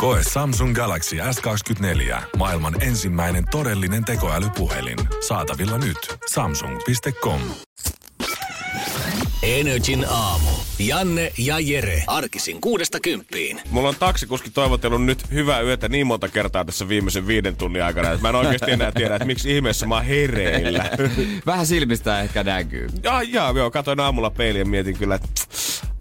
Koe 0.00 0.20
Samsung 0.32 0.74
Galaxy 0.74 1.16
S24. 1.16 2.22
Maailman 2.36 2.82
ensimmäinen 2.82 3.44
todellinen 3.50 4.04
tekoälypuhelin. 4.04 4.98
Saatavilla 5.28 5.78
nyt. 5.78 6.18
Samsung.com. 6.30 7.40
Energin 9.42 10.06
aamu. 10.08 10.50
Janne 10.78 11.32
ja 11.38 11.58
Jere. 11.58 12.02
Arkisin 12.06 12.60
kuudesta 12.60 13.00
kymppiin. 13.00 13.60
Mulla 13.70 13.88
on 13.88 13.96
taksikuski 13.98 14.50
toivotellut 14.50 15.04
nyt 15.04 15.30
hyvää 15.32 15.60
yötä 15.60 15.88
niin 15.88 16.06
monta 16.06 16.28
kertaa 16.28 16.64
tässä 16.64 16.88
viimeisen 16.88 17.26
viiden 17.26 17.56
tunnin 17.56 17.84
aikana, 17.84 18.10
että 18.10 18.22
mä 18.22 18.28
en 18.28 18.34
oikeasti 18.34 18.70
enää 18.70 18.92
tiedä, 18.92 19.16
että 19.16 19.26
miksi 19.26 19.56
ihmeessä 19.56 19.86
mä 19.86 19.94
oon 19.94 20.04
hereillä. 20.04 20.90
Vähän 21.46 21.66
silmistä 21.66 22.20
ehkä 22.20 22.44
näkyy. 22.44 22.88
Ja, 23.02 23.22
ja, 23.22 23.52
joo, 23.56 23.70
katoin 23.70 24.00
aamulla 24.00 24.30
peiliä 24.30 24.60
ja 24.60 24.66
mietin 24.66 24.98
kyllä, 24.98 25.14
että 25.14 25.28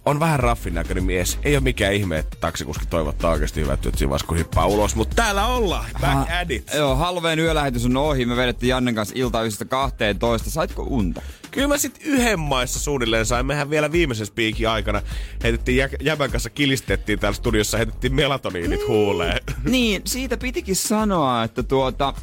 on 0.09 0.19
vähän 0.19 0.39
raffin 0.39 0.73
näköinen 0.73 1.03
mies. 1.03 1.39
Ei 1.43 1.55
ole 1.55 1.63
mikään 1.63 1.93
ihme, 1.93 2.17
että 2.17 2.37
taksikuski 2.39 2.85
toivottaa 2.85 3.31
oikeasti 3.31 3.61
hyvät 3.61 3.81
työt 3.81 3.97
siinä 3.97 4.15
kun 4.27 4.37
hippaa 4.37 4.65
ulos. 4.65 4.95
Mutta 4.95 5.15
täällä 5.15 5.45
ollaan. 5.45 5.85
Back 6.01 6.31
at 6.41 6.51
it. 6.51 6.73
Joo, 6.73 6.95
Halloween 6.95 7.39
yölähetys 7.39 7.85
on 7.85 7.97
ohi. 7.97 8.25
Me 8.25 8.35
vedettiin 8.35 8.69
Jannen 8.69 8.95
kanssa 8.95 9.15
ilta 9.17 9.39
12. 9.69 10.49
Saitko 10.49 10.83
unta? 10.89 11.21
Kyllä 11.51 11.67
mä 11.67 11.77
sit 11.77 11.99
yhden 12.05 12.39
maissa 12.39 12.79
suunnilleen 12.79 13.25
sain. 13.25 13.45
Mehän 13.45 13.69
vielä 13.69 13.91
viimeisen 13.91 14.25
spiikin 14.25 14.69
aikana 14.69 15.01
heitettiin 15.43 15.77
jä- 15.77 15.89
jäbän 16.01 16.31
kanssa 16.31 16.49
kilistettiin 16.49 17.19
täällä 17.19 17.35
studiossa, 17.35 17.77
heitettiin 17.77 18.15
melatoniinit 18.15 18.87
huuleen. 18.87 19.39
Niin, 19.63 20.01
siitä 20.05 20.37
pitikin 20.37 20.75
sanoa, 20.75 21.43
että 21.43 21.63
tuota, 21.63 22.13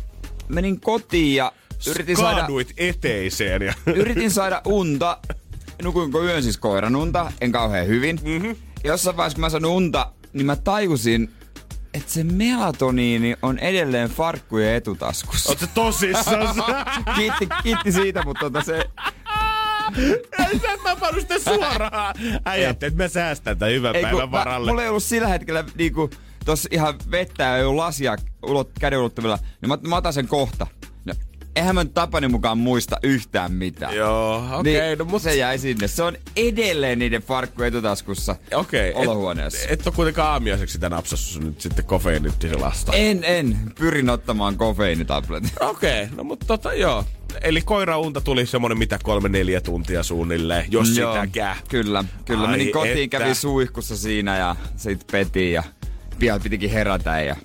menin 0.49 0.81
kotiin 0.81 1.37
ja 1.37 1.53
yritin 1.89 2.17
saada, 2.17 2.37
Kaaduit 2.41 2.75
eteiseen 2.77 3.63
ja 3.63 3.75
yritin 3.87 4.31
saada 4.31 4.63
unta. 4.65 5.19
Nukuinko 5.83 6.23
yön 6.23 6.43
siis 6.43 6.57
koiran 6.57 6.97
unta, 6.97 7.33
en 7.41 7.53
kauhean 7.53 7.87
hyvin. 7.87 8.21
Mm-hmm. 8.25 8.57
Jossain 8.85 9.17
vaiheessa 9.17 9.35
kun 9.37 9.41
mä 9.41 9.51
sain 9.51 9.67
unta, 9.67 10.13
niin 10.33 10.47
mä 10.47 10.57
tajusin, 10.57 11.31
että 11.95 12.13
se 12.13 12.25
melatoniini 12.25 13.37
on 13.43 13.59
edelleen 13.59 14.11
farkkujen 14.11 14.75
etutaskussa. 14.75 15.51
Oot 15.51 15.59
se 15.59 15.67
tosissaan? 15.67 16.55
kiitti, 17.17 17.49
kiitti 17.63 17.93
siitä, 17.93 18.23
mutta 18.25 18.41
tota 18.41 18.63
se... 18.63 18.85
Ei 20.39 20.59
sä 20.59 20.79
tapannut 20.85 21.21
sitä 21.21 21.39
suoraan. 21.39 22.15
Äijätte, 22.45 22.87
että 22.87 23.03
mä 23.03 23.09
säästän 23.09 23.59
tämän 23.59 23.75
hyvän 23.75 23.97
Ei, 23.97 24.03
päivän 24.03 24.21
kun 24.21 24.31
mä, 24.31 24.39
varalle. 24.39 24.71
mulla 24.71 24.83
ei 24.83 24.89
ollut 24.89 25.03
sillä 25.03 25.29
hetkellä 25.29 25.65
niinku, 25.75 26.11
tossa 26.45 26.69
ihan 26.73 26.95
vettä 27.11 27.43
ja 27.45 27.57
ei 27.57 27.65
ollut 27.65 27.85
lasia 27.85 28.17
ulot, 28.43 28.71
käden 28.81 28.99
ulottuvilla, 28.99 29.39
niin 29.61 29.69
mä, 29.69 29.79
mä 29.89 29.97
otan 29.97 30.13
sen 30.13 30.29
kohta. 30.29 30.67
Eihän 31.57 31.75
mä 31.75 31.85
tapani 31.85 32.29
mukaan 32.29 32.59
muista 32.59 32.97
yhtään 33.03 33.53
mitään. 33.53 33.97
Joo, 33.97 34.45
okei, 34.53 34.73
niin, 34.87 34.99
no 34.99 35.05
mut... 35.05 35.23
Se 35.23 35.37
jäi 35.37 35.59
sinne. 35.59 35.89
Se 35.89 36.03
on 36.03 36.17
edelleen 36.37 36.99
niiden 36.99 37.23
farkku 37.23 37.63
etutaskussa 37.63 38.37
Okei, 38.55 38.93
olohuoneessa. 38.95 39.65
et, 39.65 39.71
et 39.81 39.87
ole 39.87 39.95
kuitenkaan 39.95 40.33
aamiaiseksi 40.33 40.73
sitä 40.73 40.89
napsassu 40.89 41.41
nyt 41.41 41.61
sitten 41.61 41.85
kofeiinittiselasta. 41.85 42.93
En, 42.93 43.25
en. 43.25 43.59
Pyrin 43.79 44.11
ottamaan 44.11 44.57
kofeiinitabletin. 44.57 45.51
Okei, 45.71 46.09
no 46.17 46.25
mutta 46.25 46.47
tota 46.47 46.75
joo. 46.75 47.05
Eli 47.43 47.63
koiraunta 47.63 48.21
tuli 48.21 48.47
semmonen 48.47 48.79
mitä 48.79 48.99
kolme 49.03 49.29
neljä 49.29 49.61
tuntia 49.61 50.03
suunnilleen, 50.03 50.65
jos 50.71 50.97
Joo, 50.97 51.15
sitäkään. 51.15 51.57
Kyllä, 51.69 52.05
kyllä. 52.25 52.45
Ai 52.45 52.51
Menin 52.51 52.73
kotiin, 52.73 52.99
että. 53.05 53.19
kävin 53.19 53.35
suihkussa 53.35 53.97
siinä 53.97 54.39
ja 54.39 54.57
sit 54.77 55.07
petiin 55.13 55.53
ja 55.53 55.63
pian 56.19 56.41
pitikin 56.41 56.71
herätä 56.71 57.21
ja... 57.21 57.37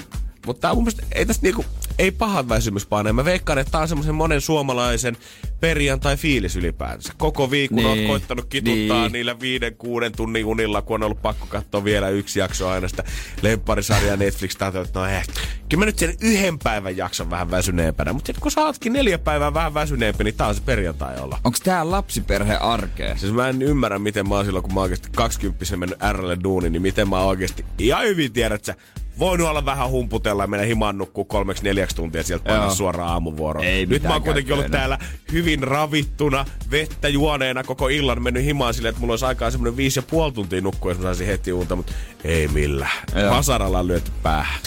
Mutta 0.45 0.61
tää 0.61 0.73
mun 0.73 0.83
mielestä 0.83 1.03
ei 1.11 1.25
tästä 1.25 1.43
niinku, 1.43 1.65
ei 2.01 2.11
pahan 2.11 2.49
väsymyspaine. 2.49 3.13
Mä 3.13 3.25
veikkaan, 3.25 3.59
että 3.59 3.71
tää 3.71 3.81
on 3.81 3.87
semmoisen 3.87 4.15
monen 4.15 4.41
suomalaisen 4.41 5.17
perjantai-fiilis 5.59 6.55
ylipäänsä. 6.55 7.13
Koko 7.17 7.51
viikon 7.51 7.75
niin, 7.75 7.87
oot 7.87 8.07
koittanut 8.07 8.45
kituttaa 8.45 9.01
niin. 9.01 9.11
niillä 9.11 9.39
viiden, 9.39 9.75
kuuden 9.75 10.11
tunnin 10.11 10.45
unilla, 10.45 10.81
kun 10.81 10.95
on 10.95 11.03
ollut 11.03 11.21
pakko 11.21 11.45
katsoa 11.45 11.83
vielä 11.83 12.09
yksi 12.09 12.39
jakso 12.39 12.69
aina 12.69 12.87
sitä 12.87 13.03
lempparisarjaa 13.41 14.17
Netflix 14.17 14.51
että 14.51 14.99
no 14.99 15.05
eh, 15.05 15.27
kyllä 15.69 15.81
mä 15.81 15.85
nyt 15.85 15.99
sen 15.99 16.15
yhden 16.21 16.59
päivän 16.59 16.97
jakson 16.97 17.29
vähän 17.29 17.51
väsyneempänä. 17.51 18.13
Mutta 18.13 18.33
kun 18.39 18.51
sä 18.51 18.61
ootkin 18.61 18.93
neljä 18.93 19.17
päivää 19.17 19.53
vähän 19.53 19.73
väsyneempi, 19.73 20.23
niin 20.23 20.35
tää 20.35 20.47
on 20.47 20.55
se 20.55 20.61
perjantai 20.65 21.19
olla. 21.19 21.39
Onks 21.43 21.59
tää 21.59 21.91
lapsiperhe 21.91 22.55
arkea? 22.55 23.17
Siis 23.17 23.33
mä 23.33 23.49
en 23.49 23.61
ymmärrä, 23.61 23.99
miten 23.99 24.29
mä 24.29 24.35
oon 24.35 24.45
silloin, 24.45 24.63
kun 24.63 24.73
mä 24.73 24.79
oon 24.79 24.83
oikeasti 24.83 25.09
20 25.15 25.77
mennyt 25.77 25.99
RL 26.11 26.31
duuniin, 26.43 26.73
niin 26.73 26.81
miten 26.81 27.09
mä 27.09 27.19
oon 27.19 27.27
oikeasti 27.27 27.65
ihan 27.77 28.03
hyvin 28.03 28.33
tiedän, 28.33 28.55
että 28.55 28.65
sä 28.65 28.75
voinut 29.19 29.47
olla 29.47 29.65
vähän 29.65 29.89
humputella 29.89 30.43
ja 30.43 30.47
mennä 30.47 30.65
himaan 30.65 30.97
nukkuu 30.97 31.25
kolmeksi 31.25 31.63
neljäksi 31.63 31.95
tuntia 31.95 32.23
sieltä 32.23 32.45
painaa 32.45 32.75
suoraan 32.75 33.09
aamuvuoroon. 33.09 33.65
Ei 33.65 33.85
Nyt 33.85 34.03
mä 34.03 34.13
oon 34.13 34.23
kuitenkin 34.23 34.53
ollut 34.53 34.71
täällä 34.71 34.99
hyvin 35.31 35.63
ravittuna, 35.63 36.45
vettä 36.71 37.09
juoneena 37.09 37.63
koko 37.63 37.87
illan, 37.87 38.23
mennyt 38.23 38.43
himaan 38.43 38.73
silleen, 38.73 38.89
että 38.89 38.99
mulla 38.99 39.13
olisi 39.13 39.25
aikaa 39.25 39.51
semmoinen 39.51 39.77
viisi 39.77 39.99
ja 39.99 40.03
puoli 40.03 40.31
tuntia 40.31 40.61
nukkua, 40.61 40.91
jos 40.91 40.97
mä 40.97 41.03
saisin 41.03 41.27
heti 41.27 41.53
unta, 41.53 41.75
mutta 41.75 41.93
ei 42.23 42.47
millään. 42.47 42.91
Joo. 43.15 43.35
Vasaralla 43.35 43.79
on 43.79 43.87
lyöty 43.87 44.11
päähän. 44.23 44.59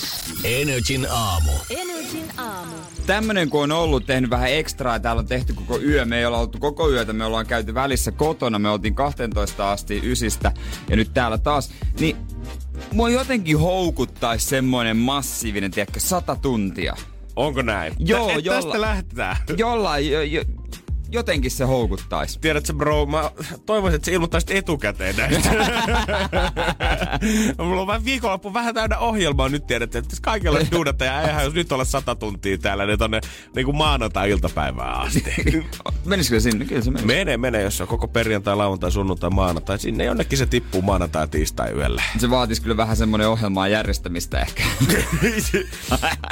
Energin 0.44 1.06
aamu. 1.10 1.52
Energin 1.70 2.28
aamu. 2.36 2.74
Tämmönen 3.06 3.50
kun 3.50 3.62
on 3.62 3.72
ollut 3.72 4.06
tehnyt 4.06 4.30
vähän 4.30 4.50
ekstraa, 4.50 5.00
täällä 5.00 5.20
on 5.20 5.26
tehty 5.26 5.54
koko 5.54 5.78
yö, 5.78 6.04
me 6.04 6.18
ei 6.18 6.26
olla 6.26 6.38
oltu 6.38 6.58
koko 6.58 6.90
yötä, 6.90 7.12
me 7.12 7.24
ollaan 7.24 7.46
käyty 7.46 7.74
välissä 7.74 8.12
kotona, 8.12 8.58
me 8.58 8.70
oltiin 8.70 8.94
12 8.94 9.72
asti 9.72 10.00
ysistä 10.04 10.52
ja 10.90 10.96
nyt 10.96 11.14
täällä 11.14 11.38
taas, 11.38 11.70
niin 12.00 12.16
mua 12.92 13.10
jotenkin 13.10 13.58
houkuttais 13.58 14.48
semmoinen 14.48 14.96
massiivinen, 14.96 15.70
tiedätkö, 15.70 16.00
sata 16.00 16.36
tuntia. 16.36 16.96
Onko 17.36 17.62
näin? 17.62 17.94
Joo, 17.98 18.26
Tä- 18.28 18.38
jolla- 18.38 18.62
Tästä 18.62 18.80
lähdetään. 18.80 19.36
Jollain, 19.58 20.10
jo, 20.10 20.22
jo, 20.22 20.42
jotenkin 21.14 21.50
se 21.50 21.64
houkuttais. 21.64 22.38
Tiedätkö 22.38 22.72
bro, 22.72 23.06
mä 23.06 23.30
toivoisin, 23.66 23.96
että 23.96 24.06
sä 24.06 24.12
ilmoittaisit 24.12 24.50
etukäteen 24.50 25.16
näistä. 25.16 25.50
Mulla 27.64 27.80
on 27.80 27.86
vähän 27.86 28.04
viikonloppu 28.04 28.54
vähän 28.54 28.74
täynnä 28.74 28.98
ohjelmaa 28.98 29.48
nyt 29.48 29.66
tiedät, 29.66 29.94
että 29.94 30.16
kaikilla 30.22 30.58
on 30.58 30.66
duudata 30.72 31.04
ja 31.04 31.22
eihän 31.22 31.44
jos 31.44 31.54
nyt 31.54 31.72
ole 31.72 31.84
sata 31.84 32.14
tuntia 32.14 32.58
täällä, 32.58 32.86
niin 32.86 32.98
tonne 32.98 33.20
niin 33.54 33.64
kuin 33.64 33.76
maanantai-iltapäivään 33.76 35.00
asti. 35.00 35.34
Menisikö 36.04 36.40
sinne? 36.40 36.64
Kyllä 36.64 36.82
se 36.82 36.90
menisi. 36.90 37.06
Menee, 37.06 37.36
menee, 37.36 37.62
jos 37.62 37.80
on 37.80 37.88
koko 37.88 38.08
perjantai, 38.08 38.56
lauantai, 38.56 38.92
sunnuntai, 38.92 39.30
maanantai. 39.30 39.78
Sinne 39.78 40.04
jonnekin 40.04 40.38
se 40.38 40.46
tippuu 40.46 40.82
maanantai 40.82 41.28
tiistai 41.28 41.72
yöllä. 41.72 42.02
Se 42.18 42.30
vaatis 42.30 42.60
kyllä 42.60 42.76
vähän 42.76 42.96
semmonen 42.96 43.28
ohjelmaa 43.28 43.68
järjestämistä 43.68 44.40
ehkä. 44.40 44.62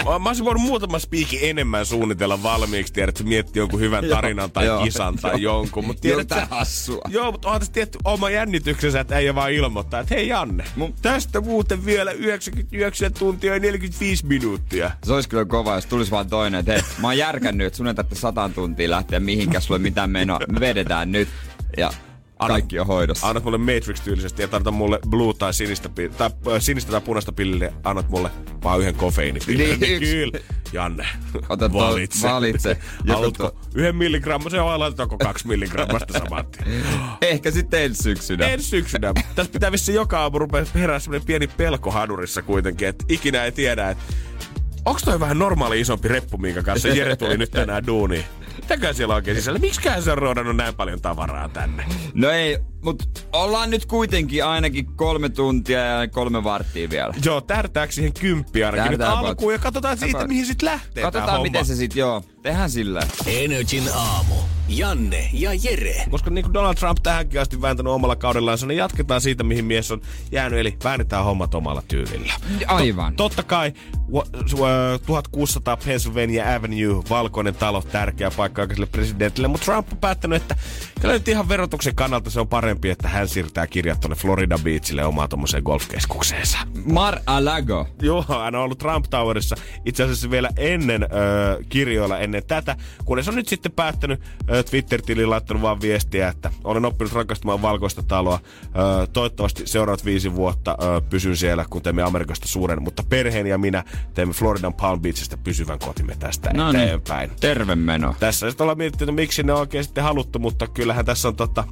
mä 0.05 0.19
mä 0.23 0.29
olisin 0.29 0.45
voinut 0.45 0.63
muutama 0.63 0.99
spiikin 0.99 1.39
enemmän 1.43 1.87
suunnitella 1.87 2.43
valmiiksi, 2.43 2.93
tiedät, 2.93 3.21
että 3.21 3.29
miettii 3.29 3.61
jonkun 3.61 3.81
hyvän 3.81 4.05
tarinan 4.09 4.51
tai 4.51 4.67
Joo, 4.73 4.85
kisan 4.85 5.17
tai 5.17 5.43
jonkun. 5.43 5.85
Mutta 5.85 6.01
tiedät, 6.01 6.29
sä- 6.29 6.47
hassua. 6.51 7.03
Joo, 7.09 7.33
mutta 7.33 7.49
onhan 7.49 7.61
tässä 7.61 7.73
tietty 7.73 7.99
oma 8.05 8.31
jännityksensä, 8.31 9.01
että 9.01 9.19
ei 9.19 9.35
vaan 9.35 9.53
ilmoittaa, 9.53 10.01
että 10.01 10.15
hei 10.15 10.29
Janne, 10.29 10.65
mun 10.77 10.95
tästä 11.03 11.41
muuten 11.41 11.85
vielä 11.85 12.13
99 12.13 13.13
tuntia 13.13 13.55
ja 13.55 13.61
45 13.61 14.27
minuuttia. 14.27 14.91
Se 15.05 15.13
olisi 15.13 15.29
kyllä 15.29 15.45
kova, 15.45 15.75
jos 15.75 15.87
tulisi 15.87 16.11
vaan 16.11 16.29
toinen, 16.29 16.61
että 16.61 16.73
hei, 16.73 16.83
mä 17.01 17.07
oon 17.09 17.19
järkännyt, 17.19 17.67
että 17.67 17.77
sun 17.77 17.87
ei 17.89 17.95
tarvitse 17.95 18.21
sataan 18.21 18.53
tuntia 18.55 18.91
lähteä 18.91 19.21
mihinkään, 19.21 19.63
sulla 19.63 19.79
ei 19.79 19.83
mitään 19.83 20.11
menoa. 20.11 20.39
Me 20.53 20.61
vedetään 20.61 21.13
nyt 21.13 21.29
ja 21.77 21.93
kaikki 22.49 22.79
on 22.79 22.87
hoidossa. 22.87 23.29
Annat 23.29 23.45
mulle 23.45 23.59
Matrix-tyylisesti 23.59 24.43
ja 24.43 24.49
tarvita 24.49 24.71
mulle 24.71 24.99
blue 25.09 25.35
tai 25.35 25.55
sinistä, 25.55 25.89
tai, 26.19 26.31
sinistä 26.61 26.91
tai 26.93 27.01
punaista 27.01 27.33
pilliä, 27.33 27.73
annat 27.85 28.09
mulle 28.09 28.31
vaan 28.65 28.81
yhden 28.81 28.95
kofeiinipillin. 28.95 29.81
Niin. 29.81 30.01
Kyllä, 30.01 30.39
Janne, 30.73 31.07
Ota 31.49 31.73
valitse. 31.73 32.29
valitse. 32.29 32.79
Haluatko 33.09 33.49
tuo- 33.49 33.61
yhden 33.75 33.97
milligrammasen 33.97 34.65
vai 34.65 34.79
laitetaanko 34.79 35.19
kaksi 35.19 35.47
milligrammasta 35.49 36.19
saman? 36.19 36.45
Ehkä 37.23 37.51
sitten 37.51 37.83
ensi 37.83 38.03
syksynä. 38.03 38.47
Ensi 38.47 38.69
syksynä. 38.69 39.13
Tässä 39.35 39.53
pitää 39.53 39.73
vissi 39.73 39.95
joka 39.95 40.21
aamu 40.21 40.39
rupea 40.39 40.65
herää 40.75 40.99
semmonen 40.99 41.27
pieni 41.27 41.47
pelko 41.47 41.91
hadurissa 41.91 42.43
kuitenkin, 42.43 42.89
että 42.89 43.05
ikinä 43.09 43.45
ei 43.45 43.53
tiedä, 43.53 43.91
että 43.91 44.05
onks 44.85 45.03
toi 45.03 45.21
vähän 45.21 45.39
normaali 45.39 45.81
isompi 45.81 46.09
reppu, 46.09 46.39
minkä 46.39 46.63
kanssa 46.63 46.89
Jere 46.89 47.17
tuli 47.17 47.37
nyt 47.37 47.51
tänään 47.51 47.87
duuniin? 47.87 48.25
Mitäkään 48.63 48.95
siellä 48.95 49.15
oikein 49.15 49.37
sisällä? 49.37 49.59
Miksiköhän 49.59 50.03
se 50.03 50.13
on 50.13 50.19
roodannut 50.19 50.57
näin 50.57 50.75
paljon 50.75 51.01
tavaraa 51.01 51.49
tänne? 51.49 51.85
No 52.15 52.31
ei, 52.31 52.59
mut 52.83 53.29
ollaan 53.33 53.71
nyt 53.71 53.87
kuitenkin 53.87 54.45
ainakin 54.45 54.87
kolme 54.97 55.29
tuntia 55.29 55.79
ja 55.81 56.09
kolme 56.09 56.45
varttia 56.45 56.91
vielä. 56.91 57.15
Joo, 57.25 57.41
tärtääkö 57.41 57.93
siihen 57.93 58.13
kymppi 58.13 58.65
ainakin 58.65 58.91
nyt 58.93 59.01
alkuun 59.01 59.53
ja 59.53 59.59
katsotaan 59.59 59.97
siitä, 59.99 60.07
Katsotaan. 60.13 60.29
mihin 60.29 60.47
sit 60.47 60.63
lähtee 60.63 61.03
Katsotaan 61.03 61.31
homma. 61.31 61.43
miten 61.43 61.65
se 61.67 61.77
sit, 61.77 61.97
joo. 61.97 62.23
Tehdään 62.43 62.71
sillä. 62.71 63.01
Energin 63.27 63.85
aamu. 63.95 64.35
Janne 64.69 65.31
ja 65.33 65.51
Jere. 65.63 66.05
Koska 66.11 66.31
niin 66.31 66.45
kuin 66.45 66.55
Donald 66.55 66.75
Trump 66.75 66.99
tähänkin 67.03 67.41
asti 67.41 67.63
vääntänyt 67.63 67.93
omalla 67.93 68.17
kaudellaan, 68.17 68.59
niin 68.67 68.77
jatketaan 68.79 69.21
siitä, 69.21 69.45
mihin 69.45 69.65
mies 69.65 69.91
on 69.91 70.01
jäänyt, 70.33 70.59
eli 70.59 70.77
väännetään 70.85 71.25
hommat 71.25 71.55
omalla 71.55 71.83
tyylillä. 71.89 72.33
Aivan. 72.67 73.17
To, 73.17 73.29
totta 73.29 73.43
kai 73.43 73.73
wa, 74.13 74.25
su, 74.47 74.57
uh, 74.57 75.01
1600 75.07 75.77
Pennsylvania 75.77 76.55
Avenue, 76.55 77.03
valkoinen 77.11 77.55
talo, 77.55 77.83
tärkeä 77.83 78.31
paikka 78.31 78.63
aikaiselle 78.63 78.87
presidentille, 78.87 79.49
mutta 79.49 79.65
Trump 79.65 79.93
on 79.93 79.99
päättänyt, 79.99 80.43
että 80.43 80.57
kyllä 81.01 81.15
nyt 81.15 81.29
ihan 81.29 81.49
verotuksen 81.49 81.95
kannalta 81.95 82.31
se 82.31 82.41
on 82.41 82.49
parempi, 82.49 82.72
että 82.91 83.09
hän 83.09 83.29
siirtää 83.29 83.67
kirjat 83.67 84.01
tuonne 84.01 84.17
Florida 84.17 84.59
Beachille 84.59 85.05
omaan 85.05 85.29
tuommoiseen 85.29 85.63
golfkeskukseensa. 85.63 86.59
Mar 86.93 87.19
Alago. 87.27 87.89
Joo, 88.03 88.25
hän 88.29 88.55
on 88.55 88.63
ollut 88.63 88.79
Trump 88.79 89.05
Towerissa 89.11 89.57
itse 89.85 90.03
asiassa 90.03 90.31
vielä 90.31 90.49
ennen 90.57 91.03
ö, 91.03 91.07
kirjoilla 91.69 92.19
ennen 92.19 92.43
tätä, 92.47 92.77
kunnes 93.05 93.29
on 93.29 93.35
nyt 93.35 93.49
sitten 93.49 93.73
päättänyt 93.73 94.21
ö, 94.51 94.63
Twitter-tiliin 94.63 95.31
laittanut 95.31 95.63
vaan 95.63 95.81
viestiä, 95.81 96.29
että 96.29 96.51
olen 96.65 96.85
oppinut 96.85 97.13
rakastamaan 97.13 97.63
valkoista 97.63 98.03
taloa. 98.03 98.41
Ö, 98.65 99.07
toivottavasti 99.13 99.67
seuraavat 99.67 100.05
viisi 100.05 100.35
vuotta 100.35 100.77
ö, 100.83 101.01
pysyn 101.11 101.37
siellä, 101.37 101.65
kun 101.71 101.83
teemme 101.83 102.03
Amerikasta 102.03 102.49
suuren, 102.49 102.83
mutta 102.83 103.03
perheeni 103.09 103.51
ja 103.51 103.59
minä 103.59 103.85
teemme 104.15 104.35
Floridan 104.35 104.75
Palm 104.75 105.01
Beachistä 105.01 105.37
pysyvän 105.37 105.79
kotimme 105.79 106.17
tästä 106.19 106.51
No 106.55 106.73
niin, 106.73 106.83
eteenpäin. 106.85 107.31
terve 107.41 107.75
meno. 107.75 108.15
Tässä 108.21 108.51
sitten 108.51 108.65
ollaan 108.65 108.79
mietitty, 108.79 109.05
että 109.05 109.13
miksi 109.13 109.43
ne 109.43 109.53
on 109.53 109.61
oikein 109.61 109.85
sitten 109.85 110.05
haluttu, 110.05 110.39
mutta 110.39 110.67
kyllähän 110.67 111.05
tässä 111.05 111.29
on 111.29 111.37
tota, 111.37 111.65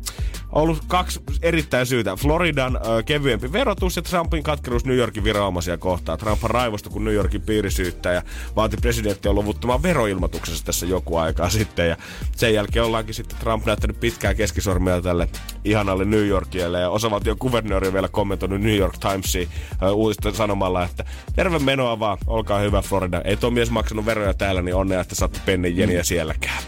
ollut 0.52 0.82
kaksi 0.90 1.20
erittäin 1.42 1.86
syytä. 1.86 2.16
Floridan 2.16 2.76
ö, 2.76 3.02
kevyempi 3.02 3.52
verotus 3.52 3.96
ja 3.96 4.02
Trumpin 4.02 4.42
katkeruus 4.42 4.84
New 4.84 4.96
Yorkin 4.96 5.24
viranomaisia 5.24 5.78
kohtaan. 5.78 6.18
Trump 6.18 6.42
raivosta, 6.42 6.90
kun 6.90 7.04
New 7.04 7.14
Yorkin 7.14 7.42
piirisyyttäjä 7.42 8.22
vaati 8.56 8.76
presidenttiä 8.76 9.32
luvuttamaan 9.32 9.82
veroilmoituksessa 9.82 10.64
tässä 10.64 10.86
joku 10.86 11.16
aikaa 11.16 11.50
sitten. 11.60 11.88
Ja 11.88 11.96
sen 12.36 12.54
jälkeen 12.54 12.84
ollaankin 12.84 13.14
sitten 13.14 13.38
Trump 13.38 13.66
näyttänyt 13.66 14.00
pitkää 14.00 14.34
keskisormia 14.34 15.02
tälle 15.02 15.28
ihanalle 15.64 16.04
New 16.04 16.26
Yorkille. 16.26 16.80
Ja 16.80 16.90
osavaltion 16.90 17.38
kuvernööri 17.38 17.86
on 17.86 17.94
vielä 17.94 18.08
kommentoinut 18.08 18.60
New 18.60 18.76
York 18.76 18.94
Timesiin 18.98 19.48
ö, 19.82 19.90
uutista 19.90 20.32
sanomalla, 20.32 20.84
että 20.84 21.04
terve 21.36 21.58
menoa 21.58 21.98
vaan, 21.98 22.18
olkaa 22.26 22.58
hyvä 22.58 22.82
Florida. 22.82 23.20
Ei 23.24 23.36
tuo 23.36 23.50
mies 23.50 23.70
maksanut 23.70 24.06
veroja 24.06 24.34
täällä, 24.34 24.62
niin 24.62 24.74
onnea, 24.74 25.00
että 25.00 25.14
saatte 25.14 25.40
pennen 25.46 25.76
jeniä 25.76 26.02
sielläkään. 26.02 26.62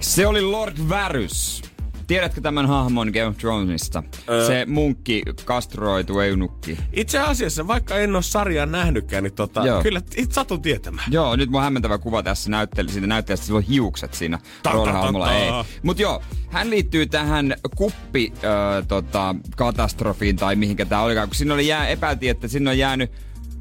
Se 0.00 0.26
oli 0.26 0.42
Lord 0.42 0.76
Varys. 0.88 1.73
Tiedätkö 2.06 2.40
tämän 2.40 2.66
hahmon 2.66 3.08
Game 3.08 3.26
of 3.26 3.38
Thronesista? 3.38 4.02
Öö. 4.28 4.46
Se 4.46 4.66
munkki, 4.66 5.22
kastroitu 5.44 6.20
eunukki. 6.20 6.78
Itse 6.92 7.18
asiassa, 7.18 7.66
vaikka 7.66 7.96
en 7.96 8.14
ole 8.14 8.22
sarjaa 8.22 8.66
nähnytkään, 8.66 9.24
niin 9.24 9.34
tota, 9.34 9.66
Joo. 9.66 9.82
kyllä 9.82 10.00
it, 10.16 10.32
satun 10.32 10.62
tietämään. 10.62 11.12
Joo, 11.12 11.36
nyt 11.36 11.50
mun 11.50 11.62
hämmentävä 11.62 11.98
kuva 11.98 12.22
tässä 12.22 12.50
näytteli, 12.50 12.88
siitä 12.88 13.06
näyttelijästä 13.06 13.46
sillä 13.46 13.56
on 13.56 13.62
hiukset 13.62 14.14
siinä 14.14 14.38
roolihahmolla. 14.72 15.32
Ei. 15.32 15.50
Mut 15.82 15.98
joo, 15.98 16.22
hän 16.50 16.70
liittyy 16.70 17.06
tähän 17.06 17.54
kuppi 17.76 18.32
ö, 18.44 18.82
tota, 18.88 19.34
katastrofiin 19.56 20.36
tai 20.36 20.56
mihinkä 20.56 20.84
tää 20.84 21.02
olikaan, 21.02 21.28
kun 21.28 21.34
sinne 21.34 21.54
oli 21.54 21.66
jää, 21.66 21.88
epäiltiin, 21.88 22.30
että 22.30 22.48
sinne 22.48 22.70
on 22.70 22.78
jäänyt 22.78 23.10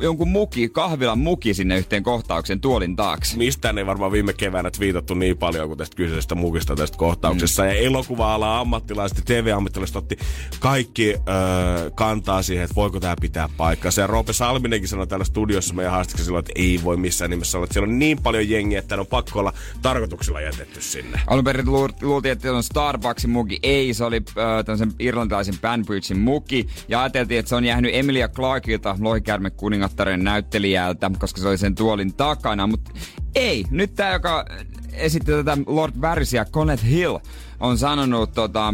jonkun 0.03 0.27
muki, 0.27 0.69
kahvilan 0.69 1.19
muki 1.19 1.53
sinne 1.53 1.77
yhteen 1.77 2.03
kohtaukseen 2.03 2.61
tuolin 2.61 2.95
taakse. 2.95 3.37
Mistään 3.37 3.77
ei 3.77 3.85
varmaan 3.85 4.11
viime 4.11 4.33
keväänä 4.33 4.71
twiitattu 4.71 5.13
niin 5.13 5.37
paljon 5.37 5.67
kuin 5.67 5.77
tästä 5.77 5.95
kyseisestä 5.95 6.35
mukista 6.35 6.75
tästä 6.75 6.97
kohtauksessa. 6.97 7.63
Mm. 7.63 7.69
Ja 7.69 7.75
elokuva-alan 7.75 8.59
ammattilaiset 8.59 9.17
ja 9.17 9.23
TV-ammattilaiset 9.25 9.95
otti 9.95 10.17
kaikki 10.59 11.09
öö, 11.09 11.89
kantaa 11.95 12.41
siihen, 12.41 12.63
että 12.63 12.75
voiko 12.75 12.99
tämä 12.99 13.15
pitää 13.21 13.49
paikkansa. 13.57 14.01
Ja 14.01 14.07
Roope 14.07 14.33
Salminenkin 14.33 14.89
sanoi 14.89 15.07
täällä 15.07 15.25
studiossa 15.25 15.73
meidän 15.73 15.91
haastiksessa 15.91 16.25
silloin, 16.25 16.39
että 16.39 16.51
ei 16.55 16.79
voi 16.83 16.97
missään 16.97 17.31
nimessä 17.31 17.57
olla. 17.57 17.65
Että 17.65 17.73
siellä 17.73 17.89
on 17.89 17.99
niin 17.99 18.21
paljon 18.23 18.49
jengiä, 18.49 18.79
että 18.79 18.95
on 18.95 19.07
pakko 19.07 19.39
olla 19.39 19.53
tarkoituksella 19.81 20.41
jätetty 20.41 20.81
sinne. 20.81 21.21
Alun 21.27 21.43
perin 21.43 21.65
luul- 21.65 21.93
luultiin, 22.01 22.31
että 22.31 22.41
se 22.41 22.51
on 22.51 22.63
Starbucksin 22.63 23.29
muki. 23.29 23.59
Ei, 23.63 23.93
se 23.93 24.03
oli 24.03 24.17
äh, 24.17 24.65
tämmöisen 24.65 24.91
irlantilaisen 24.99 25.59
Banbridgein 25.61 26.19
muki. 26.19 26.67
Ja 26.87 27.01
ajateltiin, 27.01 27.39
että 27.39 27.49
se 27.49 27.55
on 27.55 27.65
jäänyt 27.65 27.91
Emilia 27.95 28.27
Clarkilta, 28.27 28.97
lohikärme 28.99 29.49
kuningattaren 29.93 30.23
näyttelijältä, 30.23 31.11
koska 31.19 31.41
se 31.41 31.47
oli 31.47 31.57
sen 31.57 31.75
tuolin 31.75 32.13
takana. 32.13 32.67
Mutta 32.67 32.91
ei, 33.35 33.65
nyt 33.69 33.95
tämä, 33.95 34.11
joka 34.11 34.45
esitti 34.93 35.31
tätä 35.31 35.57
Lord 35.65 35.93
Varisia, 36.01 36.45
Conet 36.45 36.83
Hill, 36.83 37.17
on 37.59 37.77
sanonut 37.77 38.31
tota, 38.31 38.73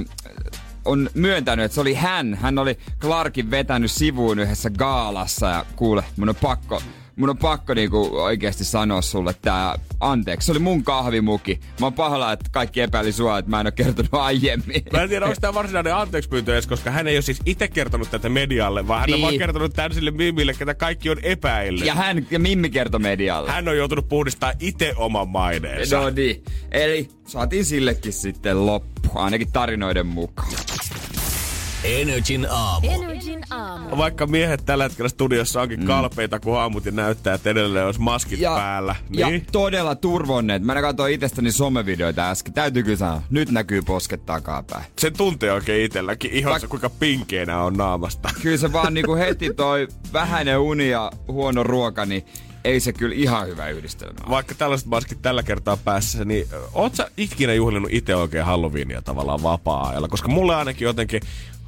on 0.85 1.09
myöntänyt, 1.13 1.65
että 1.65 1.75
se 1.75 1.81
oli 1.81 1.93
hän. 1.93 2.35
Hän 2.35 2.57
oli 2.57 2.77
Clarkin 2.99 3.51
vetänyt 3.51 3.91
sivuun 3.91 4.39
yhdessä 4.39 4.69
gaalassa 4.69 5.47
ja 5.47 5.65
kuule, 5.75 6.03
mun 6.17 6.29
on 6.29 6.35
pakko, 6.35 6.81
mun 7.19 7.29
on 7.29 7.37
pakko 7.37 7.73
niinku 7.73 8.09
oikeasti 8.13 8.63
sanoa 8.63 9.01
sulle 9.01 9.35
tää 9.41 9.75
anteeksi. 9.99 10.45
Se 10.45 10.51
oli 10.51 10.59
mun 10.59 10.83
kahvimuki. 10.83 11.59
Mä 11.79 11.85
oon 11.85 11.93
pahalla, 11.93 12.31
että 12.31 12.49
kaikki 12.51 12.81
epäili 12.81 13.11
sua, 13.11 13.37
että 13.37 13.51
mä 13.51 13.59
en 13.59 13.67
oo 13.67 13.71
kertonut 13.71 14.13
aiemmin. 14.13 14.83
Mä 14.93 15.01
en 15.01 15.09
tiedä, 15.09 15.25
onko 15.25 15.37
tämä 15.41 15.53
varsinainen 15.53 15.95
anteeksi 15.95 16.29
pyyntö 16.29 16.53
edes, 16.53 16.67
koska 16.67 16.91
hän 16.91 17.07
ei 17.07 17.15
ole 17.15 17.21
siis 17.21 17.39
itse 17.45 17.67
kertonut 17.67 18.11
tätä 18.11 18.29
medialle, 18.29 18.87
vaan 18.87 18.99
hän 18.99 19.09
on 19.09 19.13
Niin. 19.13 19.21
vaan 19.21 19.37
kertonut 19.37 19.73
tämän 19.73 19.93
sille 19.93 20.11
mimille, 20.11 20.53
ketä 20.53 20.73
kaikki 20.73 21.09
on 21.09 21.17
epäillyt. 21.23 21.85
Ja 21.85 21.95
hän 21.95 22.27
ja 22.31 22.39
Mimmi 22.39 22.69
kertoi 22.69 22.99
medialle. 22.99 23.51
Hän 23.51 23.67
on 23.67 23.77
joutunut 23.77 24.09
puhdistaa 24.09 24.53
itse 24.59 24.93
oman 24.95 25.29
maineensa. 25.29 25.99
No 25.99 26.09
niin. 26.09 26.43
Eli 26.71 27.09
saatiin 27.27 27.65
sillekin 27.65 28.13
sitten 28.13 28.65
loppu, 28.65 29.09
ainakin 29.15 29.51
tarinoiden 29.51 30.07
mukaan. 30.07 30.49
Energin 31.83 32.47
aamu. 32.49 32.87
Energin 32.91 33.43
aamu. 33.49 33.97
Vaikka 33.97 34.27
miehet 34.27 34.65
tällä 34.65 34.83
hetkellä 34.83 35.09
studiossa 35.09 35.61
onkin 35.61 35.79
mm. 35.79 35.85
kalpeita 35.85 36.39
kuin 36.39 36.59
aamut 36.59 36.85
ja 36.85 36.91
näyttää, 36.91 37.33
että 37.33 37.49
edelleen 37.49 37.85
olisi 37.85 38.01
maskit 38.01 38.39
päällä. 38.41 38.95
ja 39.09 39.27
Niin? 39.29 39.45
todella 39.51 39.95
turvonneet. 39.95 40.63
Mä 40.63 40.81
katsoin 40.81 41.13
itsestäni 41.13 41.51
somevideoita 41.51 42.29
äsken. 42.29 42.53
Täytyy 42.53 42.83
kyllä 42.83 42.97
sanoa, 42.97 43.21
nyt 43.29 43.51
näkyy 43.51 43.81
posket 43.81 44.25
takapäin. 44.25 44.83
Sen 44.99 45.13
tuntee 45.17 45.53
oikein 45.53 45.85
itselläkin 45.85 46.31
ihan 46.31 46.59
se, 46.59 46.67
kuinka 46.67 46.89
pinkeinä 46.89 47.63
on 47.63 47.73
naamasta. 47.73 48.29
Kyllä 48.41 48.57
se 48.57 48.73
vaan 48.73 48.93
niinku 48.93 49.15
heti 49.15 49.53
toi 49.53 49.87
vähäinen 50.13 50.59
uni 50.59 50.89
ja 50.89 51.11
huono 51.27 51.63
ruoka, 51.63 52.05
niin 52.05 52.25
ei 52.63 52.79
se 52.79 52.93
kyllä 52.93 53.15
ihan 53.15 53.47
hyvä 53.47 53.69
yhdistelmä. 53.69 54.19
Vaikka 54.29 54.55
tällaiset 54.55 54.87
maskit 54.87 55.21
tällä 55.21 55.43
kertaa 55.43 55.77
päässä, 55.77 56.25
niin 56.25 56.47
oot 56.73 56.95
sä 56.95 57.11
ikinä 57.17 57.53
juhlinut 57.53 57.89
itse 57.93 58.15
oikein 58.15 58.45
Halloweenia 58.45 59.01
tavallaan 59.01 59.43
vapaa-ajalla? 59.43 60.07
Koska 60.07 60.27
mulle 60.27 60.55
ainakin 60.55 60.85
jotenkin, 60.85 61.21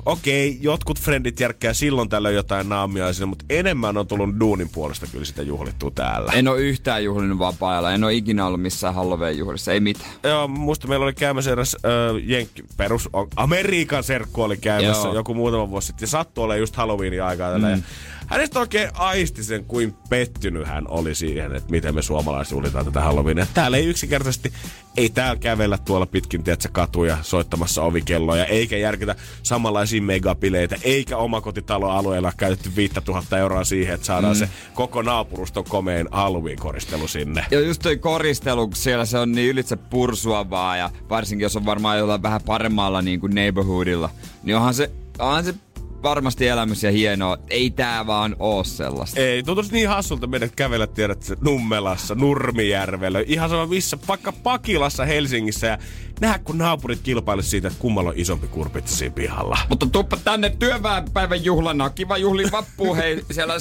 okei, 0.06 0.58
jotkut 0.62 1.00
frendit 1.00 1.40
järkkää 1.40 1.74
silloin 1.74 2.10
tällöin 2.10 2.36
jotain 2.36 2.70
naamiaisille, 2.70 3.26
mutta 3.26 3.46
enemmän 3.50 3.98
on 3.98 4.08
tullut 4.08 4.40
duunin 4.40 4.70
puolesta 4.70 5.08
kyllä 5.12 5.26
sitä 5.26 5.42
juhlittua 5.42 5.92
täällä. 5.92 6.32
En 6.32 6.48
oo 6.48 6.56
yhtään 6.56 7.04
juhlinut 7.04 7.40
vapaa-ajalla, 7.40 7.92
en 7.92 8.04
oo 8.04 8.10
ikinä 8.10 8.46
ollut 8.46 8.62
missään 8.62 8.96
Halloween 8.96 9.38
juhlissa, 9.38 9.74
ei 9.74 9.80
mitään. 9.80 10.12
Joo, 10.24 10.48
muista 10.48 10.88
meillä 10.88 11.04
oli 11.04 11.14
käymässä 11.14 11.52
eräs 11.52 11.78
ö, 11.86 12.14
Jenkki, 12.24 12.64
perus, 12.78 13.10
Amerikan 13.36 14.04
serkku 14.04 14.42
oli 14.42 14.58
käymässä 14.58 15.08
Joo. 15.08 15.16
joku 15.16 15.34
muutama 15.34 15.70
vuosi 15.70 15.88
sitten. 15.88 16.04
Ja 16.04 16.10
sattui 16.10 16.44
olemaan 16.44 16.60
just 16.60 16.76
Halloweenin 16.76 17.24
aikaa 17.24 17.52
tällä. 17.52 17.76
Mm. 17.76 17.84
Hänestä 18.32 18.60
oikein 18.60 18.90
aisti 18.94 19.44
sen, 19.44 19.66
kuin 19.66 19.96
pettynyt 20.10 20.68
hän 20.68 20.88
oli 20.88 21.16
siihen, 21.16 21.56
että 21.56 21.72
miten 21.72 21.96
me 21.96 22.02
suomalaiset 22.02 22.52
juhlitaan 22.52 22.86
tätä 22.86 23.02
Halloweenia. 23.02 23.48
Täällä 23.54 23.78
ei 23.78 23.86
yksinkertaisesti, 23.86 24.54
ei 24.98 25.10
täällä 25.10 25.40
kävellä 25.40 25.78
tuolla 25.78 26.06
pitkin, 26.06 26.44
tiedätkö, 26.44 26.70
katuja 26.72 27.18
soittamassa 27.22 27.84
ovikelloja, 27.84 28.46
eikä 28.46 28.78
järkitä 28.78 29.16
samanlaisia 29.44 30.02
megapileitä, 30.02 30.76
eikä 30.84 31.18
omakotitaloalueella 31.18 32.34
käytetty 32.38 32.76
5000 32.76 33.38
euroa 33.38 33.64
siihen, 33.64 33.96
että 33.96 34.08
saadaan 34.08 34.36
mm. 34.36 34.40
se 34.40 34.50
koko 34.74 35.02
naapuruston 35.02 35.64
komein 35.64 36.08
Halloween-koristelu 36.12 37.08
sinne. 37.08 37.46
Ja 37.52 37.60
just 37.60 37.82
toi 37.82 37.98
koristelu, 37.98 38.68
kun 38.68 38.76
siellä 38.76 39.06
se 39.06 39.18
on 39.18 39.32
niin 39.32 39.50
ylitse 39.50 39.76
pursuavaa 39.76 40.78
ja 40.78 40.90
varsinkin 41.10 41.44
jos 41.44 41.56
on 41.56 41.66
varmaan 41.66 41.98
jollain 41.98 42.24
vähän 42.24 42.42
paremmalla 42.46 43.02
niin 43.02 43.20
kuin 43.20 43.36
neighborhoodilla, 43.36 44.10
niin 44.44 44.56
onhan 44.56 44.74
se, 44.74 44.92
onhan 45.20 45.44
se 45.44 45.54
varmasti 46.04 46.48
elämys 46.48 46.84
ja 46.84 46.92
hienoa. 46.92 47.38
Ei 47.50 47.70
tää 47.70 48.08
vaan 48.08 48.36
oo 48.40 48.64
sellaista. 48.64 49.20
Ei, 49.20 49.44
tuntuisi 49.44 49.74
niin 49.74 49.90
hassulta 49.90 50.28
meidän 50.28 50.50
kävellä, 50.56 50.88
tiedät, 50.88 51.24
se 51.24 51.38
Nummelassa, 51.42 52.16
Nurmijärvellä, 52.16 53.24
ihan 53.26 53.50
sama 53.50 53.66
missä, 53.66 53.98
vaikka 54.08 54.32
Pakilassa, 54.32 55.06
Helsingissä 55.06 55.68
ja 55.68 55.78
nähdä, 56.20 56.40
kun 56.40 56.58
naapurit 56.58 57.00
kilpailisi 57.04 57.50
siitä, 57.50 57.68
että 57.68 57.80
kummalla 57.80 58.10
on 58.10 58.16
isompi 58.18 58.48
kurpitsi 58.48 58.96
siinä 58.96 59.16
pihalla. 59.16 59.58
Mutta 59.70 59.86
tuppa 59.86 60.18
tänne 60.18 60.50
työväenpäivän 60.60 61.44
juhlana. 61.44 61.90
Kiva 61.90 62.18
juhli 62.18 62.44
vappu, 62.52 62.96
hei, 62.96 63.24
siellä 63.32 63.54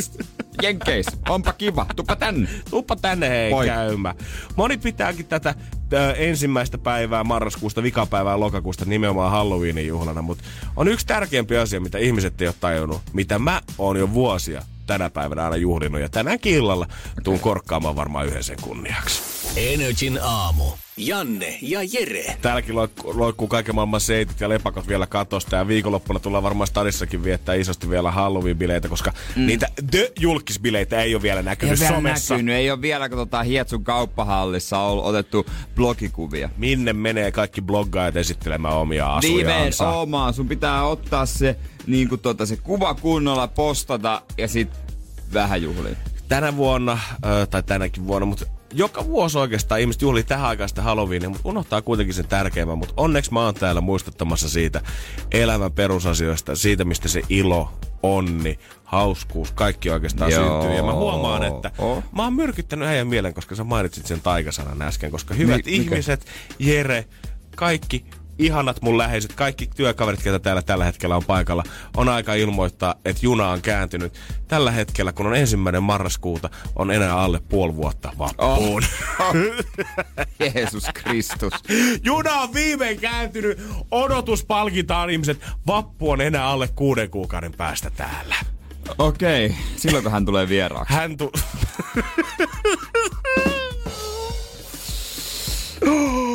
Jenkeis. 0.63 1.07
Onpa 1.29 1.53
kiva. 1.53 1.87
Tuppa 1.97 2.17
tänne. 2.17 2.49
Tuppa 2.71 2.97
tänne 2.97 3.29
hei 3.29 3.51
Moi. 3.51 3.67
käymään. 3.67 4.17
Moni 4.57 4.79
pitääkin 4.79 5.27
tätä 5.27 5.55
ö, 5.93 6.13
ensimmäistä 6.13 6.79
päivää 6.79 7.25
marraskuusta, 7.25 7.83
vikapäivää 7.83 8.41
lokakuusta 8.41 8.85
nimenomaan 8.85 9.31
Halloweenin 9.31 9.87
juhlana, 9.87 10.23
mutta 10.23 10.45
on 10.77 10.89
yksi 10.89 11.07
tärkeämpi 11.07 11.57
asia, 11.57 11.81
mitä 11.81 11.99
ihmiset 11.99 12.43
ei 12.43 12.49
ole 12.49 12.55
tajunnut, 12.61 13.03
mitä 13.13 13.39
mä 13.39 13.61
oon 13.79 13.97
jo 13.97 14.13
vuosia 14.13 14.63
tänä 14.87 15.11
päivänä 15.11 15.45
aina 15.45 15.57
juhlinut 15.57 16.01
ja 16.01 16.09
tänäänkin 16.09 16.55
illalla 16.55 16.87
tuun 17.25 17.41
korkkaamaan 17.41 17.97
varmaan 17.97 18.27
yhden 18.27 18.45
sen 18.45 18.57
kunniaksi. 18.61 19.30
Energin 19.57 20.19
aamu. 20.23 20.65
Janne 20.97 21.59
ja 21.63 21.81
Jere. 21.93 22.37
Täälläkin 22.43 22.75
loikkuu, 22.75 23.19
loikkuu 23.19 23.49
kaiken 23.49 23.75
maailman 23.75 24.01
seitit 24.01 24.41
ja 24.41 24.49
lepakot 24.49 24.89
vielä 24.89 25.07
katosta. 25.07 25.57
Ja 25.57 25.69
viikonloppuna 25.69 26.21
tullaan 26.21 26.43
varmaan 26.43 26.67
stadissakin 26.67 27.25
viettää 27.25 27.55
isosti 27.55 27.91
vielä 27.91 28.11
Halloween-bileitä, 28.11 28.89
koska 28.89 29.13
mm. 29.37 29.47
niitä 29.47 29.69
The-julkisbileitä 29.91 31.03
ei 31.03 31.15
ole 31.15 31.23
vielä 31.23 31.43
näkynyt 31.43 31.81
ei 31.81 31.87
ole 31.87 31.95
somessa. 31.97 32.35
näkynyt, 32.35 32.55
ei 32.55 32.71
ole 32.71 32.83
vielä, 32.83 33.09
kun 33.09 33.19
tota 33.19 33.43
Hietsun 33.43 33.85
kauppahallissa 33.85 34.79
on 34.79 35.05
otettu 35.05 35.47
blogikuvia. 35.75 36.51
Minne 36.57 36.93
menee 36.93 37.33
kaikki 37.33 37.63
bloggaajat 37.63 38.17
esittelemään 38.17 38.75
omia 38.75 39.17
asujaansa? 39.17 39.85
Nimenomaan, 39.85 40.35
sun 40.35 40.49
pitää 40.49 40.85
ottaa 40.85 41.27
se, 41.27 41.57
niin 41.87 42.09
kuin 42.09 42.21
tota, 42.21 42.47
se 42.47 42.57
kuva 42.57 42.95
kunnolla, 42.95 43.49
postata 43.49 44.23
ja 44.39 44.49
sit 44.49 44.69
vähän 45.33 45.63
juhliin. 45.63 45.97
Tänä 46.29 46.57
vuonna, 46.57 46.99
tai 47.51 47.63
tänäkin 47.63 48.07
vuonna, 48.07 48.27
mutta 48.27 48.47
joka 48.73 49.07
vuosi 49.07 49.39
oikeastaan 49.39 49.81
ihmiset 49.81 50.03
juhlii 50.03 50.23
tähän 50.23 50.49
aikaan 50.49 50.69
sitä 50.69 50.83
Halloweenia, 50.83 51.29
mutta 51.29 51.49
unohtaa 51.49 51.83
kuitenkin 51.83 52.15
sen 52.15 52.29
tärkeimmän. 52.29 52.79
Mutta 52.79 52.95
onneksi 52.97 53.33
mä 53.33 53.45
oon 53.45 53.55
täällä 53.55 53.81
muistuttamassa 53.81 54.49
siitä 54.49 54.81
elämän 55.33 55.73
perusasioista, 55.73 56.57
siitä 56.57 56.85
mistä 56.85 57.09
se 57.09 57.23
ilo, 57.29 57.73
onni, 58.03 58.59
hauskuus, 58.85 59.53
kaikki 59.53 59.91
oikeastaan 59.91 60.31
Joo. 60.31 60.63
syntyy. 60.63 60.77
Ja 60.77 60.83
mä 60.83 60.93
huomaan, 60.93 61.43
että 61.43 61.71
mä 62.13 62.23
oon 62.25 62.35
myrkyttänyt 62.35 62.89
äijän 62.89 63.07
mielen, 63.07 63.35
koska 63.35 63.55
sä 63.55 63.65
mainitsit 63.65 64.07
sen 64.07 64.21
taikasanan 64.21 64.83
äsken, 64.83 65.11
koska 65.11 65.35
hyvät 65.35 65.67
Mi- 65.67 65.77
ihmiset, 65.77 66.27
Jere, 66.59 67.05
kaikki 67.57 68.05
ihanat 68.41 68.83
mun 68.83 68.99
läheiset, 68.99 69.33
kaikki 69.33 69.67
työkaverit, 69.77 70.23
ketä 70.23 70.39
täällä 70.39 70.63
tällä 70.63 70.85
hetkellä 70.85 71.17
on 71.17 71.25
paikalla, 71.25 71.65
on 71.97 72.09
aika 72.09 72.35
ilmoittaa, 72.35 72.95
että 73.05 73.21
juna 73.23 73.49
on 73.49 73.63
kääntynyt. 73.63 74.13
Tällä 74.49 74.71
hetkellä, 74.71 75.13
kun 75.13 75.27
on 75.27 75.37
ensimmäinen 75.37 75.83
marraskuuta, 75.83 76.51
on 76.77 76.91
enää 76.91 77.17
alle 77.17 77.41
puoli 77.49 77.77
vuotta 77.77 78.13
vappuun. 78.19 78.83
Oh. 79.19 79.35
Jeesus 80.55 80.87
Kristus. 80.95 81.53
Juna 82.05 82.33
on 82.33 82.55
viimein 82.55 83.01
kääntynyt. 83.01 83.61
Odotus 83.91 84.45
palkitaan 84.45 85.11
ihmiset. 85.11 85.41
Vappu 85.67 86.11
on 86.11 86.21
enää 86.21 86.47
alle 86.47 86.69
kuuden 86.69 87.11
kuukauden 87.11 87.53
päästä 87.53 87.91
täällä. 87.91 88.35
Okei, 88.99 89.55
silloin 89.77 90.03
kun 90.03 90.13
hän 90.13 90.25
tulee 90.25 90.49
vieraaksi. 90.49 90.95
Hän 90.95 91.17
tu... 91.17 91.33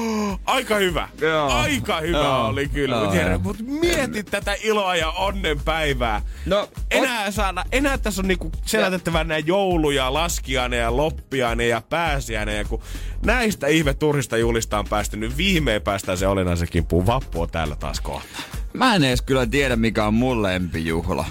Aika 0.46 0.76
hyvä. 0.76 1.10
Joo. 1.22 1.50
Aika 1.50 2.02
hyvä 2.02 2.18
Joo. 2.18 2.48
oli 2.48 2.68
kyllä. 2.70 2.96
Joo. 2.96 3.06
Mut 3.06 3.16
Jere, 3.16 3.38
mut 3.38 3.58
mieti 3.60 4.24
tätä 4.24 4.56
iloa 4.64 4.96
ja 4.96 5.10
onnen 5.12 5.60
päivää. 5.60 6.22
No, 6.46 6.70
enää, 6.92 7.32
saada, 7.32 7.66
enää 7.72 7.98
tässä 7.98 8.22
on 8.22 8.28
niinku 8.28 8.52
selätettävän 8.66 9.28
nämä 9.28 9.40
jouluja, 9.40 10.14
laskiainen 10.14 10.80
ja 10.80 10.98
loppiainen 10.98 11.70
ja 11.70 11.82
pääsiäinen. 11.90 12.58
Ja 12.58 12.66
kun 12.66 12.82
näistä 13.26 13.68
ihme 13.68 13.94
turhista 13.94 14.38
julista 14.38 14.80
on 14.80 14.88
päästy, 14.88 15.18
niin 15.18 15.38
viimein 15.38 15.82
päästään 15.82 16.18
se 16.18 16.28
olennaisen 16.28 16.68
kimppuun. 16.72 17.06
Vappu 17.06 17.42
on 17.42 17.50
täällä 17.50 17.76
taas 17.76 18.02
kohta. 18.02 18.40
Mä 18.74 18.96
en 18.96 19.04
edes 19.04 19.22
kyllä 19.22 19.46
tiedä, 19.46 19.76
mikä 19.76 20.06
on 20.06 20.14
mun 20.14 20.44
lempijuhla. 20.44 21.26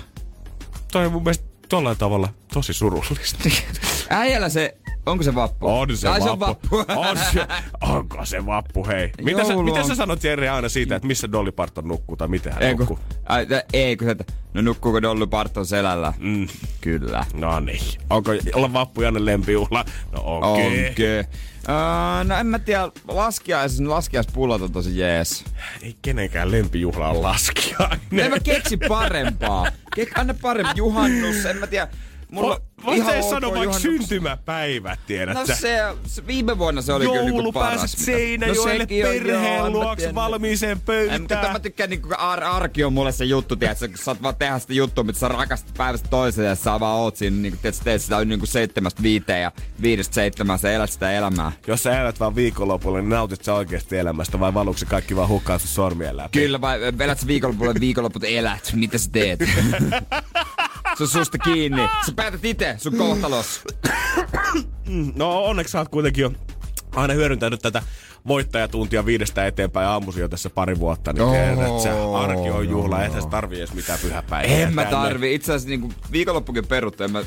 Toi 0.93 1.07
on 1.07 1.13
mun 1.13 1.23
mielestä 1.23 1.45
tollain 1.69 1.97
tavalla 1.97 2.29
tosi 2.53 2.73
surullista. 2.73 3.49
Äijällä 4.11 4.49
se, 4.49 4.77
onko 5.07 5.25
se 5.25 5.35
vappu? 5.35 5.67
On 5.69 5.97
se 5.97 6.09
Ai, 6.09 6.21
vappu. 6.21 6.27
se 6.27 6.31
on 6.31 6.41
vappu. 6.41 6.77
On 6.97 7.17
se, 7.33 7.47
onko 7.81 8.25
se 8.25 8.47
vappu, 8.47 8.87
hei. 8.87 9.11
Mitä 9.23 9.45
sä, 9.45 9.57
mitä 9.57 9.83
sä 9.83 9.95
sanot 9.95 10.25
Jere 10.25 10.49
aina 10.49 10.69
siitä, 10.69 10.97
että 10.97 11.07
missä 11.09 11.33
Dolly 11.33 11.53
Parton 11.53 11.89
nukkuu 11.89 12.17
tai 12.17 12.29
miten 12.29 12.53
hän 12.53 12.63
Ei 12.63 12.75
nukkuu? 12.75 12.99
ai, 13.27 13.47
tä- 13.47 13.65
ei 13.73 13.97
kun 13.97 14.07
se, 14.07 14.11
että 14.11 14.25
no 14.55 14.63
nukkuuko 14.63 15.03
Dolly 15.03 15.27
Parton 15.27 15.67
selällä? 15.67 16.13
Mm. 16.19 16.47
Kyllä. 16.81 17.25
No 17.35 17.61
niin. 17.61 17.83
Onko 18.11 18.31
olla 18.55 18.73
vappu 18.73 19.03
Janne 19.03 19.25
lempijuhla? 19.25 19.85
No 20.13 20.23
okei. 20.25 20.67
Okay. 20.69 20.87
Onke. 20.89 21.27
Uh, 21.69 22.29
no 22.29 22.37
en 22.37 22.47
mä 22.47 22.59
tiedä, 22.59 22.89
laskiais, 23.09 23.81
laskiaispullot 23.81 24.63
on 24.63 24.73
tosi 24.73 24.99
jees. 24.99 25.45
Ei 25.83 25.97
kenenkään 26.03 26.51
lempijuhla 26.51 27.09
on 27.09 27.23
laskiainen. 27.23 28.01
En 28.19 28.31
mä 28.31 28.41
keksi 28.41 28.77
parempaa. 28.77 29.67
Kek, 29.95 30.19
anna 30.19 30.35
parempi 30.43 30.73
juhannus, 30.77 31.45
en 31.47 31.57
mä 31.57 31.67
tiedä. 31.67 31.89
Mulla 32.31 32.55
Vo- 32.57 32.85
Voit 32.85 33.07
sä 33.07 33.23
sanoa 33.23 33.41
vaikka 33.41 33.59
juhannus. 33.65 33.83
syntymäpäivät, 33.83 35.01
tiedät 35.07 35.35
No 35.35 35.47
sä? 35.47 35.55
se, 35.55 35.79
se, 36.07 36.27
viime 36.27 36.59
vuonna 36.59 36.83
se 36.83 36.93
oli 36.93 37.05
kyllä 37.05 37.17
Joulu 37.17 37.31
niinku 37.37 37.53
paras. 37.53 37.81
pääset 37.81 38.01
Seinäjoelle 38.01 38.87
joo, 38.91 39.13
perheen 39.13 39.73
luokse 39.73 40.15
valmiiseen 40.15 40.71
En, 40.71 40.77
mutta 41.21 41.35
pöytään. 41.35 41.53
mä 41.53 41.59
tykkään 41.61 41.91
niinku, 41.91 42.09
kun 42.09 42.19
ar- 42.19 42.45
arki 42.45 42.85
on 42.85 42.93
mulle 42.93 43.13
se 43.13 43.25
juttu, 43.25 43.57
tiedätkö, 43.57 43.89
kun 43.89 43.99
sä 43.99 44.11
oot 44.11 44.23
vaan 44.23 44.37
tehdä 44.37 44.59
sitä 44.59 44.73
juttua, 44.75 45.05
mitä 45.05 45.19
sä 45.19 45.29
rakastat 45.29 45.75
päivästä 45.77 46.09
toiseen 46.09 46.49
ja 46.49 46.55
sä 46.55 46.81
vaan 46.81 46.99
oot 46.99 47.17
siinä, 47.17 47.37
niinku, 47.37 47.59
tiedätkö, 47.63 47.85
teet 47.85 48.03
sitä 48.03 48.25
niinku 48.25 48.47
seitsemästä 48.47 49.03
viiteen 49.03 49.43
ja 49.43 49.53
viidestä 49.83 50.15
seitsemään, 50.15 50.59
sä 50.59 50.73
elät 50.73 50.91
sitä 50.91 51.13
elämää. 51.13 51.53
Jos 51.67 51.83
sä 51.83 52.01
elät 52.01 52.21
vaan 52.21 52.35
viikonlopulla, 52.35 52.99
niin 52.99 53.09
nautit 53.09 53.45
sä 53.45 53.55
oikeasti 53.55 53.97
elämästä 53.99 54.41
vai 54.41 54.55
valuuko 54.55 54.79
se 54.79 54.87
kaikki 54.87 55.17
vaan 55.17 55.29
hukkaan 55.29 55.61
sun 55.61 55.69
sormien 55.69 56.17
läpi? 56.17 56.39
Kyllä, 56.39 56.61
vai 56.61 56.79
elät 57.01 57.21
sä 57.21 57.27
viikonlopulle 57.27 57.75
viikonloput 57.81 58.25
elät, 58.25 58.73
mitä 58.75 58.99
sä 58.99 59.11
teet? 59.13 59.41
se 60.97 61.03
on 61.03 61.09
susta 61.09 61.39
kiinni. 61.39 61.83
Sä 62.07 62.13
päätät 62.17 62.45
itse 62.45 62.75
sun 62.79 62.97
kohtalos. 62.97 63.63
No 65.15 65.45
onneksi 65.45 65.73
sä 65.73 65.79
oot 65.79 65.89
kuitenkin 65.89 66.23
jo 66.23 66.33
aina 66.97 67.15
hyödyntänyt 67.15 67.61
tätä 67.61 67.83
voittajatuntia 68.27 69.07
viidestä 69.07 69.47
eteenpäin 69.47 69.89
aamusi 69.89 70.21
jo 70.21 70.29
tässä 70.29 70.51
pari 70.51 70.79
vuotta, 70.79 71.13
niin 71.13 71.31
tiedät, 71.31 71.69
että 71.69 71.83
se 71.83 71.91
arki 72.15 72.51
on 72.51 72.69
juhla, 72.69 73.05
joo. 73.05 73.17
et 73.17 73.23
sä 73.23 73.29
tarvii 73.29 73.59
edes 73.59 73.75
mitään 73.75 73.99
pyhäpäivää. 74.03 74.57
En 74.57 74.75
mä 74.75 74.85
tänne. 74.85 74.97
tarvi. 74.97 75.35
Itse 75.35 75.53
asiassa 75.53 75.69
niinku 75.69 75.93
viikonloppukin 76.13 76.67
peruttu, 76.67 77.05
en 77.05 77.13
mä, 77.13 77.23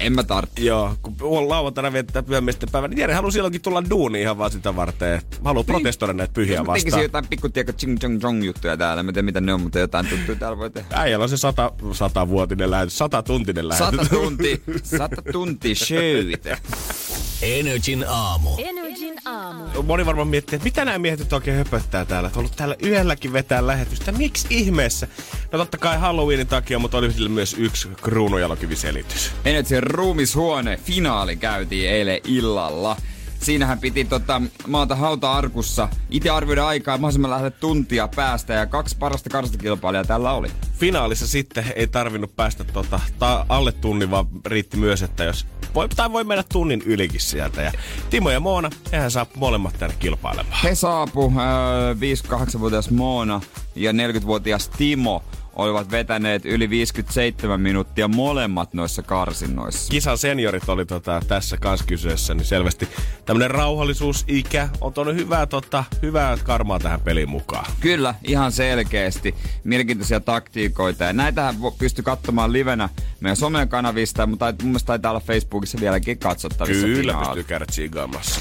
en 0.00 0.12
mä 0.12 0.22
tarvi. 0.22 0.50
Joo, 0.58 0.94
kun 1.02 1.16
on 1.20 1.48
lauantaina 1.48 1.92
viettää 1.92 2.22
pyhämiesten 2.22 2.68
päivä, 2.72 2.88
niin 2.88 2.98
Jere 2.98 3.14
haluaa 3.14 3.30
silloinkin 3.30 3.62
tulla 3.62 3.90
duuniin 3.90 4.22
ihan 4.22 4.38
vaan 4.38 4.50
sitä 4.50 4.76
varten, 4.76 5.22
haluaa 5.44 5.64
protestoida 5.64 6.12
näitä 6.12 6.32
pyhiä 6.32 6.56
Jos 6.56 6.66
mä 6.66 6.72
tekisin 6.72 6.86
vastaan. 6.86 7.02
jotain 7.02 7.26
pikku, 7.30 7.48
tiedätkö, 7.48 7.78
ching 7.78 7.98
chong 7.98 8.20
chong 8.20 8.44
juttuja 8.44 8.76
täällä, 8.76 9.02
mä 9.02 9.12
tiedä 9.12 9.24
mitä 9.24 9.40
ne 9.40 9.54
on, 9.54 9.60
mutta 9.60 9.78
jotain 9.78 10.06
tuttuja 10.06 10.38
täällä 10.38 10.58
voi 10.58 10.70
tehdä. 10.70 10.88
Äijällä 11.00 11.22
on 11.22 11.28
se 11.28 11.36
sata, 11.36 11.72
satavuotinen 11.92 12.70
lähetys, 12.70 12.98
satatuntinen 12.98 13.68
lähetys. 13.68 14.00
Sata 14.00 14.08
tunti, 14.14 14.62
sata 14.82 15.22
tunti 15.32 15.74
showita. 15.74 16.56
Energin 17.42 18.04
aamu. 18.08 18.50
Energin 18.58 19.14
aamu. 19.24 19.82
Moni 19.82 20.06
varmaan 20.06 20.28
miettii, 20.28 20.56
että 20.56 20.64
mitä 20.64 20.84
nämä 20.84 20.98
miehet 20.98 21.20
nyt 21.20 21.32
oikein 21.32 21.56
höpöttää 21.56 22.04
täällä. 22.04 22.26
Että 22.26 22.38
on 22.38 22.40
ollut 22.40 22.56
täällä 22.56 22.76
yölläkin 22.84 23.32
vetää 23.32 23.66
lähetystä. 23.66 24.12
Miksi 24.12 24.46
ihmeessä? 24.50 25.08
No 25.52 25.58
totta 25.58 25.78
kai 25.78 25.98
Halloweenin 25.98 26.46
takia, 26.46 26.78
mutta 26.78 26.98
oli 26.98 27.12
sillä 27.12 27.28
myös 27.28 27.54
yksi 27.58 27.88
kruunujalokiviselitys. 28.02 29.30
Energin 29.44 29.82
ruumishuone 29.82 30.76
finaali 30.76 31.36
käytiin 31.36 31.90
eilen 31.90 32.20
illalla. 32.24 32.96
Siinähän 33.40 33.78
piti 33.78 34.04
tota, 34.04 34.42
maata 34.66 34.96
hauta-arkussa 34.96 35.88
itse 36.10 36.30
arvioida 36.30 36.66
aikaa 36.66 36.98
mahdollisimman 36.98 37.30
lähelle 37.30 37.50
tuntia 37.50 38.08
päästä 38.08 38.52
ja 38.52 38.66
kaksi 38.66 38.96
parasta 38.98 39.30
karstakilpailijaa 39.30 40.04
tällä 40.04 40.32
oli. 40.32 40.48
Finaalissa 40.78 41.26
sitten 41.26 41.64
ei 41.76 41.86
tarvinnut 41.86 42.36
päästä 42.36 42.64
tota, 42.64 43.00
ta- 43.18 43.46
alle 43.48 43.72
tunnin, 43.72 44.10
vaan 44.10 44.26
riitti 44.46 44.76
myös, 44.76 45.02
että 45.02 45.24
jos 45.24 45.46
voi, 45.74 45.88
tai 45.88 46.12
voi 46.12 46.24
mennä 46.24 46.44
tunnin 46.52 46.82
ylikin 46.86 47.20
sieltä. 47.20 47.62
Ja 47.62 47.72
Timo 48.10 48.30
ja 48.30 48.40
Moona, 48.40 48.70
hehän 48.92 49.10
saa 49.10 49.26
molemmat 49.36 49.78
tänne 49.78 49.96
kilpailemaan. 49.98 50.56
He 50.64 50.74
saapu, 50.74 51.32
äh, 51.36 51.96
58-vuotias 52.28 52.90
Moona 52.90 53.40
ja 53.74 53.92
40-vuotias 53.92 54.68
Timo 54.68 55.22
olivat 55.56 55.90
vetäneet 55.90 56.44
yli 56.44 56.70
57 56.70 57.60
minuuttia 57.60 58.08
molemmat 58.08 58.74
noissa 58.74 59.02
karsinnoissa. 59.02 59.90
Kisan 59.90 60.18
seniorit 60.18 60.68
oli 60.68 60.86
tota, 60.86 61.20
tässä 61.28 61.56
kanssa 61.56 61.86
kyseessä, 61.86 62.34
niin 62.34 62.44
selvästi 62.44 62.88
tämmönen 63.24 63.50
rauhallisuusikä 63.50 64.68
on 64.80 64.92
tuonut 64.92 65.14
hyvää, 65.14 65.46
tota, 65.46 65.84
hyvää 66.02 66.36
karmaa 66.44 66.78
tähän 66.78 67.00
peliin 67.00 67.28
mukaan. 67.28 67.66
Kyllä, 67.80 68.14
ihan 68.24 68.52
selkeästi. 68.52 69.34
Mielenkiintoisia 69.64 70.20
taktiikoita. 70.20 71.04
Ja 71.04 71.12
näitähän 71.12 71.54
pystyy 71.78 72.04
katsomaan 72.04 72.52
livenä 72.52 72.88
meidän 73.20 73.36
somen 73.36 73.68
kanavista, 73.68 74.26
mutta 74.26 74.54
mun 74.62 74.70
mielestä 74.70 74.86
taitaa 74.86 75.10
olla 75.10 75.20
Facebookissa 75.20 75.78
vieläkin 75.80 76.18
katsottavissa. 76.18 76.86
Kyllä 76.86 77.12
finaali. 77.12 77.26
pystyy 77.26 77.44
käydä 77.44 77.66
tsiigaamassa. 77.66 78.40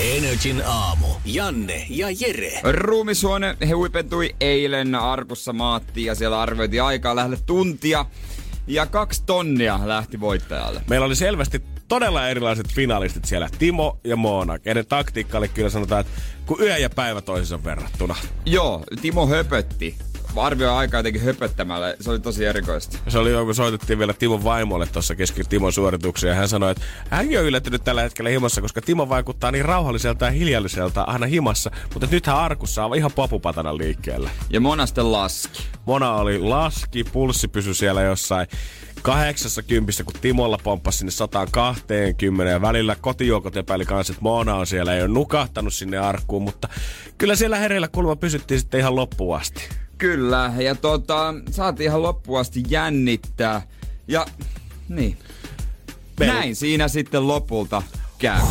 Energin 0.00 0.62
aamu. 0.66 1.06
Janne 1.24 1.86
ja 1.90 2.06
Jere. 2.20 2.60
Ruumisuone, 2.72 3.56
he 3.68 3.72
huipentui 3.72 4.34
eilen 4.40 4.94
Arkussa 4.94 5.52
maattiin 5.52 6.06
ja 6.06 6.14
siellä 6.14 6.31
arvioitiin 6.40 6.82
aikaa 6.82 7.16
lähelle 7.16 7.38
tuntia. 7.46 8.06
Ja 8.66 8.86
kaksi 8.86 9.22
tonnia 9.26 9.80
lähti 9.84 10.20
voittajalle. 10.20 10.82
Meillä 10.88 11.06
oli 11.06 11.16
selvästi 11.16 11.62
todella 11.88 12.28
erilaiset 12.28 12.68
finalistit 12.74 13.24
siellä. 13.24 13.48
Timo 13.58 13.98
ja 14.04 14.16
Moona, 14.16 14.58
kenen 14.58 14.86
taktiikka 14.86 15.38
oli 15.38 15.48
kyllä 15.48 15.70
sanotaan, 15.70 16.00
että 16.00 16.12
kun 16.46 16.60
yö 16.60 16.78
ja 16.78 16.90
päivä 16.90 17.20
toisensa 17.20 17.64
verrattuna. 17.64 18.16
Joo, 18.46 18.84
Timo 19.02 19.26
höpötti. 19.26 19.96
Arvioi 20.36 20.70
aikaa 20.70 20.98
jotenkin 20.98 21.22
höpöttämällä. 21.22 21.94
Se 22.00 22.10
oli 22.10 22.20
tosi 22.20 22.44
erikoista. 22.44 22.98
Se 23.08 23.18
oli 23.18 23.30
jo, 23.30 23.44
kun 23.44 23.54
soitettiin 23.54 23.98
vielä 23.98 24.12
Timon 24.12 24.44
vaimolle 24.44 24.86
tuossa 24.86 25.14
kesken 25.14 25.48
Timon 25.48 25.72
suorituksia. 25.72 26.28
Ja 26.28 26.34
hän 26.34 26.48
sanoi, 26.48 26.70
että 26.70 26.82
hänkin 27.10 27.38
on 27.38 27.44
yllättynyt 27.44 27.84
tällä 27.84 28.02
hetkellä 28.02 28.30
himassa, 28.30 28.60
koska 28.60 28.80
Timo 28.80 29.08
vaikuttaa 29.08 29.50
niin 29.50 29.64
rauhalliselta 29.64 30.24
ja 30.24 30.30
hiljalliselta 30.30 31.02
aina 31.02 31.26
himassa. 31.26 31.70
Mutta 31.92 32.08
nythän 32.10 32.36
arkussa 32.36 32.84
on 32.84 32.96
ihan 32.96 33.12
popupatana 33.12 33.76
liikkeellä. 33.76 34.30
Ja 34.50 34.60
Mona 34.60 34.86
sitten 34.86 35.12
laski. 35.12 35.62
Mona 35.86 36.14
oli 36.14 36.38
laski, 36.38 37.04
pulssi 37.04 37.48
pysyi 37.48 37.74
siellä 37.74 38.02
jossain 38.02 38.46
80, 39.02 40.04
kun 40.04 40.14
Timolla 40.20 40.58
pomppasi 40.62 40.98
sinne 40.98 41.10
120 41.10 42.52
ja 42.52 42.62
välillä 42.62 42.96
kotijuokot 43.00 43.56
epäili 43.56 43.84
kanssa, 43.84 44.12
että 44.12 44.22
Moona 44.22 44.54
on 44.54 44.66
siellä, 44.66 44.94
ei 44.94 45.02
ole 45.02 45.08
nukahtanut 45.08 45.74
sinne 45.74 45.98
arkkuun, 45.98 46.42
mutta 46.42 46.68
kyllä 47.18 47.36
siellä 47.36 47.58
hereillä 47.58 47.88
kulma 47.88 48.16
pysyttiin 48.16 48.60
sitten 48.60 48.80
ihan 48.80 48.96
loppuun 48.96 49.36
asti. 49.36 49.81
Kyllä, 50.06 50.52
ja 50.58 50.74
tota, 50.74 51.34
saatiin 51.50 51.84
ihan 51.90 52.02
loppuun 52.02 52.40
asti 52.40 52.62
jännittää. 52.68 53.62
Ja 54.08 54.26
niin, 54.88 55.18
Meillä- 56.20 56.34
näin 56.34 56.56
siinä 56.56 56.88
sitten 56.88 57.28
lopulta 57.28 57.82
kävi. 58.18 58.42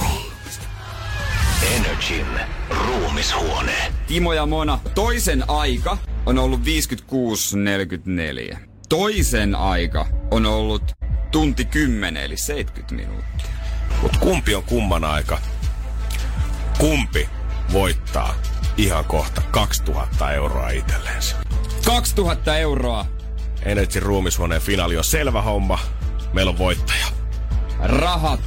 Energin 1.75 2.25
ruumishuone. 2.69 3.93
Timo 4.07 4.33
ja 4.33 4.45
Mona, 4.45 4.79
toisen 4.95 5.43
aika 5.49 5.97
on 6.25 6.37
ollut 6.39 6.61
56.44. 8.51 8.57
Toisen 8.89 9.55
aika 9.55 10.07
on 10.31 10.45
ollut 10.45 10.83
tunti 11.31 11.65
10 11.65 12.23
eli 12.23 12.37
70 12.37 12.95
minuuttia. 12.95 13.51
Mutta 14.01 14.19
kumpi 14.19 14.55
on 14.55 14.63
kumman 14.63 15.03
aika? 15.03 15.37
Kumpi 16.77 17.29
voittaa 17.73 18.35
ihan 18.77 19.05
kohta 19.05 19.41
2000 19.51 20.31
euroa 20.31 20.69
itselleensä? 20.69 21.35
2000 21.85 22.57
euroa 22.57 23.05
Energy 23.65 23.99
ruumishuoneen 23.99 24.61
finaali 24.61 24.97
on 24.97 25.03
selvä 25.03 25.41
homma. 25.41 25.79
Meillä 26.33 26.49
on 26.49 26.57
voittaja. 26.57 27.05
rahat. 27.79 28.39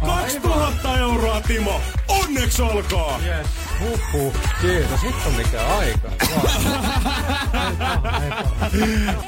On 0.00 0.10
2000 0.10 0.98
euroa, 0.98 1.40
Timo! 1.40 1.80
Onneksi 2.08 2.62
olkoon! 2.62 3.24
Yes. 3.24 3.63
Huhhuh. 3.80 4.34
Kiitos. 4.60 5.02
Hitto 5.02 5.30
mikä 5.30 5.66
aika. 5.66 6.10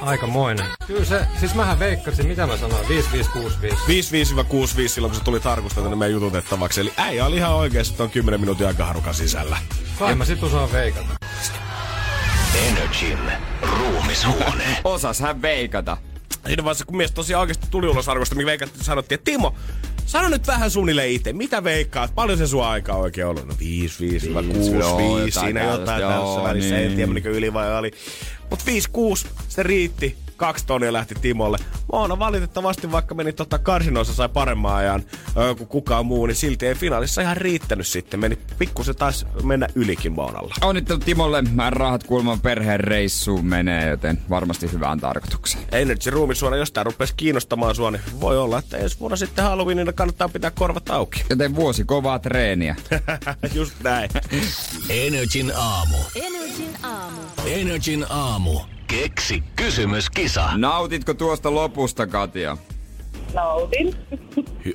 Aikamoinen. 0.01 0.67
Kyllä 0.87 1.05
se, 1.05 1.27
siis 1.41 1.55
mähän 1.55 1.79
veikkasin, 1.79 2.27
mitä 2.27 2.47
mä 2.47 2.57
sanoin, 2.57 2.89
5565. 2.89 4.25
55-65 4.85 4.89
silloin, 4.89 5.11
kun 5.11 5.19
se 5.19 5.25
tuli 5.25 5.41
tarkustaa 5.41 5.83
tänne 5.83 5.97
meidän 5.97 6.13
jututettavaksi. 6.13 6.81
Eli 6.81 6.93
äijä 6.97 7.27
oli 7.27 7.37
ihan 7.37 7.55
oikeasti 7.55 7.97
ton 7.97 8.11
10 8.11 8.41
minuutin 8.41 8.67
aikaharukan 8.67 9.15
sisällä. 9.15 9.57
Kai 9.99 10.15
mä 10.15 10.25
sit 10.25 10.43
osaan 10.43 10.73
veikata. 10.73 11.09
Energin 12.69 13.19
ruumishuone. 13.63 14.65
Osas 14.85 15.21
hän 15.21 15.43
veikata. 15.43 15.97
Siinä 16.47 16.65
vaiheessa, 16.65 16.85
kun 16.85 16.97
mies 16.97 17.13
tosiaan 17.13 17.41
oikeasti 17.41 17.67
tuli 17.71 17.89
ulos 17.89 18.09
arvosta, 18.09 18.35
niin 18.35 18.47
veikattiin, 18.47 18.85
sanottiin, 18.85 19.19
että 19.19 19.31
Timo, 19.31 19.55
sano 20.07 20.29
nyt 20.29 20.47
vähän 20.47 20.71
suunnilleen 20.71 21.11
itse, 21.11 21.33
mitä 21.33 21.65
veikkaat? 21.65 22.15
Paljon 22.15 22.39
se 22.39 22.47
sua 22.47 22.71
aikaa 22.71 22.97
oikein 22.97 23.27
ollut? 23.27 23.47
No 23.47 23.55
5, 23.61 24.11
5, 24.11 24.29
6, 24.29 24.71
joo, 24.77 24.97
5, 24.99 25.11
jotain 25.13 25.33
siinä 25.33 25.63
jotain 25.63 26.03
joo, 26.03 26.11
tässä 26.11 26.49
välissä. 26.49 26.77
En 26.77 26.83
niin. 26.83 26.97
tiedä, 26.97 27.07
menikö 27.07 27.31
yli 27.31 27.53
vai 27.53 27.79
oli. 27.79 27.91
Mutta 28.51 28.65
5, 28.67 28.91
6, 28.91 29.27
se 29.49 29.63
riitti. 29.63 30.26
Kaksi 30.37 30.67
tonnia 30.67 30.93
lähti 30.93 31.15
Timolle. 31.15 31.59
Moona 31.93 32.19
valitettavasti, 32.19 32.93
vaikka 32.93 33.15
meni 33.15 33.33
tota 33.33 33.59
karsinoissa 33.59 34.15
sai 34.15 34.29
paremman 34.29 34.75
ajan 34.75 35.03
öö, 35.37 35.55
kuin 35.55 35.69
kukaan 35.69 36.07
muu, 36.07 36.27
niin 36.27 36.35
silti 36.37 36.67
ei 36.67 36.75
finaalissa 36.75 37.23
ihan 37.23 37.37
riittänyt 37.37 37.87
sitten. 37.87 38.21
Meni 38.21 38.39
pikkusen 38.59 38.97
taas 38.97 39.27
mennä 39.43 39.69
ylikin 39.75 40.13
Moonalla. 40.13 40.55
Onnittelut 40.63 41.05
Timolle. 41.05 41.43
Mä 41.43 41.71
rahat 41.71 42.05
kulman 42.05 42.41
perheen 42.41 42.81
reissuun 42.81 43.47
menee, 43.47 43.89
joten 43.89 44.19
varmasti 44.31 44.73
hyvään 44.73 45.01
tarkoitukseen. 45.01 45.65
Energy 45.73 46.11
ruumisuona, 46.11 46.57
jos 46.57 46.73
tää 46.73 46.85
rupesi 46.85 47.15
kiinnostamaan 47.17 47.75
sua, 47.75 47.91
niin 47.91 48.03
voi 48.21 48.39
olla, 48.39 48.59
että 48.59 48.77
ensi 48.77 49.01
vuonna 49.01 49.17
sitten 49.17 49.45
Halloweenina 49.45 49.93
kannattaa 49.93 50.29
pitää 50.29 50.51
korvat 50.51 50.91
auki. 50.91 51.25
Joten 51.31 51.55
vuosi 51.55 51.85
kovaa 51.85 52.19
treeniä. 52.19 52.77
Just 53.55 53.73
näin. 53.83 54.11
Energin 54.89 55.53
aamu. 55.57 55.97
Energin 56.15 56.77
aamu. 56.83 57.21
Energin 57.47 58.07
aamu. 58.09 58.76
Keksi 58.87 59.43
kysymyskisa. 59.57 60.51
Nautitko 60.57 61.15
tuosta 61.15 61.55
lopusta, 61.55 62.07
Katja? 62.07 62.57
Nautin. 63.35 63.95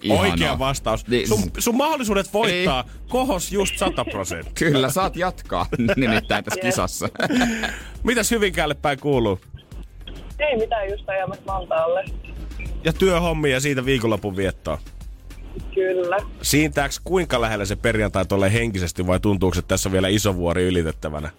Ihanaa. 0.01 0.21
Oikea 0.31 0.59
vastaus. 0.59 1.07
Niin. 1.07 1.27
Sun, 1.27 1.39
sun 1.57 1.75
mahdollisuudet 1.77 2.33
voittaa 2.33 2.83
kohos 3.09 3.51
just 3.51 3.77
100 3.77 4.05
prosenttia. 4.05 4.71
Kyllä, 4.71 4.89
saat 4.89 5.15
jatkaa 5.15 5.65
nimittäin 5.95 6.43
tässä 6.43 6.59
Yes. 6.63 6.75
kisassa. 6.75 7.09
Mitäs 8.03 8.31
Hyvinkäälle 8.31 8.73
päin 8.73 8.99
kuuluu? 8.99 9.39
Ei 10.39 10.57
mitään 10.57 10.89
just 10.89 11.09
ajamassa 11.09 11.43
Mantaalle. 11.45 12.03
Ja 12.83 12.93
työhommia 12.93 13.53
ja 13.53 13.59
siitä 13.59 13.85
viikonlopun 13.85 14.35
viettoa. 14.37 14.77
Kyllä. 15.75 16.17
Siintääks 16.41 17.01
kuinka 17.03 17.41
lähellä 17.41 17.65
se 17.65 17.75
perjantai 17.75 18.25
tulee 18.25 18.53
henkisesti 18.53 19.07
vai 19.07 19.19
tuntuuko, 19.19 19.59
että 19.59 19.67
tässä 19.67 19.89
on 19.89 19.93
vielä 19.93 20.07
iso 20.07 20.35
vuori 20.35 20.63
ylitettävänä? 20.63 21.29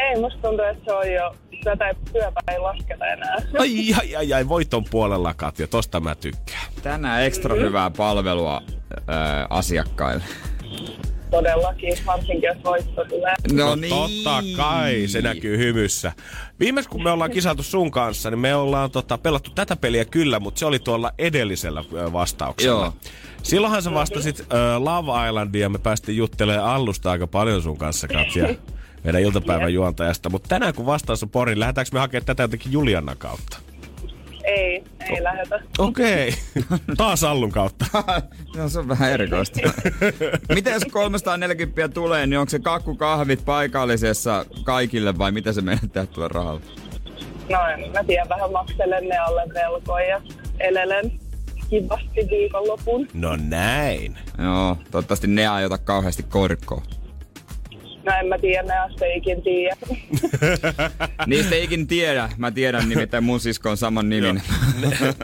Ei, 0.00 0.20
musta 0.20 0.40
tuntuu, 0.42 0.64
että 0.64 0.84
se 0.84 0.92
on 0.92 1.12
jo, 1.12 1.34
tätä 1.64 1.88
ei 1.88 1.94
työtä 2.12 2.40
ei 2.52 2.58
lasketa 2.58 3.06
enää. 3.06 3.36
Ai, 3.58 3.94
ai, 4.00 4.16
ai, 4.16 4.32
ai, 4.32 4.48
voiton 4.48 4.84
puolella 4.90 5.34
Katja, 5.34 5.66
tosta 5.66 6.00
mä 6.00 6.14
tykkään. 6.14 6.72
Tänään 6.82 7.22
ekstra 7.22 7.54
hyvää 7.54 7.90
palvelua 7.90 8.62
ö, 8.92 9.02
asiakkaille. 9.50 10.24
Todellakin, 11.30 11.92
varsinkin 12.06 12.48
jos 12.48 12.64
voitto 12.64 13.04
tulee. 13.04 13.34
No, 13.52 13.76
Totta 13.88 14.42
kai, 14.56 15.04
se 15.06 15.22
näkyy 15.22 15.58
hymyssä. 15.58 16.12
Viimeis 16.60 16.88
kun 16.88 17.02
me 17.02 17.10
ollaan 17.10 17.30
kisailtu 17.30 17.62
sun 17.62 17.90
kanssa, 17.90 18.30
niin 18.30 18.38
me 18.38 18.54
ollaan 18.54 18.90
tota, 18.90 19.18
pelattu 19.18 19.50
tätä 19.50 19.76
peliä 19.76 20.04
kyllä, 20.04 20.40
mutta 20.40 20.58
se 20.58 20.66
oli 20.66 20.78
tuolla 20.78 21.12
edellisellä 21.18 21.84
vastauksella. 22.12 22.84
Joo. 22.84 22.94
Silloinhan 23.42 23.82
sä 23.82 23.94
vastasit 23.94 24.40
ö, 24.40 24.44
Love 24.78 25.28
Islandia 25.28 25.62
ja 25.62 25.68
me 25.68 25.78
päästiin 25.78 26.18
juttelemaan 26.18 26.74
Allusta 26.74 27.10
aika 27.10 27.26
paljon 27.26 27.62
sun 27.62 27.78
kanssa, 27.78 28.08
Katja. 28.08 28.48
Meidän 29.04 29.20
iltapäivän 29.20 29.74
juontajasta. 29.74 30.30
Mutta 30.30 30.48
tänään 30.48 30.74
kun 30.74 30.86
vastaus 30.86 31.22
on 31.22 31.30
Porin, 31.30 31.60
lähdetäänkö 31.60 31.90
me 31.92 32.00
hakemaan 32.00 32.26
tätä 32.26 32.42
jotenkin 32.42 32.72
Juliannan 32.72 33.16
kautta? 33.18 33.58
Ei, 34.44 34.84
ei 35.00 35.22
lähetä. 35.22 35.60
Okei. 35.78 36.34
Taas 36.96 37.24
Allun 37.24 37.52
kautta. 37.52 37.86
no, 38.56 38.68
se 38.68 38.78
on 38.78 38.88
vähän 38.88 39.12
erikoista. 39.12 39.60
Miten 40.54 40.72
jos 40.72 40.84
340 40.84 41.94
tulee, 41.94 42.26
niin 42.26 42.38
onko 42.38 42.50
se 42.50 42.58
kakkukahvit 42.58 43.44
paikallisessa 43.44 44.46
kaikille 44.64 45.18
vai 45.18 45.32
mitä 45.32 45.52
se 45.52 45.60
meidän 45.60 45.90
tehdä 45.90 46.06
tuolla 46.06 46.28
rahalla? 46.28 46.60
No 47.50 47.66
en 47.66 47.92
mä 47.92 48.04
tiedä, 48.04 48.28
vähän 48.28 48.52
makselen 48.52 49.08
ne 49.08 49.18
alle 49.18 49.42
velkoja 49.54 50.06
ja 50.06 50.20
elelen 50.60 51.12
kivasti 51.70 52.28
viikonlopun. 52.30 53.08
No 53.14 53.36
näin. 53.36 54.18
Joo, 54.38 54.76
toivottavasti 54.90 55.26
ne 55.26 55.48
ajota 55.48 55.78
kauheasti 55.78 56.22
korkoa. 56.22 56.82
No 58.04 58.12
en 58.20 58.26
mä 58.26 58.38
tiedä, 58.38 58.62
ne 58.62 58.78
asti 58.78 59.04
ikin 59.16 59.42
tiedä. 59.42 59.76
Niistä 61.26 61.54
ikin 61.54 61.86
tiedä. 61.86 62.28
Mä 62.36 62.50
tiedän 62.50 62.88
nimittäin 62.88 63.24
mun 63.24 63.40
sisko 63.40 63.70
on 63.70 63.76
saman 63.76 64.08
nimin. 64.08 64.42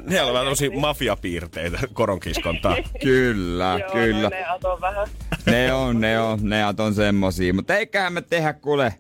Ne 0.07 0.23
on 0.23 0.33
vähän 0.33 0.45
tämmöisiä 0.45 0.71
mafiapiirteitä 0.71 1.79
koronkiskontaa. 1.93 2.77
kyllä, 3.03 3.79
Joo, 3.81 3.91
kyllä. 3.93 4.23
no 4.23 4.29
ne 4.29 4.45
aton 4.45 4.81
vähän. 4.81 5.09
Ne 5.47 5.73
on, 5.73 6.01
ne 6.01 6.21
on, 6.21 6.39
ne 6.43 6.65
on 6.79 6.95
semmosia. 6.95 7.55
Mutta 7.55 7.77
eiköhän 7.77 8.13
me 8.13 8.23
tehdä 8.23 8.53
kuule 8.53 8.95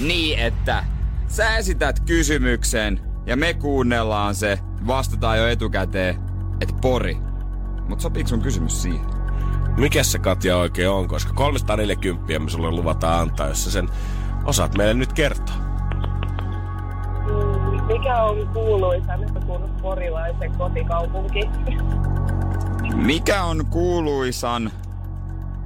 niin, 0.00 0.38
että 0.38 0.84
sä 1.28 1.56
esität 1.56 2.00
kysymyksen 2.00 3.00
ja 3.26 3.36
me 3.36 3.54
kuunnellaan 3.54 4.34
se, 4.34 4.58
vastataan 4.86 5.38
jo 5.38 5.48
etukäteen, 5.48 6.16
että 6.60 6.74
pori. 6.82 7.16
Mut 7.88 8.00
sopiiko 8.00 8.28
sun 8.28 8.42
kysymys 8.42 8.82
siihen? 8.82 9.13
Mikä 9.76 10.02
se 10.02 10.18
Katja 10.18 10.56
oikein 10.56 10.88
on, 10.88 11.08
koska 11.08 11.32
340 11.32 12.38
me 12.38 12.50
sulle 12.50 12.70
luvataan 12.70 13.20
antaa, 13.20 13.48
jos 13.48 13.64
sä 13.64 13.70
sen 13.70 13.88
osaat 14.44 14.76
meille 14.76 14.94
nyt 14.94 15.12
kertoa. 15.12 15.56
Mm, 17.26 17.84
Mikä 17.86 18.22
on 18.22 18.48
kuuluisan 18.52 19.20
kun 19.46 19.70
porilaisen 19.82 20.52
kotikaupunki? 20.58 21.40
Mikä 22.94 23.44
on 23.44 23.66
kuuluisan 23.66 24.70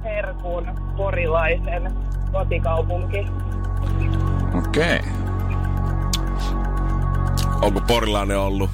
Herkun 0.03 0.67
porilaisen 0.97 1.93
kotikaupunki. 2.31 3.27
Okei. 4.57 4.99
Okay. 4.99 5.11
Onko 7.61 7.81
porilainen 7.87 8.39
ollut 8.39 8.69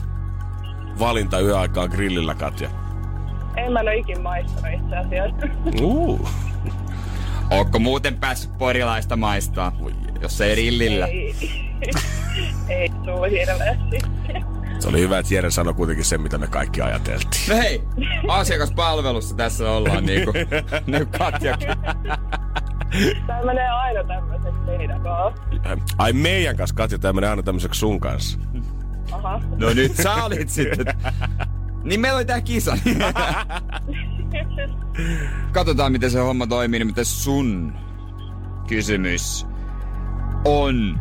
valinta 1.00 1.39
yöaikaan 1.39 1.89
grillillä, 1.89 2.36
Katja? 2.36 2.85
En 3.58 3.74
mä 3.74 3.80
ole 3.80 3.96
ikin 3.96 4.22
maistanut 4.22 4.80
itse 4.84 4.98
asiassa. 4.98 5.48
Uh. 5.82 6.30
Ootko 7.52 7.80
muuten 7.80 8.18
päässyt 8.18 8.58
porilaista 8.58 9.15
maistaa? 9.15 9.72
Jos 10.22 10.41
ei 10.41 10.56
rillillä. 10.56 11.06
Ei, 11.06 11.36
ei 12.70 12.89
tuu 12.89 13.24
hirveästi. 13.24 13.98
Se 14.80 14.88
oli 14.88 15.00
hyvä, 15.00 15.20
että 15.20 15.34
Jere 15.34 15.52
sanoi 15.52 15.74
kuitenkin 15.74 16.06
sen, 16.06 16.22
mitä 16.22 16.38
me 16.38 16.48
kaikki 16.48 16.82
ajateltiin. 16.82 17.50
No 17.50 17.56
hei, 17.56 17.84
asiakaspalvelussa 18.28 19.36
tässä 19.36 19.72
ollaan 19.72 20.06
niinku, 20.06 20.34
niinku 20.88 21.18
Katja. 21.18 21.58
Tää 23.28 23.44
menee 23.46 23.70
aina 23.70 24.04
tämmöiseksi 24.04 24.60
teidän 24.65 25.02
kanssa. 25.02 25.41
Ai 25.98 26.13
meidän 26.13 26.58
kanssa, 26.58 26.76
Katja, 26.76 27.00
tämä 27.00 27.13
menee 27.13 27.30
aina 27.30 27.44
tämmöiseksi 27.44 27.80
sun 27.80 28.00
kanssa. 28.00 28.39
Aha. 29.12 29.41
No 29.58 29.74
nyt 29.74 29.96
sä 29.96 30.13
olit 30.24 30.50
sitten. 30.50 30.86
Niin 31.86 32.00
meillä 32.00 32.17
oli 32.17 32.26
tää 32.26 32.41
kisa. 32.41 32.78
katsotaan 35.52 35.91
miten 35.91 36.12
se 36.12 36.19
homma 36.19 36.48
toimii, 36.48 36.80
niin 36.80 36.88
miten 36.88 37.06
sun 37.06 37.74
kysymys 38.67 39.45
on. 40.45 41.00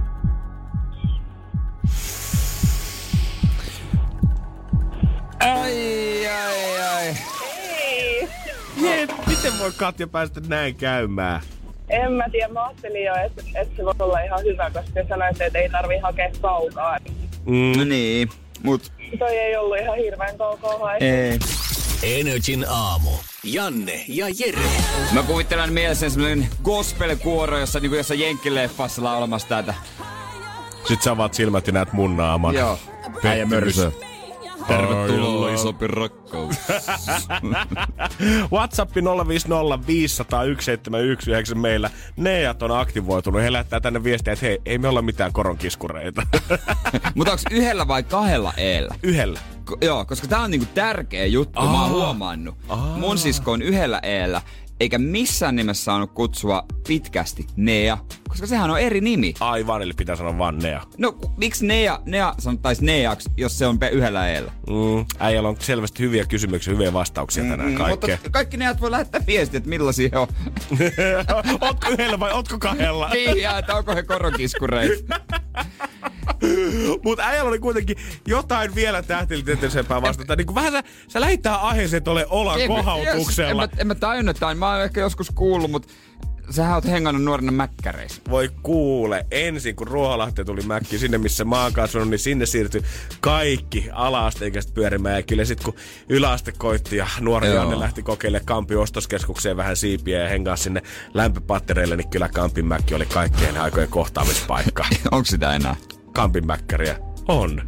Ai, 5.41 6.27
ai, 6.27 6.81
ai. 6.81 7.17
Ei. 7.73 8.29
Jee, 8.83 9.07
miten 9.27 9.53
voi 9.59 9.73
Katja 9.77 10.07
päästä 10.07 10.41
näin 10.49 10.75
käymään? 10.75 11.41
En 11.89 12.13
mä 12.13 12.25
tiedä, 12.33 12.53
mä 12.53 12.67
ajattelin 12.67 13.05
jo, 13.05 13.15
että, 13.15 13.43
että 13.55 13.77
se 13.77 13.85
voisi 13.85 14.03
olla 14.03 14.21
ihan 14.21 14.41
hyvä, 14.45 14.71
koska 14.71 15.09
sanoit, 15.09 15.41
että 15.41 15.59
ei 15.59 15.71
tarvi 15.71 15.99
hakea 15.99 16.31
kaukaa. 16.41 16.99
Mm. 17.47 17.73
No 17.79 17.85
niin, 17.85 18.29
mut 18.63 18.93
Toi 19.19 19.37
ei 19.39 19.57
ollut 19.57 19.79
ihan 19.79 19.97
hirveän 19.97 20.37
hae. 20.81 20.99
ei. 21.01 21.39
Energin 22.03 22.65
aamu. 22.69 23.11
Janne 23.45 24.05
ja 24.09 24.27
Jere. 24.39 24.69
Mä 25.13 25.23
kuvittelen 25.23 25.73
mielessä 25.73 26.11
semmonen 26.11 26.49
gospel-kuoro, 26.63 27.59
jossa 27.59 27.81
niinku 27.81 27.97
jossain 27.97 28.21
jenkkileffassa 28.21 29.05
laulamassa 29.05 29.49
tätä. 29.49 29.75
Sit 30.89 31.03
sä 31.03 31.11
avaat 31.11 31.35
silmät 31.35 31.67
ja 31.67 31.73
näet 31.73 31.93
mun 31.93 32.17
naaman. 32.17 32.55
Joo. 32.55 32.79
Äijä 33.25 33.47
mörsö. 33.47 33.93
Tervetuloa 34.69 35.51
isompi 35.55 35.87
rakkaus. 35.87 36.57
WhatsApp 38.53 38.93
050 39.29 39.87
500 39.87 40.41
1719 40.45 41.55
meillä. 41.55 41.91
Neijat 42.17 42.63
on 42.63 42.71
aktivoitunut. 42.81 43.43
He 43.43 43.53
lähettää 43.53 43.81
tänne 43.81 44.05
viestiä, 44.05 44.33
että 44.33 44.47
hei, 44.47 44.59
ei 44.67 44.79
me 44.79 44.89
olla 44.89 45.03
mitään 45.03 45.33
koronkiskureita. 45.33 46.23
Mutta 47.15 47.33
onks 47.33 47.45
yhdellä 47.51 47.89
vai 47.89 48.03
kahdella 48.03 48.53
eellä? 48.57 48.95
Yhdellä. 49.03 49.41
Ko- 49.71 49.79
joo, 49.83 50.05
koska 50.05 50.27
tää 50.27 50.41
on 50.41 50.51
niinku 50.51 50.67
tärkeä 50.75 51.27
juttu, 51.27 51.61
Aa. 51.61 51.73
mä 51.73 51.83
oon 51.83 51.91
huomannut. 51.91 52.55
Aa. 52.69 52.97
Mun 52.99 53.19
sisko 53.19 53.53
on 53.53 53.63
yhdellä 53.63 53.99
eellä, 54.03 54.43
eikä 54.81 54.99
missään 54.99 55.57
nimessä 55.57 55.85
saanut 55.85 56.11
kutsua 56.15 56.65
pitkästi 56.89 57.47
Nea, 57.57 57.99
koska 58.29 58.47
sehän 58.47 58.71
on 58.71 58.81
eri 58.81 59.01
nimi. 59.01 59.35
Aivan, 59.41 59.83
eli 59.83 59.93
pitää 59.93 60.17
sanoa 60.17 60.39
vaan 60.39 60.59
Nea. 60.59 60.83
No, 60.99 61.19
miksi 61.37 61.67
Nea, 61.67 62.01
Nea 62.07 62.35
sanottais 62.39 62.81
Neaksi, 62.81 63.31
jos 63.37 63.59
se 63.59 63.67
on 63.67 63.79
pe- 63.79 63.89
yhdellä 63.89 64.29
eellä? 64.29 64.53
Mm, 64.71 65.05
äijällä 65.19 65.49
on 65.49 65.57
selvästi 65.59 66.03
hyviä 66.03 66.25
kysymyksiä, 66.27 66.73
hyviä 66.73 66.93
vastauksia 66.93 67.45
tänään 67.45 67.69
Mm, 67.71 67.75
kaikkea. 67.77 68.15
Mutta 68.17 68.31
kaikki 68.31 68.57
Neat 68.57 68.81
voi 68.81 68.91
lähettää 68.91 69.21
viestiä, 69.27 69.59
että 69.59 69.71
millaisia 69.71 70.09
he 70.13 70.19
on. 70.19 70.29
ootko 71.61 71.91
yhdellä 71.91 72.21
vai 72.21 72.33
ootko 72.33 72.59
kahdella? 72.59 73.09
niin, 73.09 73.41
ja 73.43 73.59
että 73.59 73.75
onko 73.75 73.95
he 73.95 74.03
koronkiskureita. 74.03 75.21
Mutta 77.05 77.23
äijällä 77.23 77.49
oli 77.49 77.59
kuitenkin 77.59 77.97
jotain 78.27 78.75
vielä 78.75 79.03
tähtelitieteellisempää 79.03 80.03
vastata. 80.03 80.37
Niin 80.37 80.47
kuin 80.47 80.55
vähän 80.55 80.73
sä, 80.73 80.83
sä 81.09 81.21
lähit 81.21 81.43
tähän 81.43 81.61
aiheeseen 81.61 82.03
tuolle 82.03 82.27
olan 82.31 82.61
En 82.61 82.69
kohautuksella. 82.69 83.65
En 83.65 83.71
mä, 83.71 83.77
en 83.79 83.87
mä 83.87 83.95
tajunnut, 83.95 84.37
että 84.37 84.55
mä 84.55 84.73
oon 84.73 84.85
ehkä 84.85 85.01
joskus 85.01 85.31
kuullut, 85.31 85.71
mutta 85.71 85.89
sähän 86.51 86.75
oot 86.75 86.85
hengannut 86.85 87.25
nuorena 87.25 87.53
mäkkäreissä. 87.53 88.23
Voi 88.31 88.51
kuule, 88.63 89.27
ensin 89.31 89.77
kun 89.77 89.87
Ruoholahti 89.87 90.45
tuli 90.45 90.63
mäkki 90.63 90.99
sinne, 90.99 91.19
missä 91.19 91.45
mä 91.45 91.63
oon 91.63 91.73
kasvanut, 91.73 92.09
niin 92.09 92.19
sinne 92.19 92.47
siirtyi 92.47 92.83
kaikki 93.21 93.89
ala-asteikäiset 93.93 94.75
pyörimään. 94.75 95.17
Ja 95.17 95.23
kyllä 95.23 95.45
sit 95.45 95.61
kun 95.61 95.75
yläaste 96.09 96.53
koitti 96.53 96.97
ja 96.97 97.07
nuori 97.21 97.47
Joo. 97.47 97.57
Janne 97.57 97.79
lähti 97.81 98.03
kokeilemaan 98.03 98.47
Kampin 98.47 98.79
ostoskeskukseen 98.79 99.57
vähän 99.57 99.77
siipiä 99.77 100.23
ja 100.23 100.29
hengaa 100.29 100.57
sinne 100.57 100.83
lämpöpattereille, 101.15 101.97
niin 101.97 102.11
kyllä 102.11 102.29
Kampin 102.29 102.67
mäkki 102.67 102.95
oli 102.95 103.07
kaikkien 103.07 103.61
aikojen 103.61 103.89
kohtaamispaikka. 103.89 104.85
Onko 105.13 105.25
sitä 105.25 105.55
enää? 105.55 105.77
Kampin 106.15 106.47
mäkkäriä 106.47 106.99
on. 107.29 107.63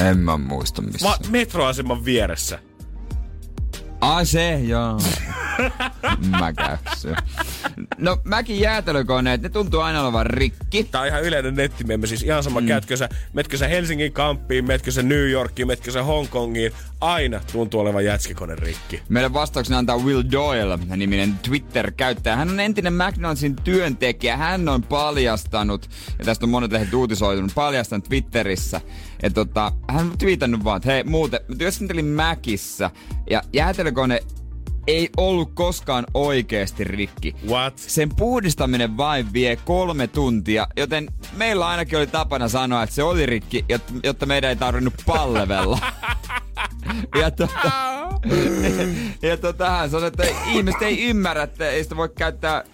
En 0.00 0.18
mä 0.18 0.36
muista 0.36 0.82
missä. 0.82 1.08
Va- 1.08 1.18
metroaseman 1.30 2.04
vieressä. 2.04 2.58
Ai 4.02 4.26
se, 4.26 4.60
joo. 4.60 5.00
mä 6.40 6.52
käyn 6.52 6.78
No 7.98 8.18
mäkin 8.24 8.60
jäätelökoneet, 8.60 9.42
ne 9.42 9.48
tuntuu 9.48 9.80
aina 9.80 10.02
olevan 10.02 10.26
rikki. 10.26 10.84
Tää 10.84 11.00
on 11.00 11.06
ihan 11.06 11.22
yleinen 11.22 11.54
nettimemme, 11.54 12.06
siis 12.06 12.22
ihan 12.22 12.42
sama 12.42 12.60
mm. 12.60 12.66
käytkö 12.66 12.96
sä, 12.96 13.08
metkö 13.32 13.56
sä 13.56 13.68
Helsingin 13.68 14.12
kamppiin, 14.12 14.64
metkö 14.64 14.90
sä 14.90 15.02
New 15.02 15.30
Yorkiin, 15.30 15.68
metkö 15.68 15.90
sä 15.90 16.02
Hongkongiin, 16.02 16.72
aina 17.00 17.40
tuntuu 17.52 17.80
olevan 17.80 18.04
jätskikone 18.04 18.54
rikki. 18.54 19.02
Meille 19.08 19.32
vastauksena 19.32 19.78
antaa 19.78 19.98
Will 19.98 20.22
Doyle, 20.32 20.78
niminen 20.96 21.38
Twitter-käyttäjä. 21.42 22.36
Hän 22.36 22.50
on 22.50 22.60
entinen 22.60 22.92
McDonaldsin 22.92 23.56
työntekijä. 23.56 24.36
Hän 24.36 24.68
on 24.68 24.82
paljastanut, 24.82 25.90
ja 26.18 26.24
tästä 26.24 26.46
on 26.46 26.50
monet 26.50 26.72
lehdet 26.72 26.94
uutisoitunut, 26.94 27.54
paljastanut 27.54 28.08
Twitterissä. 28.08 28.80
Että 29.22 29.44
tota, 29.44 29.72
hän 29.88 30.06
on 30.06 30.18
twiitannut 30.18 30.64
vaan, 30.64 30.76
että 30.76 30.92
hei 30.92 31.04
muuten, 31.04 31.40
mä 31.48 31.56
työskentelin 31.56 32.04
Mäkissä, 32.04 32.90
ja 33.30 33.42
jäätelökone 33.52 34.20
ei 34.86 35.10
ollut 35.16 35.50
koskaan 35.54 36.04
oikeasti 36.14 36.84
rikki. 36.84 37.34
What? 37.48 37.78
Sen 37.78 38.08
puhdistaminen 38.16 38.96
vain 38.96 39.32
vie 39.32 39.56
kolme 39.56 40.06
tuntia, 40.06 40.66
joten 40.76 41.08
meillä 41.36 41.66
ainakin 41.66 41.98
oli 41.98 42.06
tapana 42.06 42.48
sanoa, 42.48 42.82
että 42.82 42.94
se 42.94 43.02
oli 43.02 43.26
rikki, 43.26 43.64
jotta, 44.02 44.26
meidän 44.26 44.50
ei 44.50 44.56
tarvinnut 44.56 44.94
pallevella. 45.06 45.78
ja 47.20 47.30
tota, 47.30 47.72
ja 49.28 49.36
tota, 49.36 49.70
hän 49.70 49.90
sanoi, 49.90 50.06
että 50.06 50.24
ihmiset 50.46 50.82
ei 50.82 51.04
ymmärrä, 51.04 51.42
että 51.42 51.70
ei 51.70 51.82
sitä 51.82 51.96
voi 51.96 52.08
käyttää 52.08 52.64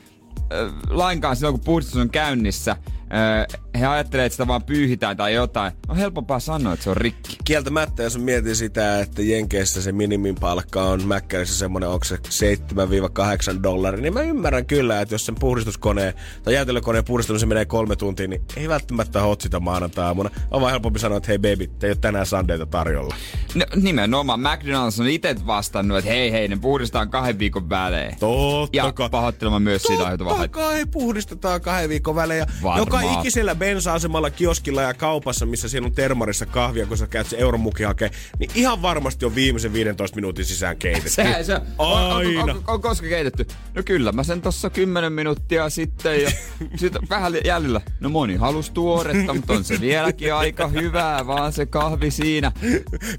lainkaan 0.90 1.36
silloin, 1.36 1.54
kun 1.54 1.64
puhdistus 1.64 1.96
on 1.96 2.10
käynnissä. 2.10 2.76
Äh, 3.14 3.60
he 3.80 3.86
ajattelee, 3.86 4.26
että 4.26 4.34
sitä 4.34 4.46
vaan 4.46 4.62
pyyhitään 4.62 5.16
tai 5.16 5.34
jotain. 5.34 5.72
On 5.88 5.96
helpompaa 5.96 6.40
sanoa, 6.40 6.72
että 6.72 6.84
se 6.84 6.90
on 6.90 6.96
rikki. 6.96 7.36
Kieltämättä, 7.44 8.02
jos 8.02 8.18
mietin 8.18 8.56
sitä, 8.56 9.00
että 9.00 9.22
Jenkeissä 9.22 9.82
se 9.82 9.92
minimin 9.92 10.34
palkka 10.34 10.82
on 10.82 11.06
Mäkkärissä 11.06 11.58
semmonen, 11.58 11.88
onko 11.88 12.04
se 12.04 12.16
7-8 12.16 13.62
dollaria, 13.62 14.00
niin 14.02 14.14
mä 14.14 14.20
ymmärrän 14.20 14.66
kyllä, 14.66 15.00
että 15.00 15.14
jos 15.14 15.26
sen 15.26 15.34
puhdistuskoneen 15.34 16.14
tai 16.42 16.54
jäätelökoneen 16.54 17.04
puhdistamisen 17.04 17.48
menee 17.48 17.64
kolme 17.64 17.96
tuntia, 17.96 18.28
niin 18.28 18.42
ei 18.56 18.68
välttämättä 18.68 19.20
hot 19.20 19.40
sitä 19.40 19.60
maanantai-aamuna. 19.60 20.30
On 20.50 20.60
vaan 20.60 20.70
helpompi 20.70 20.98
sanoa, 20.98 21.16
että 21.18 21.28
hei 21.28 21.38
baby, 21.38 21.66
te 21.66 21.86
ei 21.86 21.90
ole 21.90 21.98
tänään 22.00 22.26
sandeita 22.26 22.66
tarjolla. 22.66 23.14
No, 23.54 23.64
nimenomaan 23.76 24.40
McDonald's 24.40 25.00
on 25.00 25.08
itse 25.08 25.36
vastannut, 25.46 25.98
että 25.98 26.10
hei 26.10 26.32
hei, 26.32 26.48
ne 26.48 26.56
puhdistaan 26.56 27.10
kahden 27.10 27.38
viikon 27.38 27.68
välein. 27.68 28.16
Totta 28.20 28.76
Ja 28.76 28.92
kai. 28.92 29.10
pahoittelemaan 29.10 29.62
myös 29.62 29.82
siitä 29.82 30.02
aiheutuvaa 30.02 30.32
Totta 30.32 30.48
kai 30.48 30.86
puhdistetaan 30.86 31.60
kahden 31.60 31.88
viikon 31.88 32.14
välein. 32.14 32.38
Ja 32.38 32.46
joka 32.78 32.97
ikisellä 33.00 33.54
bensa-asemalla, 33.54 34.30
kioskilla 34.30 34.82
ja 34.82 34.94
kaupassa, 34.94 35.46
missä 35.46 35.68
siellä 35.68 35.86
on 35.86 35.92
termarissa 35.92 36.46
kahvia, 36.46 36.86
kun 36.86 36.98
sä 36.98 37.06
käyt 37.06 37.26
se 37.26 37.36
euromuki 37.36 37.82
hakee, 37.82 38.10
niin 38.38 38.50
ihan 38.54 38.82
varmasti 38.82 39.24
on 39.24 39.34
viimeisen 39.34 39.72
15 39.72 40.14
minuutin 40.14 40.44
sisään 40.44 40.76
keitetty. 40.76 41.10
Se, 41.10 41.36
se, 41.42 41.54
on, 41.54 42.02
on, 42.02 42.12
Aina. 42.12 42.42
on, 42.42 42.50
on, 42.50 42.62
on, 42.66 42.82
koska 42.82 43.06
keitetty? 43.08 43.46
No 43.74 43.82
kyllä, 43.82 44.12
mä 44.12 44.22
sen 44.22 44.42
tossa 44.42 44.70
10 44.70 45.12
minuuttia 45.12 45.70
sitten 45.70 46.22
ja 46.22 46.30
sitten 46.80 47.02
vähän 47.10 47.32
jäljellä. 47.44 47.80
No 48.00 48.08
moni 48.08 48.36
halus 48.36 48.70
tuoretta, 48.70 49.34
mutta 49.34 49.52
on 49.52 49.64
se 49.64 49.80
vieläkin 49.80 50.34
aika 50.34 50.68
hyvää, 50.68 51.26
vaan 51.26 51.52
se 51.52 51.66
kahvi 51.66 52.10
siinä. 52.10 52.52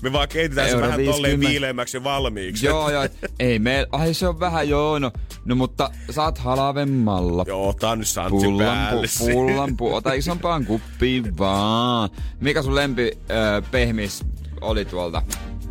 Me 0.01 0.13
vaan 0.13 0.27
keitetään 0.27 0.67
se 0.67 0.73
Euro 0.73 0.87
vähän 0.87 1.05
tolleen 1.05 1.39
50. 1.39 1.49
viileämmäksi 1.49 1.97
ja 1.97 2.03
valmiiksi. 2.03 2.65
Joo, 2.65 2.89
joo, 2.91 3.07
ei 3.39 3.59
me, 3.59 3.87
ai 3.91 4.13
se 4.13 4.27
on 4.27 4.39
vähän 4.39 4.69
joo, 4.69 4.99
no, 4.99 5.11
no 5.45 5.55
mutta 5.55 5.91
saat 6.11 6.37
halavemmalla. 6.37 7.43
Joo, 7.47 7.69
ota 7.69 7.95
nyt 7.95 8.07
santsi 8.07 8.45
Pullan, 8.45 8.77
päälle. 8.77 9.07
pu, 9.19 9.27
pullan, 9.31 9.68
pu, 9.77 9.95
ota 9.95 10.13
isompaan 10.13 10.65
kuppiin 10.65 11.37
vaan. 11.37 12.09
Mikä 12.39 12.61
sun 12.61 12.75
lempi 12.75 13.11
ö, 13.29 13.61
pehmis 13.71 14.25
oli 14.61 14.85
tuolta? 14.85 15.21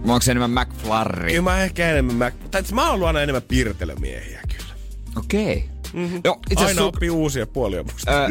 Onko 0.05 0.21
se 0.21 0.31
enemmän 0.31 0.67
McFlurry? 0.67 1.29
Kyllä 1.29 1.43
mä 1.43 1.63
ehkä 1.63 1.91
enemmän, 1.91 2.17
mä, 2.17 2.33
tai 2.51 2.63
mä 2.73 2.85
oon 2.85 2.95
ollut 2.95 3.07
aina 3.07 3.23
enemmän 3.23 3.43
pirtelömiehiä 3.43 4.41
kyllä. 4.49 4.75
Okei. 5.17 5.57
Okay. 5.57 5.79
Mm-hmm. 5.93 6.21
No, 6.25 6.39
itse 6.51 6.65
Aina 6.65 6.65
asiassa 6.65 6.85
oppii 6.85 7.11
uusia 7.11 7.47
puolia 7.47 7.83
musta. 7.83 8.25
Ö, 8.25 8.29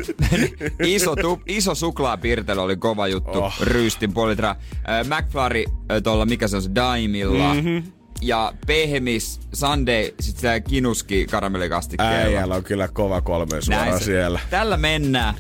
iso, 0.86 1.16
tu, 1.16 1.42
iso 1.46 1.76
suklaapirtely 1.76 2.62
oli 2.62 2.78
kova 2.78 3.08
juttu. 3.08 3.44
Oh. 3.44 3.62
Ryystin 3.62 4.14
puoli 4.14 4.32
litraa. 4.32 4.56
Ö, 4.72 5.04
McFlurry 5.04 5.64
ö, 5.92 6.02
tuolla, 6.02 6.26
mikä 6.26 6.48
se 6.48 6.56
on 6.56 6.62
se, 6.62 6.70
Daimilla. 6.76 7.54
Mm-hmm. 7.54 7.84
Ja 8.22 8.54
pehmis, 8.68 9.40
Sunday, 9.54 10.12
sit 10.20 10.38
se 10.38 10.62
kinuski 10.62 11.28
karamellikastikkeella. 11.32 12.14
Äijällä 12.14 12.56
on 12.56 12.64
kyllä 12.64 12.88
kova 12.88 13.22
kolme 13.22 13.62
suoraan 13.62 14.04
siellä. 14.04 14.40
Tällä 14.50 14.78
mennään. 14.78 15.34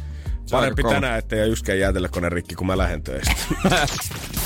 Parempi 0.51 0.83
tänään, 0.83 1.19
ettei 1.19 1.49
yksikään 1.49 1.79
jäätelökone 1.79 2.29
rikki, 2.29 2.55
kun 2.55 2.67
mä 2.67 2.77
lähden 2.77 3.03
töistä. 3.03 3.31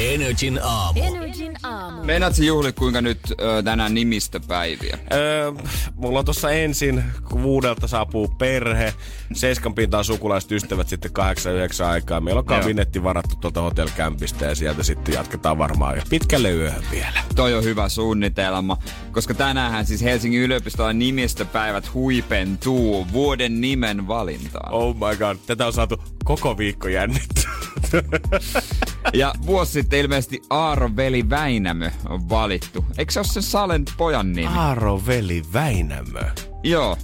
Energin 0.00 0.60
aamu. 0.62 1.00
Energin 1.02 1.56
aamu. 1.62 2.04
Meinaatko 2.04 2.42
juhli 2.42 2.72
kuinka 2.72 3.00
nyt 3.00 3.18
ö, 3.30 3.62
tänään 3.62 3.94
nimistöpäiviä? 3.94 4.98
öö, 5.12 5.52
mulla 5.94 6.18
on 6.18 6.24
tossa 6.24 6.50
ensin, 6.50 7.04
kun 7.28 7.42
vuodelta 7.42 7.88
saapuu 7.88 8.28
perhe, 8.28 8.94
seiskan 9.32 9.74
pintaan 9.74 10.04
sukulaiset 10.04 10.52
ystävät 10.52 10.88
sitten 10.88 11.10
8-9 11.82 11.84
aikaa. 11.84 12.20
Meillä 12.20 12.38
on 12.38 12.44
Joo. 12.50 12.60
kabinetti 12.60 13.02
varattu 13.02 13.36
tuolta 13.40 13.62
hotelkämpistä 13.62 14.44
ja 14.46 14.54
sieltä 14.54 14.82
sitten 14.82 15.14
jatketaan 15.14 15.58
varmaan 15.58 15.96
jo 15.96 16.02
pitkälle 16.10 16.50
yöhön 16.50 16.84
vielä. 16.90 17.22
Toi 17.36 17.54
on 17.54 17.64
hyvä 17.64 17.88
suunnitelma, 17.88 18.76
koska 19.12 19.34
tänään 19.34 19.86
siis 19.86 20.02
Helsingin 20.02 20.40
yliopistolla 20.40 20.92
nimistöpäivät 20.92 21.94
huipentuu 21.94 23.06
vuoden 23.12 23.60
nimen 23.60 24.08
valintaan. 24.08 24.72
Oh 24.72 24.94
my 24.94 25.16
god, 25.18 25.36
tätä 25.46 25.66
on 25.66 25.72
saatu 25.72 26.02
koko 26.24 26.58
viikko 26.58 26.88
jännittyä. 26.88 27.50
Ja 29.12 29.34
vuosi 29.46 29.72
sitten 29.72 29.89
ilmeisesti 29.96 30.42
Aaro 30.50 30.90
Veli 30.96 31.30
Väinämö 31.30 31.90
on 32.08 32.28
valittu. 32.28 32.84
Eikö 32.98 33.12
se 33.12 33.20
ole 33.20 33.26
sen 33.26 33.42
Salen 33.42 33.84
pojan 33.96 34.32
nimi? 34.32 34.46
Aaro 34.56 35.02
Veli 35.06 35.42
Väinämö. 35.52 36.20
Joo. 36.62 36.96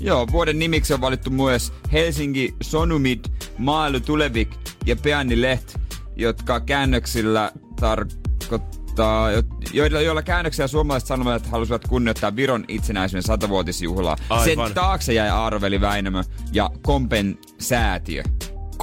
Joo, 0.00 0.26
vuoden 0.32 0.58
nimiksi 0.58 0.94
on 0.94 1.00
valittu 1.00 1.30
myös 1.30 1.72
Helsinki 1.92 2.54
Sonumid, 2.62 3.24
Maalu 3.58 4.00
Tulevik 4.00 4.48
ja 4.86 4.96
Peanni 4.96 5.42
Leht, 5.42 5.76
jotka 6.16 6.60
käännöksillä 6.60 7.52
tarkoittaa, 7.80 9.28
joilla, 9.72 10.00
joilla 10.00 10.22
käännöksillä 10.22 10.66
suomalaiset 10.66 11.06
sanomat 11.06 11.46
halusivat 11.46 11.88
kunnioittaa 11.88 12.36
Viron 12.36 12.64
itsenäisyyden 12.68 13.22
satavuotisjuhlaa. 13.22 14.16
Aivan. 14.30 14.44
Sen 14.66 14.74
taakse 14.74 15.12
jäi 15.12 15.28
Aaroveli 15.28 15.80
Väinämö 15.80 16.22
ja 16.52 16.70
Kompen 16.82 17.38
säätiö. 17.58 18.22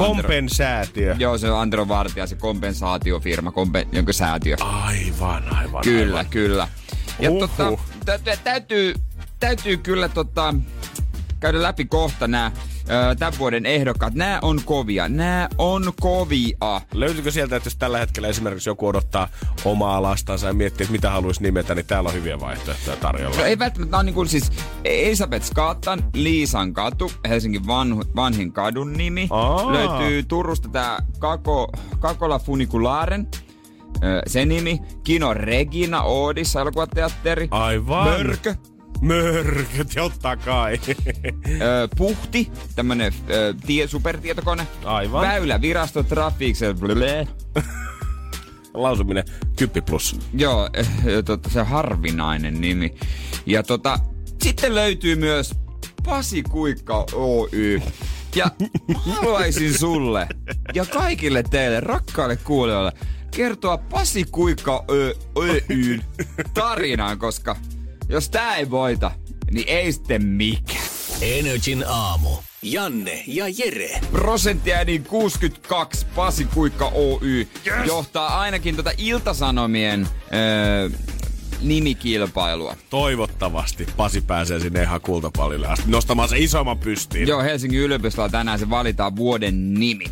Kompensäätiö. 0.07 1.15
Joo, 1.19 1.37
se 1.37 1.51
on 1.51 1.59
Antero 1.61 1.87
Vartija, 1.87 2.27
se 2.27 2.35
kompensaatiofirma, 2.35 3.51
kompen, 3.51 3.87
jonka 3.91 4.13
säätiö. 4.13 4.55
Aivan, 4.59 5.43
aivan. 5.53 5.83
Kyllä, 5.83 6.17
aivan. 6.17 6.29
kyllä. 6.31 6.67
Ja 7.19 7.29
Huhhuh. 7.29 7.49
tota, 7.57 7.77
tä- 8.05 8.17
tä- 8.19 8.37
täytyy, 8.43 8.93
täytyy 9.39 9.77
kyllä 9.77 10.09
tota, 10.09 10.53
käydä 11.39 11.61
läpi 11.61 11.85
kohta 11.85 12.27
nämä 12.27 12.51
tämän 13.19 13.33
vuoden 13.39 13.65
ehdokkaat. 13.65 14.13
Nämä 14.13 14.39
on 14.41 14.61
kovia. 14.65 15.09
Nämä 15.09 15.49
on 15.57 15.93
kovia. 16.01 16.81
Löytyykö 16.93 17.31
sieltä, 17.31 17.55
että 17.55 17.67
jos 17.67 17.75
tällä 17.75 17.97
hetkellä 17.99 18.27
esimerkiksi 18.27 18.69
joku 18.69 18.87
odottaa 18.87 19.27
omaa 19.65 20.01
lastansa 20.01 20.47
ja 20.47 20.53
miettii, 20.53 20.83
että 20.83 20.91
mitä 20.91 21.09
haluaisi 21.09 21.43
nimetä, 21.43 21.75
niin 21.75 21.85
täällä 21.85 22.07
on 22.07 22.15
hyviä 22.15 22.39
vaihtoehtoja 22.39 22.97
tarjolla. 22.97 23.37
No 23.37 23.43
ei 23.43 23.59
välttämättä, 23.59 23.91
nämä 23.91 23.99
on 23.99 24.05
niin 24.05 24.13
kuin 24.13 24.27
siis 24.27 24.51
Elisabeth 24.83 25.45
Skaattan, 25.45 26.03
Liisan 26.13 26.73
katu, 26.73 27.11
Helsingin 27.29 27.67
vanhu, 27.67 28.03
vanhin 28.15 28.51
kadun 28.53 28.93
nimi. 28.93 29.27
Aa. 29.29 29.73
Löytyy 29.73 30.23
Turusta 30.23 30.69
tämä 30.69 30.99
Kako, 31.19 31.71
Kakola 31.99 32.39
Funikularen, 32.39 33.27
ö, 34.03 34.21
se 34.27 34.45
nimi. 34.45 34.79
Kino 35.03 35.33
Regina 35.33 36.01
Oodissa, 36.01 36.61
elokuvateatteri. 36.61 37.47
Aivan. 37.51 38.07
Mörkö, 38.07 38.55
Mörköt, 39.01 39.87
totta 39.95 40.35
kai. 40.37 40.79
Ö, 41.61 41.87
Puhti, 41.97 42.51
tämmönen 42.75 43.13
ö, 43.29 43.53
tie, 43.65 43.87
supertietokone. 43.87 44.67
Aivan. 44.85 45.21
Väylävirasto, 45.21 46.03
Trafikse. 46.03 46.75
Lausuminen 48.73 49.23
kyppi 49.55 49.81
plus. 49.81 50.19
Joo, 50.33 50.69
eh, 50.73 50.87
tota, 51.25 51.49
se 51.49 51.59
on 51.59 51.67
harvinainen 51.67 52.61
nimi. 52.61 52.95
Ja 53.45 53.63
tota, 53.63 53.99
sitten 54.43 54.75
löytyy 54.75 55.15
myös 55.15 55.53
Pasi 56.05 56.43
Kuikka 56.43 57.05
Oy. 57.13 57.81
Ja 58.35 58.51
haluaisin 58.95 59.77
sulle 59.77 60.27
ja 60.73 60.85
kaikille 60.85 61.43
teille, 61.43 61.79
rakkaille 61.79 62.35
kuulijoille, 62.37 62.91
kertoa 63.31 63.77
Pasi 63.77 64.23
Kuikka 64.23 64.85
Oyn 65.35 66.03
tarinan, 66.53 67.19
koska 67.19 67.55
jos 68.11 68.29
tää 68.29 68.55
ei 68.55 68.69
voita, 68.69 69.11
niin 69.51 69.67
ei 69.67 69.91
sitten 69.91 70.25
mikään. 70.25 70.85
Energin 71.21 71.83
aamu. 71.87 72.29
Janne 72.61 73.23
ja 73.27 73.45
Jere. 73.57 73.99
Prosenttiääni 74.11 74.99
62 74.99 76.05
Pasi 76.15 76.45
Kuikka 76.45 76.91
Oy 76.93 77.47
yes. 77.67 77.87
johtaa 77.87 78.39
ainakin 78.39 78.75
tota 78.75 78.91
Iltasanomien 78.97 80.07
öö, 80.33 80.89
nimikilpailua. 81.61 82.75
Toivottavasti 82.89 83.87
Pasi 83.97 84.21
pääsee 84.21 84.59
sinne 84.59 84.81
ihan 84.81 85.01
kultapallille 85.01 85.67
asti 85.67 85.91
nostamaan 85.91 86.29
se 86.29 86.37
isomman 86.37 86.79
pystiin. 86.79 87.27
Joo, 87.27 87.41
Helsingin 87.43 87.79
yliopistolla 87.79 88.29
tänään 88.29 88.59
se 88.59 88.69
valitaan 88.69 89.15
vuoden 89.15 89.73
nimi. 89.73 90.05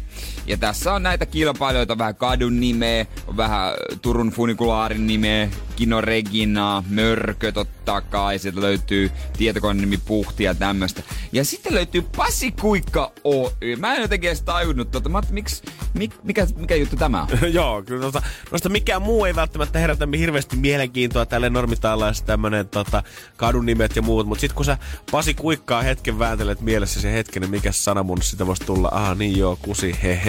Ja 0.50 0.58
tässä 0.58 0.94
on 0.94 1.04
näitä 1.04 1.26
kilpailijoita, 1.26 1.98
vähän 1.98 2.16
kadun 2.16 2.60
nimeä, 2.60 3.06
vähän 3.38 3.74
Turun 4.02 4.30
funikulaarin 4.30 5.08
nimeä, 5.08 5.50
Kino 5.76 6.02
Regina, 6.02 6.84
Mörkö 6.90 7.52
totta 7.52 8.02
kai, 8.02 8.40
sieltä 8.40 8.62
löytyy 8.62 9.12
tietokoneen 9.38 9.82
nimi 9.82 9.98
Puhti 9.98 10.44
ja 10.44 10.56
tämmöstä. 10.56 11.04
Ja 11.32 11.46
sitten 11.46 11.74
löytyy 11.74 12.02
Pasi 12.18 12.52
Kuikka 12.52 13.12
Oy. 13.24 13.76
Mä 13.78 13.96
en 13.96 14.02
jotenkin 14.02 14.30
edes 14.30 14.42
tajunnut 14.42 14.92
tota, 14.92 15.10
mä 15.10 15.22
miksi, 15.30 15.64
mik, 15.94 16.12
mikä, 16.24 16.48
mikä 16.56 16.76
juttu 16.76 16.96
tämä 16.96 17.22
on? 17.22 17.28
Joo, 17.54 17.82
kyllä 17.82 18.02
tota, 18.02 18.22
noista 18.52 18.70
mikään 18.70 19.02
muu 19.02 19.26
ei 19.26 19.36
välttämättä 19.36 19.80
herätä 19.80 20.08
hirveästi 20.18 20.56
mielenkiintoa 20.56 21.26
tälle 21.26 21.50
normitaalaisessa 21.50 22.26
tämmönen 22.26 22.70
tota, 22.70 23.04
kadun 23.38 23.66
nimet 23.66 23.96
ja 23.96 24.02
muut, 24.02 24.28
mutta 24.28 24.42
sit 24.42 24.54
kun 24.54 24.66
sä 24.66 24.78
Pasi 25.12 25.34
Kuikkaa 25.34 25.82
hetken 25.82 26.20
vääntelet 26.20 26.62
mielessä 26.62 27.02
se 27.02 27.14
hetken, 27.14 27.42
niin 27.42 27.52
mikä 27.52 27.72
sana 27.72 28.04
mun 28.04 28.22
sitä 28.22 28.48
voisi 28.48 28.66
tulla? 28.66 28.90
Ah 28.92 29.18
niin 29.18 29.38
joo, 29.38 29.58
kusi, 29.62 29.96
he 30.04 30.22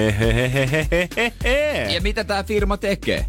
Ja 1.94 2.00
mitä 2.00 2.24
tämä 2.24 2.44
firma 2.44 2.76
tekee? 2.76 3.26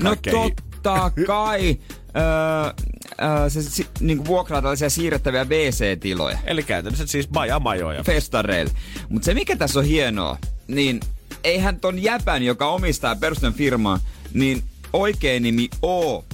No 0.00 0.10
Kaikkea- 0.10 0.32
totta 0.32 1.10
kai. 1.26 1.76
Öö, 2.16 3.50
se 3.50 3.62
si, 3.62 3.86
niinku 4.00 4.24
vuokraa 4.26 4.62
tällaisia 4.62 4.90
siirrettäviä 4.90 5.44
WC-tiloja 5.44 6.38
Eli 6.44 6.62
käytännössä 6.62 7.06
siis 7.06 7.28
bajamajoja. 7.28 8.02
festareille. 8.04 8.72
Mutta 9.08 9.26
se 9.26 9.34
mikä 9.34 9.56
tässä 9.56 9.78
on 9.78 9.84
hienoa, 9.84 10.38
niin 10.68 11.00
eihän 11.44 11.80
ton 11.80 12.02
jäpän, 12.02 12.42
joka 12.42 12.68
omistaa 12.68 13.16
perustan 13.16 13.54
firmaa, 13.54 14.00
niin 14.34 14.62
oikein 14.92 15.42
nimi 15.42 15.68
oo 15.82 16.24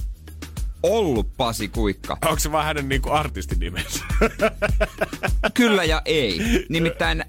ollut 0.83 1.37
Pasi 1.37 1.67
Kuikka. 1.67 2.17
Onko 2.25 2.39
se 2.39 2.51
vaan 2.51 2.65
hänen 2.65 2.89
niinku 2.89 3.09
artistin 3.09 3.59
nimensä? 3.59 3.99
Kyllä 5.53 5.83
ja 5.83 6.01
ei. 6.05 6.41
Nimittäin 6.69 7.25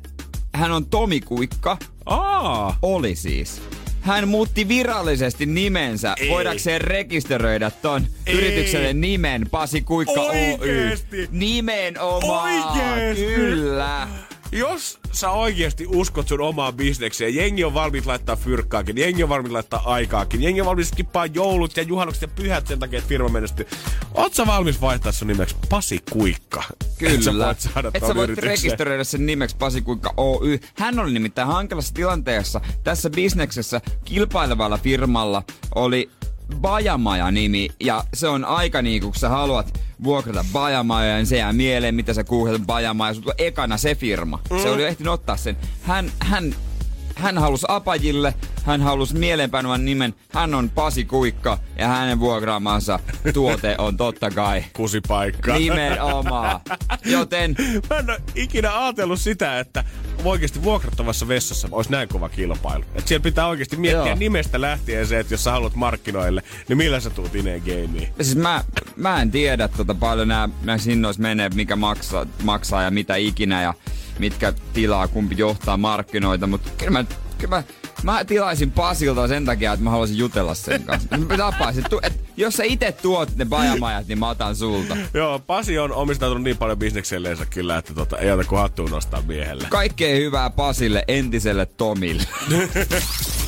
hän 0.55 0.73
on 0.73 0.87
Tomi 0.87 1.21
Kuikka, 1.21 1.79
Aa, 2.07 2.77
oli 2.83 3.15
siis. 3.17 3.63
Hän 4.01 4.29
muutti 4.29 4.69
virallisesti 4.69 5.47
nimensä, 5.47 6.15
Ei. 6.21 6.29
voidakseen 6.31 6.81
rekisteröidä 6.81 7.71
ton 7.71 8.07
Ei. 8.27 8.35
yritykselle 8.35 8.93
nimen 8.93 9.47
Pasi 9.51 9.81
Kuikka 9.83 10.21
Oikeesti? 10.21 11.21
Oy. 11.21 11.29
Nimenomaan, 11.31 12.77
Oikeesti? 12.77 13.25
kyllä. 13.25 14.09
Jos 14.53 14.99
sä 15.13 15.31
oikeasti 15.31 15.87
uskot 15.87 16.29
sun 16.29 16.41
omaan 16.41 16.75
bisnekseen, 16.75 17.35
jengi 17.35 17.65
on 17.65 17.75
valmiit 17.75 18.07
laittaa 18.07 18.37
fyrkkaakin, 18.37 18.99
jengi 18.99 19.23
on 19.23 19.29
valmiit 19.29 19.53
laittaa 19.53 19.83
aikaakin, 19.85 20.43
jengi 20.43 20.61
on 20.61 20.67
valmis 20.67 20.89
skippaa 20.89 21.27
joulut 21.27 21.77
ja 21.77 21.83
juhannukset 21.83 22.23
ja 22.23 22.29
pyhät 22.29 22.67
sen 22.67 22.79
takia, 22.79 22.99
että 22.99 23.09
firma 23.09 23.29
menestyy. 23.29 23.67
Oot 24.15 24.35
sä 24.35 24.47
valmis 24.47 24.81
vaihtaa 24.81 25.13
sun 25.13 25.29
nimeksi 25.29 25.57
Pasi 25.69 26.01
Kuikka? 26.11 26.65
Kyllä. 26.99 27.15
Et 27.15 27.23
sä 27.23 27.33
voit 27.35 27.61
saada 27.61 27.91
Et 27.95 28.07
sä 28.07 28.15
voit 28.15 28.39
rekisteröidä 28.39 29.05
sen 29.05 29.27
nimeksi 29.27 29.57
Pasi 29.57 29.83
Kuikka 29.83 30.15
Oy. 30.17 30.59
Hän 30.79 30.99
oli 30.99 31.13
nimittäin 31.13 31.49
hankalassa 31.49 31.95
tilanteessa. 31.95 32.61
Tässä 32.85 33.11
bisneksessä 33.11 33.81
kilpailevalla 34.05 34.79
firmalla 34.79 35.43
oli 35.75 36.11
Bajamaja-nimi, 36.55 37.69
ja 37.81 38.05
se 38.15 38.29
on 38.29 38.45
aika 38.45 38.83
niin 38.83 39.03
kun 39.03 39.15
sä 39.15 39.29
haluat 39.29 39.81
vuokrata 40.05 40.45
Bajamaja, 40.53 41.17
niin 41.17 41.27
se 41.27 41.37
jää 41.37 41.53
mieleen, 41.53 41.95
mitä 41.95 42.15
sä 42.15 42.25
kuulet 42.25 42.63
Bajamaja, 42.67 43.15
tulee 43.15 43.35
ekana 43.39 43.77
se 43.77 43.95
firma. 43.95 44.39
Mm. 44.51 44.59
Se 44.59 44.71
oli 44.71 44.83
jo 44.83 44.89
ehtinyt 44.89 45.13
ottaa 45.13 45.37
sen. 45.37 45.57
Hän, 45.83 46.13
hän, 46.21 46.55
hän 47.17 47.39
halusi 47.39 47.67
apajille, 47.69 48.35
hän 48.65 48.83
halusi 48.83 49.17
mieleenpainuvan 49.17 49.85
nimen, 49.85 50.15
hän 50.33 50.55
on 50.55 50.71
Pasi 50.71 51.05
Kuikka, 51.05 51.59
ja 51.79 51.89
hänen 51.89 52.21
vuokraamansa 52.21 52.99
tuote 53.35 53.75
on 53.79 53.97
totta 53.97 54.31
kai 54.31 54.65
Kusipaikka. 54.73 55.55
nimenomaan. 55.55 56.61
Joten 57.05 57.57
Mä 57.91 57.97
en 57.97 58.11
ole 58.11 58.21
ikinä 58.35 58.85
ajatellut 58.85 59.21
sitä, 59.21 59.61
että 59.61 59.85
oikeasti 60.25 60.63
vuokrattavassa 60.63 61.29
vessassa 61.29 61.69
olisi 61.71 61.91
näin 61.91 62.09
kova 62.09 62.29
kilpailu. 62.29 62.85
Et 62.95 63.09
siellä 63.09 63.23
pitää 63.23 63.47
oikeasti 63.47 63.77
miettiä 63.77 64.07
Joo. 64.07 64.17
nimestä 64.19 64.61
lähtien 64.61 65.07
se, 65.07 65.19
että 65.21 65.35
jos 65.35 65.45
sä 65.45 65.51
haluat 65.53 65.75
markkinoille, 65.75 66.43
niin 66.69 66.77
millä 66.77 67.01
sä 67.01 67.11
tuut 67.11 67.35
ineen 67.35 67.63
gameen. 67.65 68.09
Siis 68.21 68.37
mä, 68.37 68.65
mä 68.97 69.23
en 69.23 69.31
tiedä 69.31 69.69
tota 69.69 69.95
paljon 69.95 70.29
nämä, 70.29 70.49
nämä 70.63 70.79
hinnoissa 70.87 71.23
menee, 71.23 71.49
mikä 71.49 71.77
maksaa, 71.77 72.27
maksaa 72.43 72.83
ja 72.83 72.91
mitä 72.91 73.17
ikinä 73.17 73.63
ja 73.63 73.75
mitkä 74.19 74.53
tilaa, 74.73 75.09
kumpi 75.09 75.35
johtaa 75.39 75.77
markkinoita, 75.77 76.47
mutta 76.47 76.71
kyllä 76.79 76.91
mä, 76.93 77.05
kyllä 77.39 77.57
mä, 77.57 77.63
mä 78.03 78.25
tilaisin 78.25 78.71
Pasilta 78.71 79.29
sen 79.29 79.45
takia, 79.45 79.73
että 79.73 79.85
mä 79.85 79.91
haluaisin 79.91 80.19
jutella 80.19 80.55
sen 80.55 80.83
kanssa. 80.83 81.17
Mä 81.19 81.37
tapaisin, 81.37 81.85
tu, 81.91 82.01
et, 82.03 82.21
jos 82.37 82.55
sä 82.55 82.65
itse 82.65 82.93
tuot 82.93 83.37
ne 83.37 83.45
bajamajat, 83.45 84.09
niin 84.09 84.19
mä 84.19 84.29
otan 84.29 84.57
sulta. 84.57 84.97
Joo, 85.15 85.39
Pasi 85.39 85.79
on 85.79 85.93
omistautunut 85.93 86.45
niin 86.45 86.57
paljon 86.57 86.79
bisnekselleensä 86.79 87.47
kyllä, 87.47 87.79
että 87.79 87.95
tota, 87.95 88.19
ei 88.19 88.31
ota 88.31 88.45
kuin 88.45 88.59
hattuun 88.61 88.91
nostaa 88.91 89.23
miehelle. 89.23 89.67
Kaikkea 89.71 90.17
hyvää 90.17 90.51
Pasille, 90.51 91.05
entiselle 91.09 91.67
Tomille. 91.67 92.23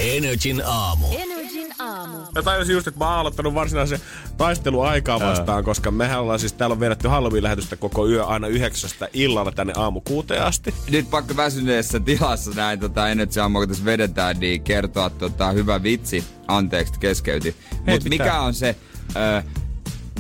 Energin 0.00 0.62
aamu. 0.66 1.06
Energin 1.06 1.37
aamu. 1.78 2.18
Mä 2.34 2.42
tajusin 2.42 2.72
just, 2.72 2.86
että 2.86 2.98
mä 2.98 3.10
oon 3.10 3.18
aloittanut 3.18 3.54
varsinaisen 3.54 4.00
taisteluaikaa 4.36 5.20
vastaan, 5.20 5.64
koska 5.64 5.90
mehän 5.90 6.20
ollaan 6.20 6.38
siis, 6.38 6.52
täällä 6.52 6.74
on 6.74 6.80
vedetty 6.80 7.08
Halloween-lähetystä 7.08 7.76
koko 7.76 8.08
yö 8.08 8.26
aina 8.26 8.46
yhdeksästä 8.46 9.08
illalla 9.12 9.52
tänne 9.52 9.72
aamu 9.76 10.00
kuuteen 10.00 10.42
asti. 10.42 10.74
Nyt 10.90 11.10
pakko 11.10 11.36
väsyneessä 11.36 12.00
tilassa 12.00 12.50
näin 12.50 12.80
tota, 12.80 13.08
Energy 13.08 13.40
Aamu, 13.40 13.58
kun 13.58 13.68
tässä 13.68 13.84
vedetään, 13.84 14.40
niin 14.40 14.62
kertoa 14.62 15.10
tota, 15.10 15.50
hyvä 15.50 15.82
vitsi. 15.82 16.24
Anteeksi, 16.48 17.00
keskeytin. 17.00 17.54
Mutta 17.86 18.08
mikä 18.08 18.40
on 18.40 18.54
se 18.54 18.76
ö, 19.16 19.42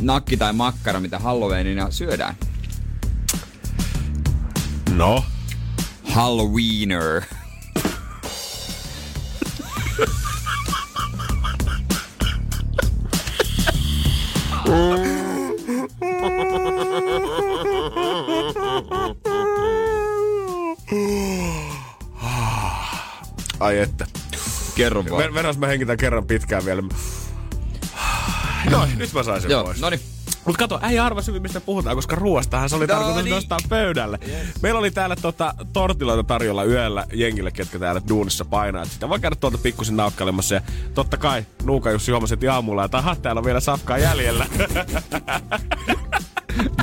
nakki 0.00 0.36
tai 0.36 0.52
makkara, 0.52 1.00
mitä 1.00 1.18
Halloweenina 1.18 1.90
syödään? 1.90 2.36
No. 4.96 5.24
Halloweener. 6.02 7.22
Ai 23.60 23.78
että. 23.78 24.06
Kerro 24.74 25.04
vaan. 25.10 25.24
Ver- 25.24 25.34
Verras 25.34 25.58
mä 25.58 25.66
hengitän 25.66 25.96
kerran 25.96 26.26
pitkään 26.26 26.64
vielä. 26.64 26.82
No, 28.70 28.88
nyt 28.96 29.12
mä 29.12 29.22
saisin 29.22 29.50
Joo, 29.50 29.64
pois. 29.64 29.80
no 29.80 29.90
niin. 29.90 30.00
Mut 30.44 30.56
kato, 30.56 30.80
ei 30.90 30.98
arva 30.98 31.20
hyvin, 31.26 31.42
mistä 31.42 31.60
puhutaan, 31.60 31.96
koska 31.96 32.16
ruoastahan 32.16 32.68
se 32.68 32.76
oli 32.76 32.86
No 32.86 32.94
tarkoitus 32.94 33.24
niin. 33.24 33.34
nostaa 33.34 33.58
pöydälle. 33.68 34.18
Meillä 34.62 34.78
oli 34.80 34.90
täällä 34.90 35.16
tota, 35.16 35.54
tortiloita 35.72 36.24
tarjolla 36.24 36.64
yöllä 36.64 37.04
jengille, 37.12 37.50
ketkä 37.50 37.78
täällä 37.78 38.00
duunissa 38.08 38.44
painaa. 38.44 38.84
Sitä 38.84 39.08
voi 39.08 39.20
käydä 39.20 39.36
tuolta 39.36 39.58
pikkusen 39.58 39.96
naukkailemassa. 39.96 40.54
Ja 40.54 40.60
totta 40.94 41.16
kai 41.16 41.46
Nuuka 41.62 41.90
Jussi 41.90 42.10
huomasi 42.10 42.32
heti 42.32 42.48
aamulla, 42.48 42.84
että 42.84 42.98
aha, 42.98 43.16
täällä 43.16 43.38
on 43.38 43.44
vielä 43.44 43.60
safkaa 43.60 43.98
jäljellä. 43.98 44.46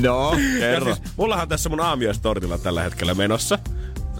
No, 0.02 0.32
ja 0.32 0.58
kerro. 0.60 0.94
siis, 0.94 1.08
mullahan 1.16 1.42
on 1.42 1.48
tässä 1.48 1.68
mun 1.68 1.80
aamiaistortilla 1.80 2.58
tällä 2.58 2.82
hetkellä 2.82 3.14
menossa. 3.14 3.58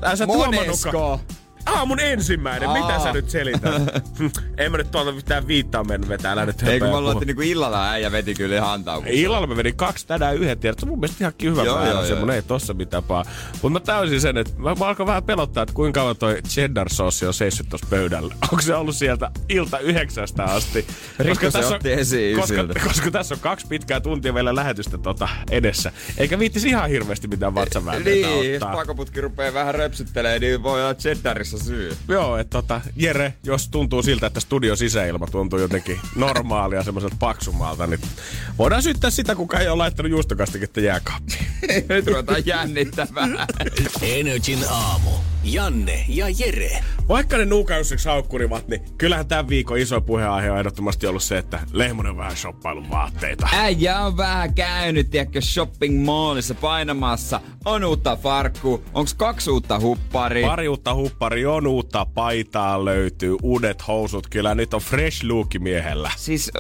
Ää, 0.03 0.17
sä 0.17 0.25
et 0.25 0.29
huomannutkaan. 0.31 1.19
Aamun 1.67 2.01
ensimmäinen, 2.01 2.71
mitä 2.71 2.87
Aa. 2.87 3.03
sä 3.03 3.13
nyt 3.13 3.31
selität? 3.31 3.83
en 4.59 4.71
mä 4.71 4.79
nyt 4.79 4.91
tuolta 4.91 5.13
mitään 5.13 5.47
viittaa 5.47 5.85
mennyt 5.85 6.09
vetää, 6.09 6.33
älä 6.33 6.47
nyt 6.47 6.63
Ei 6.63 6.81
kun 6.81 6.89
mä 6.89 7.01
luulen, 7.01 7.17
niinku 7.27 7.43
illalla 7.43 7.91
äijä 7.91 8.13
veti 8.13 8.35
kyllä 8.35 8.57
ihan 8.57 8.71
antaukuun. 8.73 9.15
Illalla 9.15 9.47
mä 9.47 9.57
vedin 9.57 9.77
kaksi, 9.77 10.07
tänään 10.07 10.37
yhden 10.37 10.59
tiedät. 10.59 10.79
Se 10.79 10.87
on 10.87 10.91
mun 10.91 11.01
mielestä 11.01 11.25
ihan 11.25 11.33
hyvä 11.43 11.63
Joo, 11.65 11.77
määrä, 11.77 11.91
joo, 11.91 12.07
semmonen 12.07 12.35
joo. 12.35 12.43
ei 12.43 12.43
tossa 12.43 12.75
mitään 12.75 13.03
paha. 13.03 13.25
Mutta 13.53 13.69
mä 13.69 13.81
täysin 13.81 14.21
sen, 14.21 14.37
että 14.37 14.53
mä, 14.57 14.75
mä 14.75 14.87
alkoin 14.87 15.07
vähän 15.07 15.25
pelottaa, 15.25 15.63
että 15.63 15.75
kuinka 15.75 16.01
kauan 16.01 16.17
toi 16.17 16.39
cheddar 16.49 16.89
sossi 16.93 17.27
on 17.27 17.35
seissyt 17.35 17.69
tossa 17.69 17.87
pöydällä. 17.91 18.35
Onko 18.53 18.61
se 18.63 18.75
ollut 18.75 18.97
sieltä 18.97 19.31
ilta 19.49 19.79
yhdeksästä 19.79 20.45
asti? 20.45 20.87
Rikko 21.19 21.51
se 21.51 21.59
tässä 21.59 21.75
otti 21.75 21.93
esiin 21.93 22.37
koska, 22.41 22.55
ysiltä. 22.55 22.81
koska, 22.89 23.11
tässä 23.11 23.35
on 23.35 23.41
kaksi 23.41 23.67
pitkää 23.67 24.01
tuntia 24.01 24.35
vielä 24.35 24.55
lähetystä 24.55 24.99
tota 24.99 25.29
edessä. 25.51 25.93
Eikä 26.19 26.39
viittisi 26.39 26.69
ihan 26.69 26.91
hirveästi 26.91 27.29
mitään 27.29 27.55
vatsaväänteitä 27.55 28.29
Niin, 28.29 28.53
jos 28.53 28.63
ottaa. 28.63 28.77
pakoputki 28.77 29.21
rupeaa 29.21 29.55
vähän 29.55 29.75
röpsyttelee, 29.75 30.39
niin 30.39 30.63
voi 30.63 30.83
olla 30.83 30.95
cheddarissa 30.95 31.56
syy. 31.59 31.97
Joo, 32.09 32.37
että 32.37 32.51
tota, 32.51 32.81
Jere, 32.97 33.35
jos 33.45 33.69
tuntuu 33.69 34.03
siltä, 34.03 34.27
että 34.27 34.41
studio 34.41 34.77
sisäilma 34.77 35.27
tuntuu 35.27 35.59
jotenkin 35.59 36.01
normaalia 36.17 36.83
semmoiselta 36.83 37.17
paksumalta, 37.19 37.87
niin 37.87 38.01
voidaan 38.59 38.83
syyttää 38.83 39.11
sitä, 39.11 39.35
kuka 39.35 39.59
ei 39.59 39.69
ole 39.69 39.77
laittanut 39.77 40.11
juustokastiketta 40.11 40.81
jääkaappiin. 40.81 41.47
Nyt 41.89 42.07
ruvetaan 42.07 42.47
jännittämään. 42.47 43.39
Energin 44.03 44.65
aamu. 44.71 45.11
Janne 45.45 46.05
ja 46.09 46.27
Jere. 46.39 46.85
Vaikka 47.09 47.37
ne 47.37 47.45
nuukaussiksi 47.45 48.09
haukkurivat, 48.09 48.69
niin 48.69 48.81
kyllähän 48.99 49.29
tämän 49.29 49.49
viikon 49.49 49.79
iso 49.79 50.01
puheenaihe 50.01 50.51
on 50.51 50.59
ehdottomasti 50.59 51.07
ollut 51.07 51.23
se, 51.23 51.39
että 51.39 51.61
Lehmonen 51.73 52.11
on 52.11 52.17
vähän 52.19 52.37
shoppailun 52.37 52.91
vaatteita. 52.91 53.49
Äijä 53.53 54.01
on 54.01 54.17
vähän 54.17 54.55
käynyt, 54.55 55.11
tiedätkö, 55.11 55.41
shopping 55.41 56.05
mallissa 56.05 56.55
painamassa. 56.55 57.41
On 57.65 57.85
uutta 57.85 58.17
farkku, 58.17 58.85
onks 58.95 59.15
kaksi 59.15 59.51
uutta 59.51 59.81
hupparia? 59.81 60.47
Pari 60.49 60.69
uutta 60.69 60.95
huppari 60.95 61.46
on 61.47 61.67
uutta 61.67 62.07
paitaa 62.15 62.85
löytyy, 62.85 63.37
uudet 63.43 63.89
housut, 63.89 64.27
kyllä 64.31 64.55
nyt 64.55 64.75
on 64.75 64.81
fresh 64.81 65.25
look 65.25 65.49
miehellä. 65.59 66.11
Siis 66.17 66.51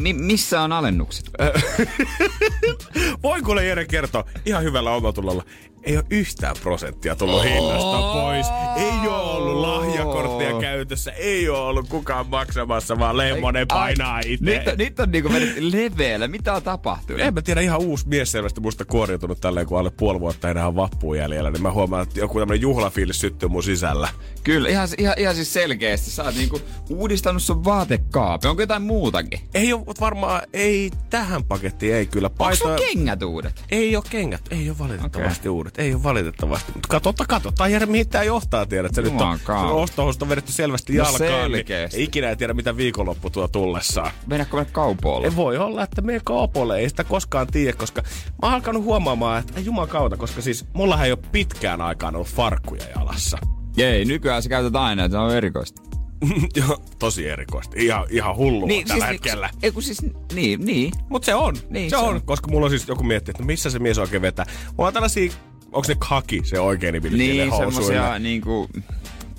mi- 0.00 0.12
missä 0.12 0.60
on 0.60 0.72
alennukset? 0.72 1.30
Voin 3.22 3.44
kuule 3.44 3.64
Jere 3.64 3.84
kertoa 3.86 4.24
ihan 4.46 4.62
hyvällä 4.62 4.90
omatulolla. 4.90 5.44
Ei 5.86 5.96
ole 5.96 6.04
yhtään 6.10 6.56
prosenttia 6.62 7.16
tullut 7.16 7.44
hinnasta 7.44 7.98
pois. 8.12 8.46
Ei 8.76 9.08
ole 9.08 9.22
ollut 9.22 9.56
lahjakorttia 9.60 10.60
käytössä. 10.60 11.12
Ei 11.12 11.48
ole 11.48 11.58
ollut 11.58 11.88
kukaan 11.88 12.26
maksamassa, 12.26 12.98
vaan 12.98 13.16
Lemmonen 13.16 13.68
painaa 13.68 14.20
itse. 14.26 14.44
Nyt, 14.44 14.68
on- 14.68 14.78
nyt 14.78 15.00
on 15.00 15.10
niinku 15.10 15.28
mennyt 15.28 15.56
leveellä. 15.58 16.28
Mitä 16.28 16.54
on 16.54 16.62
tapahtunut? 16.62 17.22
En 17.22 17.34
mä 17.34 17.42
tiedä, 17.42 17.60
ihan 17.60 17.80
uusi 17.80 18.08
mies 18.08 18.32
selvästi 18.32 18.60
musta 18.60 18.84
kuoriutunut 18.84 19.40
tälleen, 19.40 19.66
kun 19.66 19.78
alle 19.78 19.90
puoli 19.90 20.20
vuotta 20.20 20.50
enää 20.50 20.66
on 20.68 20.76
vappuun 20.76 21.18
jäljellä, 21.18 21.50
niin 21.50 21.62
mä 21.62 21.72
huomaan, 21.72 22.02
että 22.02 22.20
joku 22.20 22.38
tämmönen 22.38 22.60
juhlafiilis 22.60 23.20
syttyy 23.20 23.48
mun 23.48 23.62
sisällä. 23.62 24.08
Kyllä, 24.44 24.68
ihan, 24.68 24.88
ihan, 24.98 25.14
ihan 25.18 25.34
siis 25.34 25.52
selkeästi. 25.52 26.10
Sä 26.10 26.24
oot 26.24 26.34
niinku 26.34 26.60
uudistanut 26.90 27.42
sun 27.42 27.64
vaatekaapi. 27.64 28.48
Onko 28.48 28.62
jotain 28.62 28.82
muutakin? 28.82 29.40
Ei 29.54 29.72
ole 29.72 29.82
varmaan, 30.00 30.42
ei 30.52 30.90
tähän 31.10 31.44
pakettiin, 31.44 31.94
ei 31.94 32.06
kyllä. 32.06 32.30
Onko 32.38 32.54
sun 32.54 32.70
Paitoja- 32.70 32.86
kengät 32.94 33.22
uudet? 33.22 33.64
Ei 33.70 33.96
ole 33.96 34.04
kengät, 34.10 34.42
ei 34.50 34.68
ole 34.70 34.78
valitettavasti 34.78 35.48
okay. 35.48 35.56
uudet, 35.56 35.75
ei 35.78 35.94
ole 35.94 36.02
valitettavasti. 36.02 36.72
Mutta 36.72 36.88
katsotta, 36.88 37.24
katsotaan 37.28 37.72
Jere, 37.72 37.86
mihin 37.86 38.08
tää 38.08 38.22
johtaa, 38.24 38.66
tiedät. 38.66 38.94
Se 38.94 39.02
nyt 39.02 39.20
on, 39.20 39.38
sun 39.38 39.56
ostohousut 39.56 40.22
on 40.22 40.28
vedetty 40.28 40.52
selvästi 40.52 40.92
No 40.92 40.96
jalkaan, 41.04 41.18
selkeästi. 41.50 41.96
niin 41.96 42.04
ikinä 42.08 42.28
ei 42.28 42.36
tiedä, 42.36 42.54
mitä 42.54 42.76
viikonloppu 42.76 43.30
tuo 43.30 43.48
tullessaan. 43.48 44.10
Mennäänkö 44.26 44.56
mennä 44.56 44.72
kaupoille? 44.72 45.26
Ei 45.26 45.36
voi 45.36 45.58
olla, 45.58 45.82
että 45.82 46.02
me 46.02 46.20
kaupoille 46.24 46.78
ei 46.78 46.88
sitä 46.88 47.04
koskaan 47.04 47.46
tiedä, 47.46 47.76
koska 47.76 48.02
mä 48.02 48.38
oon 48.42 48.54
alkanut 48.54 48.84
huomaamaan, 48.84 49.40
että 49.40 49.60
jumakauta, 49.60 50.16
koska 50.16 50.42
siis 50.42 50.64
mullahan 50.72 51.06
ei 51.06 51.12
ole 51.12 51.18
pitkään 51.32 51.80
aikaan 51.80 52.14
ollut 52.14 52.28
farkkuja 52.28 52.84
jalassa. 52.96 53.38
Ei, 53.78 54.04
nykyään 54.04 54.42
sä 54.42 54.48
käytät 54.48 54.76
aina, 54.76 55.04
että 55.04 55.14
se 55.16 55.18
on 55.18 55.36
erikoista. 55.36 55.82
Joo, 56.56 56.82
tosi 56.98 57.28
erikoista. 57.28 57.76
Ihan, 57.78 58.06
ihan 58.10 58.36
hullua 58.36 58.68
niin, 58.68 58.86
tällä 58.86 59.04
siis, 59.04 59.12
hetkellä. 59.12 59.50
Ei 59.62 59.72
kun 59.72 59.82
siis, 59.82 60.02
niin, 60.34 60.64
niin. 60.64 60.92
Mut 61.08 61.24
se 61.24 61.34
on. 61.34 61.56
Niin, 61.70 61.90
se, 61.90 61.96
se 61.96 62.02
on, 62.02 62.14
on. 62.14 62.22
koska 62.22 62.50
mulla 62.50 62.66
on 62.66 62.70
siis 62.70 62.88
joku 62.88 63.02
miettii, 63.02 63.32
että 63.32 63.42
missä 63.42 63.70
se 63.70 63.78
mies 63.78 63.98
oikein 63.98 64.22
vetää. 64.22 64.46
Mulla 64.76 64.88
on 64.88 64.94
tällaisia, 64.94 65.32
onko 65.76 65.84
se 65.84 65.94
kaki 66.08 66.40
se 66.44 66.60
oikein 66.60 66.92
nimi 66.92 67.10
Niin, 67.10 67.56
semmosia 67.56 68.18
niinku... 68.18 68.68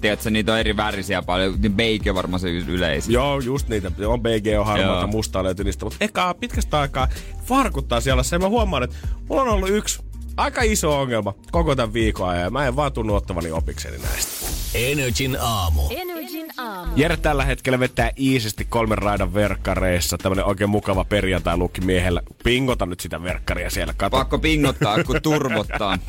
Tiedätkö, 0.01 0.29
niitä 0.29 0.53
on 0.53 0.59
eri 0.59 0.77
värisiä 0.77 1.21
paljon. 1.21 1.55
Niin 1.61 1.73
beige 1.73 2.09
on 2.09 2.15
varmaan 2.15 2.39
se 2.39 2.49
yleisin. 2.49 3.13
Joo, 3.13 3.39
just 3.39 3.69
niitä. 3.69 3.91
On 4.07 4.21
BG, 4.21 4.59
on 4.59 4.65
harmaata, 4.65 5.07
mustaa 5.07 5.43
löytyy 5.43 5.65
niistä. 5.65 5.85
Mutta 5.85 5.97
eka 6.01 6.33
pitkästä 6.33 6.79
aikaa 6.79 7.07
farkuttaa 7.45 8.01
siellä 8.01 8.23
se. 8.23 8.37
Mä 8.37 8.47
huomaan, 8.47 8.83
että 8.83 8.95
mulla 9.29 9.41
on 9.41 9.47
ollut 9.47 9.69
yksi 9.69 9.99
aika 10.37 10.61
iso 10.61 10.99
ongelma 10.99 11.33
koko 11.51 11.75
tämän 11.75 11.93
viikon 11.93 12.29
ajan. 12.29 12.43
Ja 12.43 12.49
mä 12.49 12.67
en 12.67 12.75
vaan 12.75 12.93
tunnu 12.93 13.15
ottavani 13.15 13.51
opikseni 13.51 13.97
näistä. 13.97 14.47
Energin 14.73 15.37
aamu. 15.41 15.81
Energin 15.89 16.47
aamu. 16.57 16.91
Jere 16.95 17.17
tällä 17.17 17.45
hetkellä 17.45 17.79
vetää 17.79 18.11
iisisti 18.19 18.65
kolmen 18.65 18.97
raidan 18.97 19.33
verkkareissa. 19.33 20.17
Tämmönen 20.17 20.45
oikein 20.45 20.69
mukava 20.69 21.03
perjantai-lukki 21.03 21.81
miehellä. 21.81 22.21
Pingota 22.43 22.85
nyt 22.85 22.99
sitä 22.99 23.23
verkkaria 23.23 23.69
siellä. 23.69 23.93
Kato. 23.97 24.17
Pakko 24.17 24.39
pingottaa, 24.39 25.03
kun 25.03 25.21
turvottaa. 25.21 25.99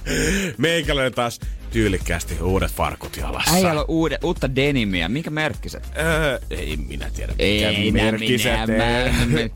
Meikäläinen 0.58 1.14
taas 1.14 1.40
tyylikkäästi 1.70 2.40
uudet 2.42 2.72
farkut 2.72 3.16
jalassa. 3.16 3.54
Äijällä 3.54 3.80
on 3.80 3.86
uude, 3.88 4.18
uutta 4.22 4.56
denimiä. 4.56 5.08
Minkä 5.08 5.30
merkkiset? 5.30 5.92
Öö, 5.98 6.38
ei 6.50 6.76
minä 6.76 7.10
tiedä, 7.16 7.32
mikä 7.32 7.44
Ei, 7.44 7.90
minä, 7.92 8.04
merkkiset. 8.04 8.52
minä, 8.66 9.04
ei. 9.04 9.12
mä, 9.12 9.26
mä, 9.26 9.40
Joo, 9.40 9.48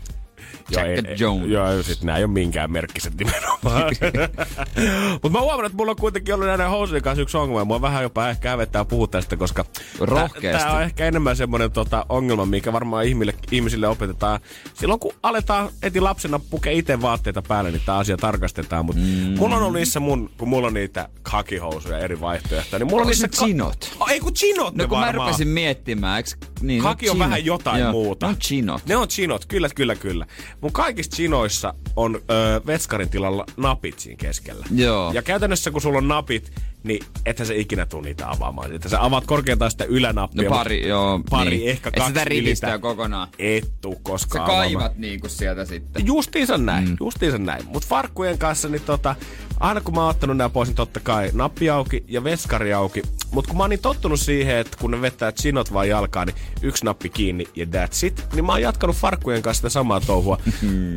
Jack 0.71 0.87
ei- 0.87 0.99
and 0.99 1.07
ei- 1.07 1.17
Jones. 1.19 1.51
Joo, 1.51 1.83
sit 1.83 2.03
nää 2.03 2.17
ei 2.17 2.25
ole 2.25 2.33
minkään 2.33 2.73
merkkiset 2.73 3.15
nimenomaan. 3.15 3.85
Mutta 5.13 5.29
mä 5.29 5.41
huomannut, 5.41 5.67
että 5.67 5.77
mulla 5.77 5.91
on 5.91 5.97
kuitenkin 5.97 6.35
ollut 6.35 6.47
näiden 6.47 6.69
housujen 6.69 7.03
kanssa 7.03 7.23
yksi 7.23 7.37
ongelma. 7.37 7.65
Mua 7.65 7.81
vähän 7.81 8.03
jopa 8.03 8.29
ehkä 8.29 8.51
hävettää 8.51 8.85
puhua 8.85 9.07
tästä, 9.07 9.37
koska 9.37 9.65
Rohkeasti. 10.01 10.65
Tämä 10.65 10.77
on 10.77 10.83
ehkä 10.83 11.07
enemmän 11.07 11.37
semmoinen 11.37 11.73
tota, 11.73 12.07
ongelma, 12.09 12.47
mikä 12.47 12.73
varmaan 12.73 13.05
ihmille, 13.05 13.35
ihmisille 13.51 13.89
opetetaan. 13.89 14.41
Silloin 14.75 15.01
kun 15.01 15.13
aletaan 15.23 15.69
eti 15.83 16.01
lapsena 16.01 16.39
pukea 16.51 16.73
itse 16.73 17.03
vaatteita 17.03 17.43
päälle, 17.43 17.71
niin 17.71 17.83
tämä 17.87 17.99
asia 17.99 18.17
tarkastetaan. 18.17 18.85
Mutta 18.87 19.03
mm. 19.03 19.39
mulla 19.39 19.57
on 19.57 19.63
ollut 19.63 19.75
niissä 19.79 20.01
mun, 20.01 20.31
kun 20.39 20.49
mulla 20.49 20.67
on 20.67 20.75
niitä 20.75 21.09
kakihousuja 21.23 21.99
eri 21.99 22.21
vaihtoehtoja, 22.21 22.79
niin 22.79 22.87
mulla 22.91 23.03
on 23.03 23.07
niissä... 23.09 23.29
chinot? 23.29 23.97
Oh, 24.01 24.11
ei 24.11 24.21
kun 24.21 24.35
chinot 24.35 24.75
No 24.75 24.85
ne 24.85 24.89
kun 24.89 24.99
mä 24.99 25.07
varmaan. 25.07 25.27
rupesin 25.29 25.49
miettimään, 25.49 26.17
eiks, 26.17 26.37
niin, 26.61 26.83
Kaki 26.83 27.07
no, 27.07 27.11
on 27.13 27.17
chinot. 27.17 27.27
vähän 27.29 27.45
jotain 27.45 27.81
Joo, 27.81 27.93
muuta. 27.93 28.27
Ne 28.27 28.31
on 28.31 28.37
chinot. 28.39 28.87
Ne 28.87 28.97
on 28.97 29.09
chinot, 29.09 29.45
kyllä, 29.47 29.69
kyllä, 29.75 29.95
kyllä. 29.95 30.27
Mun 30.65 30.73
kaikissa 30.73 31.17
chinoissa 31.17 31.75
on 31.97 32.17
ö, 32.17 32.61
vetskarin 32.67 33.09
tilalla 33.09 33.47
napit 33.57 33.99
siinä 33.99 34.17
keskellä. 34.17 34.67
Joo. 34.75 35.13
Ja 35.13 35.23
käytännössä 35.23 35.71
kun 35.71 35.81
sulla 35.81 35.99
on 35.99 36.09
napit, 36.09 36.53
niin 36.83 37.05
ethän 37.27 37.47
se 37.47 37.57
ikinä 37.57 37.87
tuu 37.87 38.01
niitä 38.01 38.31
avaamaan. 38.31 38.73
Että 38.73 38.89
sä 38.89 39.05
avaat 39.05 39.27
korkeintaan 39.27 39.71
sitä 39.71 39.85
ylänappia. 39.85 40.51
No 40.51 40.57
pari, 40.57 40.89
joo. 40.89 41.21
Pari, 41.31 41.51
niin. 41.51 41.71
ehkä 41.71 41.89
Et 41.89 41.95
kaksi 41.95 42.09
sitä 42.09 42.25
rivistää 42.25 42.79
kokonaan. 42.79 43.29
Et 43.39 43.71
tuu 43.81 43.95
Sä 43.95 44.01
koskaan 44.03 44.47
kaivat 44.47 44.83
avaamaan. 44.83 45.01
niinku 45.01 45.29
sieltä 45.29 45.65
sitten. 45.65 46.07
Justiinsa 46.07 46.59
näin, 46.59 46.89
mm. 46.89 46.97
justiinsa 47.01 47.39
näin. 47.39 47.63
Mut 47.67 47.87
farkkujen 47.87 48.39
kanssa, 48.39 48.69
niin 48.69 48.83
tota, 48.83 49.17
aina 49.61 49.81
kun 49.81 49.95
mä 49.95 50.01
oon 50.01 50.11
ottanut 50.11 50.37
nämä 50.37 50.49
pois, 50.49 50.69
niin 50.69 50.77
totta 50.77 51.01
kai 51.01 51.31
nappi 51.33 51.71
auki 51.71 52.05
ja 52.09 52.25
veskari 52.25 52.73
auki. 52.73 53.03
Mut 53.31 53.47
kun 53.47 53.57
mä 53.57 53.63
oon 53.63 53.71
niin 53.71 53.81
tottunut 53.81 54.21
siihen, 54.21 54.57
että 54.57 54.77
kun 54.81 54.91
ne 54.91 55.01
vetää 55.01 55.33
chinot 55.33 55.73
vaan 55.73 55.89
jalkaan, 55.89 56.27
niin 56.27 56.37
yksi 56.63 56.85
nappi 56.85 57.09
kiinni 57.09 57.45
ja 57.57 57.65
that's 57.65 58.07
it. 58.07 58.27
Niin 58.35 58.45
mä 58.45 58.53
oon 58.53 58.63
jatkanut 58.63 58.97
farkkujen 58.97 59.43
kanssa 59.43 59.59
sitä 59.59 59.69
samaa 59.69 60.01
touhua. 60.01 60.39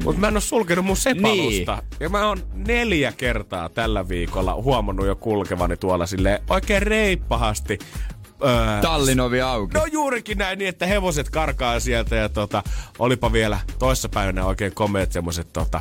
Mut 0.03 0.17
mä 0.17 0.27
en 0.27 0.35
oo 0.35 0.41
sulkenut 0.41 0.85
mun 0.85 0.97
sepalusta. 0.97 1.75
Niin. 1.75 1.97
Ja 1.99 2.09
mä 2.09 2.27
oon 2.27 2.43
neljä 2.53 3.11
kertaa 3.11 3.69
tällä 3.69 4.09
viikolla 4.09 4.53
huomannut 4.55 5.05
jo 5.05 5.15
kulkevani 5.15 5.77
tuolla 5.77 6.05
sille 6.05 6.41
oikein 6.49 6.81
reippahasti. 6.81 7.79
Öö, 8.43 8.81
Tallinovi 8.81 9.41
auki. 9.41 9.73
No 9.73 9.85
juurikin 9.85 10.37
näin 10.37 10.59
niin, 10.59 10.69
että 10.69 10.85
hevoset 10.85 11.29
karkaa 11.29 11.79
sieltä 11.79 12.15
ja 12.15 12.29
tota, 12.29 12.63
olipa 12.99 13.33
vielä 13.33 13.59
toissapäivänä 13.79 14.45
oikein 14.45 14.73
komeet 14.75 15.11
semmoset 15.11 15.53
tota, 15.53 15.79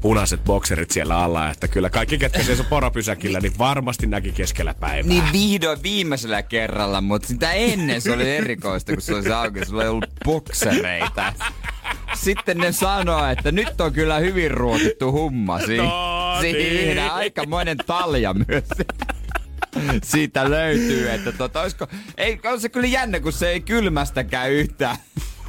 punaiset 0.00 0.44
bokserit 0.44 0.90
siellä 0.90 1.18
alla, 1.18 1.50
että 1.50 1.68
kyllä 1.68 1.90
kaikki, 1.90 2.18
ketkä 2.18 2.42
seisoo 2.42 2.66
porapysäkillä, 2.70 3.40
niin 3.40 3.58
varmasti 3.58 4.06
näki 4.06 4.32
keskellä 4.32 4.74
päivää. 4.74 5.08
Niin 5.08 5.24
vihdoin 5.32 5.82
viimeisellä 5.82 6.42
kerralla, 6.42 7.00
mutta 7.00 7.28
sitä 7.28 7.52
ennen 7.52 8.00
se 8.00 8.12
oli 8.12 8.36
erikoista, 8.36 8.92
kun 8.92 9.02
se 9.02 9.14
oli 9.14 9.22
se 9.22 9.34
auki. 9.34 9.64
Sulla 9.66 9.82
ei 9.82 9.88
ollut 9.88 10.06
boksereita. 10.24 11.32
sitten 12.14 12.58
ne 12.58 12.72
sanoo, 12.72 13.26
että 13.26 13.52
nyt 13.52 13.80
on 13.80 13.92
kyllä 13.92 14.18
hyvin 14.18 14.50
ruokittu 14.50 15.12
hummasi. 15.12 15.76
No 15.76 16.16
Siinä 16.40 17.02
niin. 17.02 17.12
aikamoinen 17.12 17.76
talja 17.76 18.34
myös. 18.34 18.64
Siitä 20.04 20.50
löytyy, 20.50 21.10
että 21.10 21.32
tota, 21.32 21.60
olisiko, 21.62 21.86
ei, 22.16 22.40
on 22.44 22.60
se 22.60 22.68
kyllä 22.68 22.86
jännä, 22.86 23.20
kun 23.20 23.32
se 23.32 23.48
ei 23.50 23.60
kylmästäkään 23.60 24.50
yhtään 24.50 24.96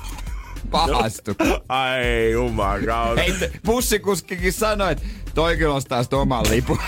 pahastu. 0.71 1.35
Ai 1.69 2.31
jumakauta. 2.31 3.21
Hei, 3.21 3.33
bussikuskikin 3.65 4.53
sanoi, 4.53 4.91
että 4.91 5.03
toi 5.35 5.57
kyllä 5.57 5.73
ostaa 5.75 6.03
sit 6.03 6.13
oman 6.13 6.45
lipun. 6.49 6.79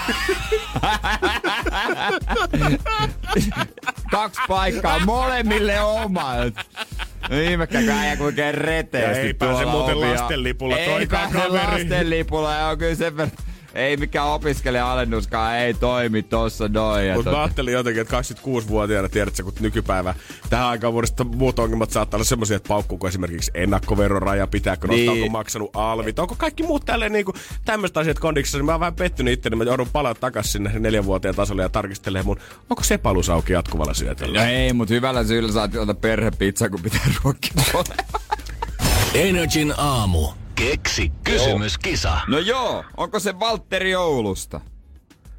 Kaksi 4.11 4.41
paikkaa 4.47 4.99
molemmille 5.05 5.81
omat. 5.81 6.53
Ihmekkä 7.51 7.79
äijä 7.99 8.15
kuinka 8.17 8.41
reteästi 8.51 9.21
ei 9.27 9.33
pääse 9.33 9.65
muuten 9.65 10.01
lastenlipulla 10.01 10.77
Ei 10.77 10.89
toikaan 10.89 11.31
pääse 11.31 11.47
kaveri. 11.47 11.71
lastenlipulla 11.83 12.53
ja 12.53 12.67
on 12.67 12.77
kyllä 12.77 12.95
sen 12.95 13.17
verran. 13.17 13.37
Ei 13.80 13.97
mikään 13.97 14.27
opiskelija-alennuskaan 14.27 15.55
ei 15.55 15.73
toimi 15.73 16.23
tossa 16.23 16.67
noin. 16.67 17.07
ja 17.07 17.15
Mutta 17.15 17.32
mä 17.32 17.38
tota- 17.38 17.39
ajattelin 17.39 17.73
jotenkin, 17.73 18.01
että 18.01 18.17
26-vuotiaana 18.21 19.09
tiedätkö, 19.09 19.43
kun 19.43 19.53
nykypäivä 19.59 20.15
tähän 20.49 20.67
aikaan 20.67 20.93
vuodesta 20.93 21.23
muut 21.23 21.59
ongelmat 21.59 21.91
saattaa 21.91 22.17
olla 22.17 22.25
semmoisia, 22.25 22.57
että 22.57 22.67
paukkuuko 22.67 23.07
esimerkiksi 23.07 23.51
ennakkoveroraja, 23.53 24.47
pitääkö 24.47 24.88
nostaa, 24.88 25.13
Niin. 25.13 25.23
onko 25.23 25.30
maksanut 25.38 25.69
alvit, 25.73 26.19
onko 26.19 26.36
kaikki 26.38 26.63
muut 26.63 26.86
tälleen 26.86 27.11
niinku 27.11 27.34
tämmöiset 27.65 27.97
asiat 27.97 28.19
kondiksessa. 28.19 28.57
Niin 28.57 28.65
mä 28.65 28.71
oon 28.71 28.80
vähän 28.80 28.95
pettynyt 28.95 29.34
itse, 29.34 29.49
niin 29.49 29.57
mä 29.57 29.63
joudun 29.63 29.89
palaa 29.93 30.15
takaisin 30.15 30.51
sinne 30.51 30.80
neljänvuotiaan 30.80 31.36
tasolle 31.36 31.61
ja 31.61 31.69
tarkistelemaan 31.69 32.25
mun, 32.25 32.38
onko 32.69 32.84
sepalus 32.84 33.30
auki 33.30 33.53
jatkuvalla 33.53 33.93
syötöllä. 33.93 34.39
No 34.39 34.45
ei, 34.51 34.73
mutta 34.73 34.93
hyvällä 34.93 35.23
syyllä 35.23 35.51
saat 35.51 35.75
ottaa 35.75 35.93
perhepizza, 35.93 36.69
kun 36.69 36.82
pitää 36.82 37.01
ruokkia 37.23 37.51
Energin 39.13 39.73
aamu. 39.77 40.27
Keksi 40.60 41.12
kysymyskisa. 41.24 42.18
No 42.28 42.38
joo, 42.39 42.84
onko 42.97 43.20
se 43.20 43.39
Valtteri 43.39 43.95
Oulusta? 43.95 44.62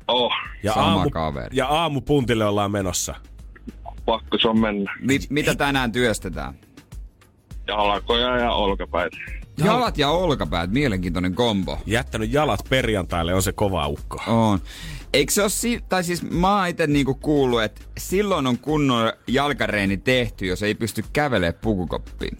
Oh, 0.08 0.32
Ja, 0.62 0.72
Sama 0.74 0.86
aamu, 0.86 1.10
kaveri. 1.10 1.56
ja 1.56 1.66
aamupuntille 1.66 2.44
ollaan 2.44 2.70
menossa. 2.70 3.14
pakko 4.04 4.38
se 4.38 4.48
on 4.48 4.60
mennä. 4.60 4.92
Mi- 5.00 5.18
mitä 5.30 5.54
tänään 5.54 5.92
työstetään? 5.92 6.54
Jalkoja 7.66 8.36
ja 8.36 8.52
olkapäitä. 8.52 9.16
Jalat 9.64 9.98
ja 9.98 10.10
olkapäät, 10.10 10.70
mielenkiintoinen 10.70 11.34
kombo. 11.34 11.78
Jättänyt 11.86 12.32
jalat 12.32 12.60
perjantaille 12.68 13.34
on 13.34 13.42
se 13.42 13.52
kova 13.52 13.86
ukko. 13.86 14.20
On. 14.26 14.58
Eikö 15.12 15.32
se 15.32 15.42
ole, 15.42 15.48
si- 15.50 15.80
tai 15.88 16.04
siis 16.04 16.22
mä 16.30 16.56
oon 16.58 16.68
ite 16.68 16.86
niinku 16.86 17.14
kuullut, 17.14 17.62
että 17.62 17.80
silloin 17.98 18.46
on 18.46 18.58
kunnon 18.58 19.12
jalkareeni 19.26 19.96
tehty, 19.96 20.46
jos 20.46 20.62
ei 20.62 20.74
pysty 20.74 21.04
kävelemään 21.12 21.60
pukukoppiin. 21.62 22.38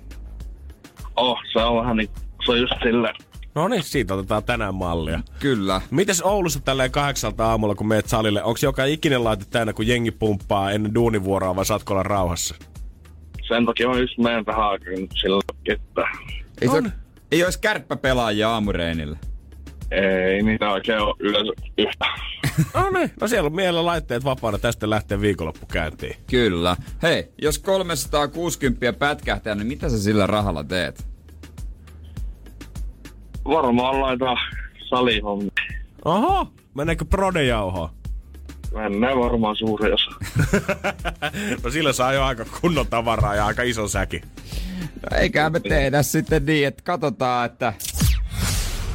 Oh, 1.16 1.38
se 1.52 1.58
on 1.58 1.76
vähän 1.76 1.96
niin, 1.96 2.10
se 2.46 2.52
on 2.52 2.60
just 2.60 2.72
silleen. 2.82 3.14
No 3.54 3.68
niin, 3.68 3.82
siitä 3.82 4.14
otetaan 4.14 4.44
tänään 4.44 4.74
mallia. 4.74 5.20
Kyllä. 5.38 5.80
Mites 5.90 6.22
Oulussa 6.22 6.60
tälleen 6.60 6.90
kahdeksalta 6.90 7.46
aamulla, 7.46 7.74
kun 7.74 7.88
meet 7.88 8.08
salille, 8.08 8.42
onko 8.42 8.58
joka 8.62 8.84
ikinen 8.84 9.24
laite 9.24 9.44
täynnä, 9.50 9.72
kun 9.72 9.86
jengi 9.86 10.10
pumppaa 10.10 10.70
ennen 10.70 10.94
duunivuoroa, 10.94 11.56
vai 11.56 11.66
saatko 11.66 11.92
olla 11.94 12.02
rauhassa? 12.02 12.54
Sen 13.48 13.66
takia 13.66 13.88
on 13.88 14.00
just 14.00 14.18
meidän 14.18 14.44
tähän 14.44 14.64
aikaan 14.64 15.08
sillä 15.20 15.42
kettä. 15.64 16.08
Ei, 16.62 16.68
se, 16.68 16.76
On. 16.76 16.92
ei 17.32 17.44
olisi 17.44 17.60
kärppäpelaajia 17.60 18.50
aamureinillä. 18.50 19.16
Ei 19.90 20.42
niitä 20.42 20.70
oikein 20.70 21.00
ole 21.00 21.14
yleensä 21.18 21.52
yhtä. 21.78 22.04
No 22.74 22.90
niin, 22.90 23.10
no 23.20 23.28
siellä 23.28 23.46
on 23.46 23.54
mielellä 23.54 23.84
laitteet 23.86 24.24
vapaana, 24.24 24.58
tästä 24.58 24.90
lähtee 24.90 25.20
viikonloppu 25.20 25.66
käyntiin. 25.66 26.16
Kyllä. 26.30 26.76
Hei, 27.02 27.32
jos 27.42 27.58
360 27.58 28.92
pätkähtää, 28.92 29.54
niin 29.54 29.66
mitä 29.66 29.88
sä 29.88 29.98
sillä 29.98 30.26
rahalla 30.26 30.64
teet? 30.64 31.09
Varmaan 33.44 34.00
laitetaan 34.00 34.36
salihommi. 34.88 35.48
Oho, 36.04 36.46
meneekö 36.74 37.04
prodejauhoa? 37.04 37.92
Mennään 38.74 39.18
varmaan 39.18 39.56
suuri 39.56 39.92
osa. 39.92 40.10
No 41.64 41.70
sillä 41.70 41.92
saa 41.92 42.12
jo 42.12 42.24
aika 42.24 42.44
kunnon 42.60 42.86
tavaraa 42.86 43.34
ja 43.34 43.46
aika 43.46 43.62
iso 43.62 43.88
säki. 43.88 44.22
No 45.10 45.18
eikä 45.18 45.50
me 45.50 45.60
tehdä 45.60 46.02
sitten 46.02 46.46
niin, 46.46 46.66
että 46.66 46.82
katsotaan, 46.82 47.46
että 47.46 47.72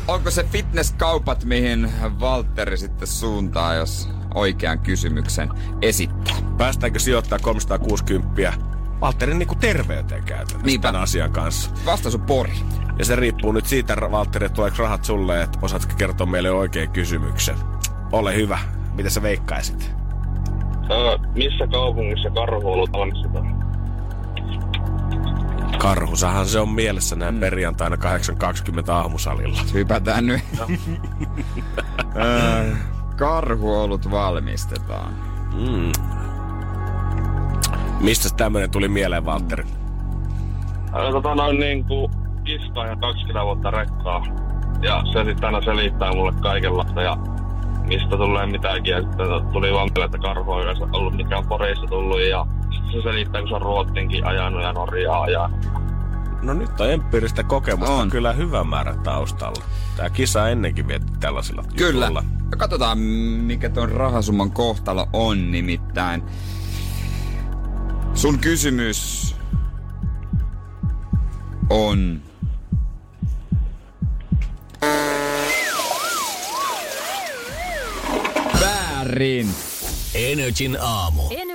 onko 0.08 0.32
se 0.32 0.43
fitnesskaupat, 0.43 1.43
mihin 1.43 1.91
Valtteri 2.20 2.78
sitten 2.78 3.08
suuntaa, 3.08 3.74
jos 3.74 4.10
oikean 4.36 4.80
kysymyksen 4.80 5.50
esittää. 5.82 6.36
Päästäänkö 6.58 7.00
sijoittaa 7.00 7.39
360 7.39 8.54
Valtterin 9.02 9.39
niinku 9.39 9.56
terveyteen 9.56 10.24
käytännössä 10.24 10.66
Niinpä. 10.66 10.88
tämän 10.88 11.02
asian 11.02 11.32
kanssa. 11.32 11.70
Vastaus 11.86 12.16
on 12.16 12.22
Pori. 12.22 12.54
Ja 13.00 13.06
se 13.06 13.16
riippuu 13.16 13.52
nyt 13.52 13.66
siitä, 13.66 13.98
Valtteri, 14.12 14.46
että 14.46 14.56
tuleeko 14.56 14.78
rahat 14.80 15.06
sulle, 15.06 15.41
että 15.41 15.60
osaatko 15.62 15.93
kertoa 15.98 16.28
meille 16.28 16.52
oikein 16.52 16.89
kysymyksen. 16.89 17.56
Ole 18.12 18.36
hyvä. 18.36 18.60
Mitä 18.96 19.10
sä 19.10 19.22
veikkaisit? 19.22 19.96
Öö, 20.91 21.18
missä 21.18 21.68
kaupungissa 21.68 22.30
karhuolut 22.30 22.91
valmistetaan? 22.91 23.66
Karhusahan 25.78 26.46
se 26.48 26.60
on 26.60 26.70
mielessä 26.70 27.16
näin 27.16 27.34
mm. 27.34 27.39
perjantaina 27.39 27.96
8.20 27.96 28.91
aamusalilla. 28.91 29.58
Hypätään 29.74 30.26
nyt. 30.26 30.41
Ö, 32.16 32.76
Karhuolut 33.16 34.12
valmistetaan. 34.12 35.14
Mm. 35.54 35.91
Mistä 38.00 38.30
tämmönen 38.38 38.72
tuli 38.72 38.88
mieleen, 38.88 39.26
Valtteri? 39.26 39.64
Öö, 40.96 41.12
tota 41.12 41.36
noin 41.36 41.60
niinku 41.60 42.12
kiskaa 42.46 42.88
ja 42.88 42.96
20 42.96 43.46
vuotta 43.46 43.72
rekkaa. 43.72 44.26
Ja 44.82 45.04
se 45.14 45.24
sitten 45.24 45.46
aina 45.46 45.62
selittää 45.62 46.14
mulle 46.14 46.34
kaikenlaista 46.41 47.02
ja 47.02 47.18
mistä 47.88 48.18
tulee 48.18 48.46
mitäkin. 48.46 48.91
Ja 48.91 49.02
sitten 49.02 49.28
tuli 49.54 49.74
vaan 49.74 49.89
mieleen, 49.93 50.06
että 50.06 50.18
karhu 50.18 50.52
on 50.52 50.64
yleensä 50.64 50.86
ollut 50.93 51.14
mikä 51.14 51.38
on 51.38 51.48
Porissa 51.48 51.88
tullut 51.88 52.22
ja 52.22 52.46
sitten 52.72 52.91
se 52.91 53.02
selittää, 53.04 53.41
kun 53.41 53.50
se 53.50 53.56
on 53.56 53.62
Ruotsinkin 53.62 54.26
ajanut 54.28 54.64
ja 54.64 54.74
Norjaa 54.74 55.22
ajanut. 55.22 55.66
No 56.41 56.54
nyt 56.54 56.82
on 56.82 56.91
empiiristä 56.91 57.43
kokemusta 57.43 57.93
On. 57.93 58.10
kyllä 58.10 58.34
hyvä 58.34 58.64
määrä 58.64 58.96
taustalla. 59.04 59.64
Tää 59.98 60.10
kisa 60.10 60.50
ennenkin 60.50 60.88
vietti 60.88 61.14
tällaisilla 61.20 61.64
Kyllä. 61.76 62.06
jutuilla. 62.06 62.24
Ja 62.52 62.58
katsotaan, 62.58 62.98
mikä 62.98 63.70
ton 63.70 63.91
rahasumman 63.91 64.52
kohtalo 64.52 65.08
on 65.14 65.52
nimittäin. 65.52 66.24
Sun 68.14 68.39
kysymys 68.39 69.36
on... 71.70 72.22
Väärin. 79.06 79.56
Energin 80.14 80.78
aamu. 80.82 81.22
Aamu. 81.22 81.55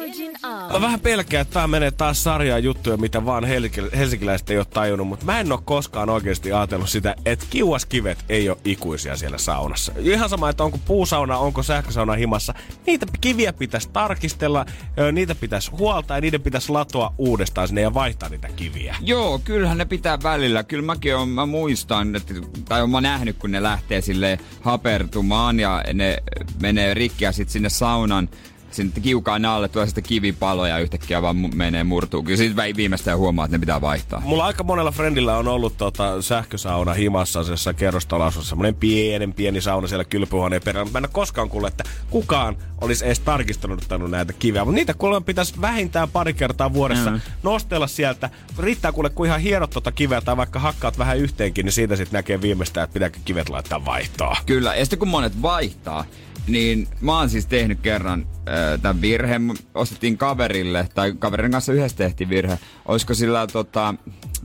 Mä 0.73 0.81
vähän 0.81 1.01
pelkään, 1.01 1.41
että 1.43 1.55
tää 1.55 1.67
menee 1.67 1.91
taas 1.91 2.25
sarjaa 2.25 2.59
juttuja, 2.59 2.97
mitä 2.97 3.25
vaan 3.27 3.45
helki- 3.45 3.97
helsinkiläiset 3.97 4.51
ei 4.51 4.57
ole 4.59 4.65
tajunnut, 4.65 5.09
mutta 5.09 5.27
mä 5.27 5.41
en 5.41 5.53
oo 5.53 5.63
koskaan 5.65 6.11
oikeasti 6.11 6.53
ajatellut 6.53 6.89
sitä, 6.89 7.15
että 7.25 7.47
kiuaskivet 7.51 8.25
ei 8.29 8.49
ole 8.49 8.59
ikuisia 8.65 9.17
siellä 9.17 9.39
saunassa. 9.39 9.93
Ihan 9.99 10.29
sama, 10.29 10.49
että 10.49 10.65
onko 10.65 10.79
puusauna, 10.87 11.39
onko 11.39 11.63
sähkösauna 11.63 12.13
himassa, 12.13 12.55
niitä 12.87 13.07
kiviä 13.21 13.53
pitäisi 13.53 13.91
tarkistella, 13.93 14.67
niitä 15.13 15.35
pitäisi 15.35 15.71
huoltaa 15.71 16.17
ja 16.17 16.21
niiden 16.21 16.43
pitäisi 16.43 16.73
latoa 16.73 17.15
uudestaan 17.19 17.69
sinne 17.69 17.81
ja 17.81 17.95
vaihtaa 17.95 18.29
niitä 18.29 18.49
kiviä. 18.57 18.97
Joo, 19.01 19.41
kyllähän 19.45 19.79
ne 19.79 19.85
pitää 19.85 20.19
välillä. 20.23 20.65
Kyllä 20.65 20.85
mäkin 20.85 21.17
on, 21.17 21.29
mä 21.29 21.47
muistan, 21.47 22.17
että, 22.17 22.35
tai 22.69 22.83
on 22.83 22.91
mä 22.91 23.01
nähnyt, 23.01 23.37
kun 23.37 23.51
ne 23.51 23.63
lähtee 23.63 24.01
sille 24.01 24.39
hapertumaan 24.61 25.61
ja 25.61 25.85
ne 25.95 26.19
menee 26.63 26.95
rikki 26.95 27.25
ja 27.25 27.33
sitten 27.33 27.53
sinne 27.53 27.69
saunan 27.69 28.29
sinne 28.71 29.01
kiukaan 29.03 29.45
alle 29.45 29.69
tulee 29.69 29.87
sitten 29.87 30.05
kivipaloja 30.05 30.75
ja 30.75 30.79
yhtäkkiä 30.83 31.23
vaan 31.23 31.37
menee 31.55 31.85
murtuu. 31.85 32.23
Kyllä 32.23 32.37
siitä 32.37 32.63
viimeistään 32.77 33.19
huomaa, 33.19 33.45
että 33.45 33.57
ne 33.57 33.61
pitää 33.61 33.81
vaihtaa. 33.81 34.21
Mulla 34.25 34.45
aika 34.47 34.65
monella 34.65 34.91
friendillä 34.91 35.37
on 35.37 35.49
ollut 35.49 35.77
tota, 35.77 36.23
sähkösauna 36.23 36.93
himassa 36.93 37.41
jossain 37.49 37.77
kerrostolassa, 37.77 38.43
semmoinen 38.45 38.75
pienen 38.75 39.33
pieni 39.33 39.61
sauna 39.61 39.89
siellä 39.89 40.05
kylpyhuoneen 40.05 40.63
perällä. 40.65 40.91
Mä 40.93 40.99
en 40.99 41.05
ole 41.05 41.11
koskaan 41.13 41.49
kuullut, 41.49 41.69
että 41.71 41.85
kukaan 42.11 42.57
olisi 42.81 43.07
edes 43.07 43.21
tarkistanut 43.21 44.11
näitä 44.11 44.33
kiviä, 44.33 44.65
mutta 44.65 44.75
niitä 44.77 44.95
kuulemma 44.95 45.21
pitäisi 45.25 45.55
vähintään 45.61 46.09
pari 46.09 46.33
kertaa 46.35 46.73
vuodessa 46.73 47.11
Mm. 47.11 47.21
nostella 47.43 47.87
sieltä. 47.87 48.31
Riittää 48.59 48.93
kuule, 48.93 49.11
kun 49.11 49.27
ihan 49.27 49.41
hierot 49.41 49.71
tota 49.71 49.93
kiveä 49.93 50.21
tai 50.21 50.37
vaikka 50.37 50.59
hakkaat 50.59 50.99
vähän 50.99 51.19
yhteenkin, 51.19 51.65
niin 51.65 51.73
siitä 51.73 51.97
sitten 51.97 52.19
näkee 52.19 52.41
viimeistään, 52.41 52.85
että 52.85 52.95
pitääkö 52.95 53.19
kivet 53.25 53.49
laittaa 53.49 53.85
vaihtoa. 53.85 54.37
Kyllä, 54.47 54.75
ja 54.75 54.85
sitten 54.85 54.99
kun 54.99 55.09
monet 55.09 55.43
vaihtaa, 55.43 56.05
niin 56.53 56.89
mä 57.01 57.19
oon 57.19 57.31
siis 57.31 57.47
tehnyt 57.47 57.81
kerran 57.81 58.27
äh, 58.37 58.81
tämän 58.83 59.01
virheen. 59.03 59.55
Ostettiin 59.75 60.19
kaverille, 60.19 60.89
tai 60.95 61.13
kaverin 61.19 61.53
kanssa 61.53 61.73
yhdessä 61.73 61.97
tehtiin 61.97 62.31
virhe. 62.31 62.59
Olisiko 62.87 63.15
sillä 63.15 63.47
tota, 63.47 63.95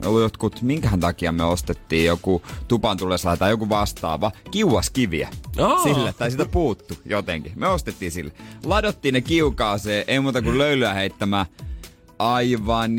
ollut 0.04 0.20
jotkut, 0.20 0.62
minkähän 0.62 1.00
takia 1.00 1.32
me 1.32 1.44
ostettiin 1.44 2.06
joku 2.06 2.42
tupan 2.68 2.96
tullessa 2.96 3.36
tai 3.36 3.50
joku 3.50 3.68
vastaava, 3.68 4.32
kiuaskiviä. 4.50 5.28
Aa. 5.58 5.82
Sille, 5.82 6.12
tai 6.12 6.30
sitä 6.30 6.44
puuttu 6.44 6.94
jotenkin. 7.04 7.52
Me 7.56 7.68
ostettiin 7.68 8.12
sille. 8.12 8.32
Ladottiin 8.64 9.14
ne 9.14 9.20
kiukaaseen, 9.20 10.04
ei 10.06 10.20
muuta 10.20 10.42
kuin 10.42 10.58
löylyä 10.58 10.94
heittämään. 10.94 11.46
Aivan 12.18 12.90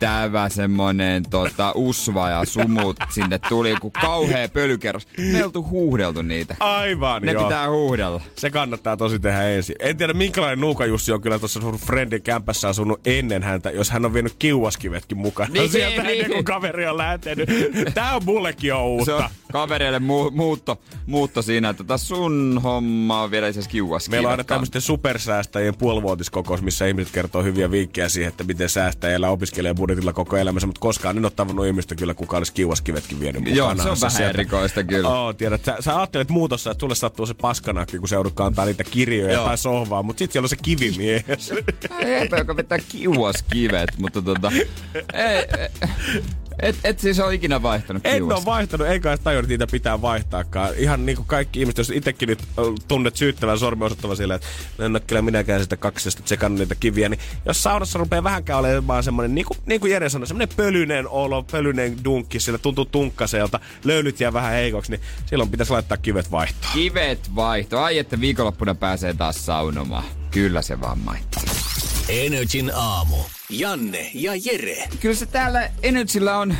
jäätävä 0.00 0.48
semmonen 0.48 1.22
tota, 1.30 1.72
usva 1.74 2.30
ja 2.30 2.44
sumut 2.44 2.96
sinne 3.10 3.38
tuli, 3.48 3.74
kun 3.80 3.92
kauhea 3.92 4.48
pölykerros. 4.48 5.06
Me 5.32 5.44
oltu 5.44 5.62
huuhdeltu 5.70 6.22
niitä. 6.22 6.56
Aivan, 6.60 7.22
Ne 7.22 7.32
joo. 7.32 7.42
pitää 7.44 7.70
huuhdella. 7.70 8.20
Se 8.36 8.50
kannattaa 8.50 8.96
tosi 8.96 9.18
tehdä 9.18 9.42
ensin. 9.42 9.76
En 9.78 9.96
tiedä, 9.96 10.12
minkälainen 10.12 10.60
Nuuka 10.60 10.86
Jussi 10.86 11.12
on 11.12 11.20
kyllä 11.20 11.38
tuossa 11.38 11.60
sun 11.60 11.78
friendin 11.78 12.22
kämpässä 12.22 12.68
asunut 12.68 13.00
ennen 13.06 13.42
häntä, 13.42 13.70
jos 13.70 13.90
hän 13.90 14.04
on 14.04 14.14
vienyt 14.14 14.34
kiuaskivetkin 14.38 15.18
mukaan. 15.18 15.52
Niin, 15.52 15.70
sieltä 15.70 16.02
niin. 16.02 16.14
ennen 16.14 16.30
kuin 16.32 16.44
kaveri 16.44 16.86
on 16.86 16.98
lähtenyt. 16.98 17.48
Tää 17.94 18.16
on 18.16 18.24
mullekin 18.24 18.74
on 18.74 19.04
Se 19.04 19.12
on 19.12 19.22
uutta. 19.22 19.30
Kavereille 19.52 19.98
mu- 19.98 20.30
muutto, 20.30 20.80
muutto 21.06 21.42
siinä, 21.42 21.68
että 21.68 21.84
tässä 21.84 22.06
sun 22.06 22.60
homma 22.62 23.22
on 23.22 23.30
vielä 23.30 23.48
itse 23.48 23.60
asiassa. 23.60 24.10
Meillä 24.10 24.26
on 24.28 24.30
aina 24.30 24.44
tämmöisten 24.44 24.82
supersäästäjien 24.82 25.76
puolivuotiskokous, 25.76 26.62
missä 26.62 26.86
ihmiset 26.86 27.12
kertoo 27.12 27.42
hyviä 27.42 27.70
vinkkejä 27.70 28.08
siihen, 28.08 28.28
että 28.28 28.44
miten 28.44 28.68
säästää 28.68 29.10
ja 29.10 29.16
elää 29.16 29.30
opiskelee 29.30 29.74
budjetilla 29.74 30.12
koko 30.12 30.36
elämänsä, 30.36 30.66
mutta 30.66 30.80
koskaan 30.80 31.16
en 31.16 31.24
ole 31.24 31.32
tavannut 31.36 31.66
ihmistä 31.66 31.94
kyllä, 31.94 32.14
kuka 32.14 32.36
olisi 32.36 32.52
kiuaskivetkin 32.52 33.20
vienyt 33.20 33.46
Joo, 33.46 33.68
mukanaan. 33.68 33.96
se 33.96 34.06
on 34.06 34.12
vähän 34.12 34.28
erikoista 34.28 34.84
kyllä. 34.84 35.08
Oo, 35.08 35.32
tiedät, 35.32 35.64
sä, 35.64 35.76
sä 35.80 35.98
ajattelet 35.98 36.28
muutossa, 36.30 36.70
että 36.70 36.80
sulle 36.80 36.94
sattuu 36.94 37.26
se 37.26 37.34
paskanakki, 37.34 37.98
kun 37.98 38.08
se 38.08 38.14
joudut 38.16 38.34
kantaa 38.34 38.64
niitä 38.64 38.84
kirjoja 38.84 39.32
Joo. 39.32 39.44
tai 39.44 39.58
sohvaa, 39.58 40.02
mutta 40.02 40.18
sitten 40.18 40.32
siellä 40.32 40.44
on 40.44 40.48
se 40.48 40.56
kivimies. 40.56 41.52
Eipä, 41.98 42.36
joka 42.36 42.56
vetää 42.56 42.78
kiuaskivet, 42.88 43.98
mutta 43.98 44.22
tota... 44.22 44.52
Ei, 45.12 45.46
et, 46.62 46.76
et 46.84 46.98
siis 47.00 47.20
ole 47.20 47.34
ikinä 47.34 47.62
vaihtanut 47.62 48.06
En 48.06 48.16
kiuas. 48.16 48.38
ole 48.38 48.44
vaihtanut, 48.44 48.86
eikä 48.86 49.08
edes 49.08 49.20
tajunnut, 49.20 49.48
niitä 49.48 49.66
pitää 49.66 50.02
vaihtaakaan. 50.02 50.74
Ihan 50.76 51.06
niin 51.06 51.16
kuin 51.16 51.26
kaikki 51.26 51.60
ihmiset, 51.60 51.78
jos 51.78 51.90
itsekin 51.90 52.28
nyt 52.28 52.38
tunnet 52.88 53.16
syyttävän 53.16 53.58
sormi 53.58 53.84
osoittava 53.84 54.14
sille, 54.14 54.34
että 54.34 54.46
no 54.78 54.84
en 54.84 54.92
ole 54.92 55.00
kyllä 55.06 55.22
minäkään 55.22 55.62
sitä 55.62 55.76
kaksista 55.76 56.22
tsekannut 56.22 56.58
niitä 56.58 56.74
kiviä, 56.74 57.08
niin 57.08 57.20
jos 57.44 57.62
saunassa 57.62 57.98
rupeaa 57.98 58.24
vähänkään 58.24 58.58
olemaan 58.58 59.02
semmoinen, 59.02 59.34
niin 59.34 59.44
kuin, 59.44 59.58
niin 59.66 59.80
kuin 59.80 59.92
Jere 59.92 60.08
sanoi, 60.08 60.26
semmoinen 60.26 60.56
pölyinen 60.56 61.08
olo, 61.08 61.42
pölyinen 61.42 62.04
dunkki, 62.04 62.40
sillä 62.40 62.58
tuntuu 62.58 62.84
tunkkaselta, 62.84 63.60
löylyt 63.84 64.20
jää 64.20 64.32
vähän 64.32 64.52
heikoksi, 64.52 64.90
niin 64.90 65.00
silloin 65.26 65.50
pitäisi 65.50 65.72
laittaa 65.72 65.96
kivet 65.98 66.30
vaihtoon. 66.30 66.72
Kivet 66.74 67.34
vaihto. 67.36 67.78
Ai, 67.80 67.98
että 67.98 68.20
viikonloppuna 68.20 68.74
pääsee 68.74 69.14
taas 69.14 69.46
saunomaan. 69.46 70.04
Kyllä 70.30 70.62
se 70.62 70.80
vaan 70.80 70.98
maittaa. 70.98 71.42
Energin 72.08 72.70
aamu. 72.74 73.16
Janne 73.50 74.10
ja 74.14 74.32
Jere. 74.44 74.88
Kyllä 75.00 75.14
se 75.14 75.26
täällä 75.26 75.70
Energyllä 75.82 76.38
on 76.38 76.54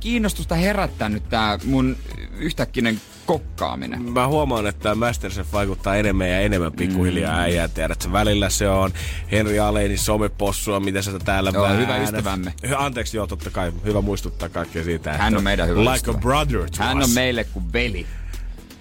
kiinnostusta 0.00 0.54
herättänyt 0.54 1.28
tää 1.28 1.58
mun 1.64 1.96
yhtäkkinen 2.38 3.00
kokkaaminen. 3.26 4.02
Mä 4.02 4.26
huomaan, 4.28 4.66
että 4.66 4.82
tämä 4.82 4.94
Masterchef 4.94 5.52
vaikuttaa 5.52 5.96
enemmän 5.96 6.28
ja 6.30 6.40
enemmän 6.40 6.72
pikkuhiljaa 6.72 7.32
mm. 7.36 7.40
äijää. 7.40 7.68
Tiedät, 7.68 7.92
että 7.96 8.12
välillä 8.12 8.50
se 8.50 8.68
on 8.68 8.92
Henri 9.32 9.58
Aleinin 9.58 9.98
somepossua, 9.98 10.80
mitä 10.80 11.02
sä 11.02 11.18
täällä 11.18 11.50
Joo, 11.54 11.68
hyvä 11.68 11.88
väännät. 11.88 12.04
ystävämme. 12.04 12.54
Anteeksi, 12.76 13.16
joo, 13.16 13.26
totta 13.26 13.50
kai. 13.50 13.72
Hyvä 13.84 14.00
muistuttaa 14.00 14.48
kaikkea 14.48 14.84
siitä. 14.84 15.12
Hän 15.12 15.28
että 15.28 15.38
on 15.38 15.44
meidän 15.44 15.68
hyvä 15.68 15.80
Like 15.80 15.94
ystävä. 15.94 16.16
a 16.18 16.20
brother 16.20 16.70
to 16.70 16.76
Hän 16.84 16.98
us. 16.98 17.04
on 17.08 17.14
meille 17.14 17.44
kuin 17.44 17.72
veli. 17.72 18.06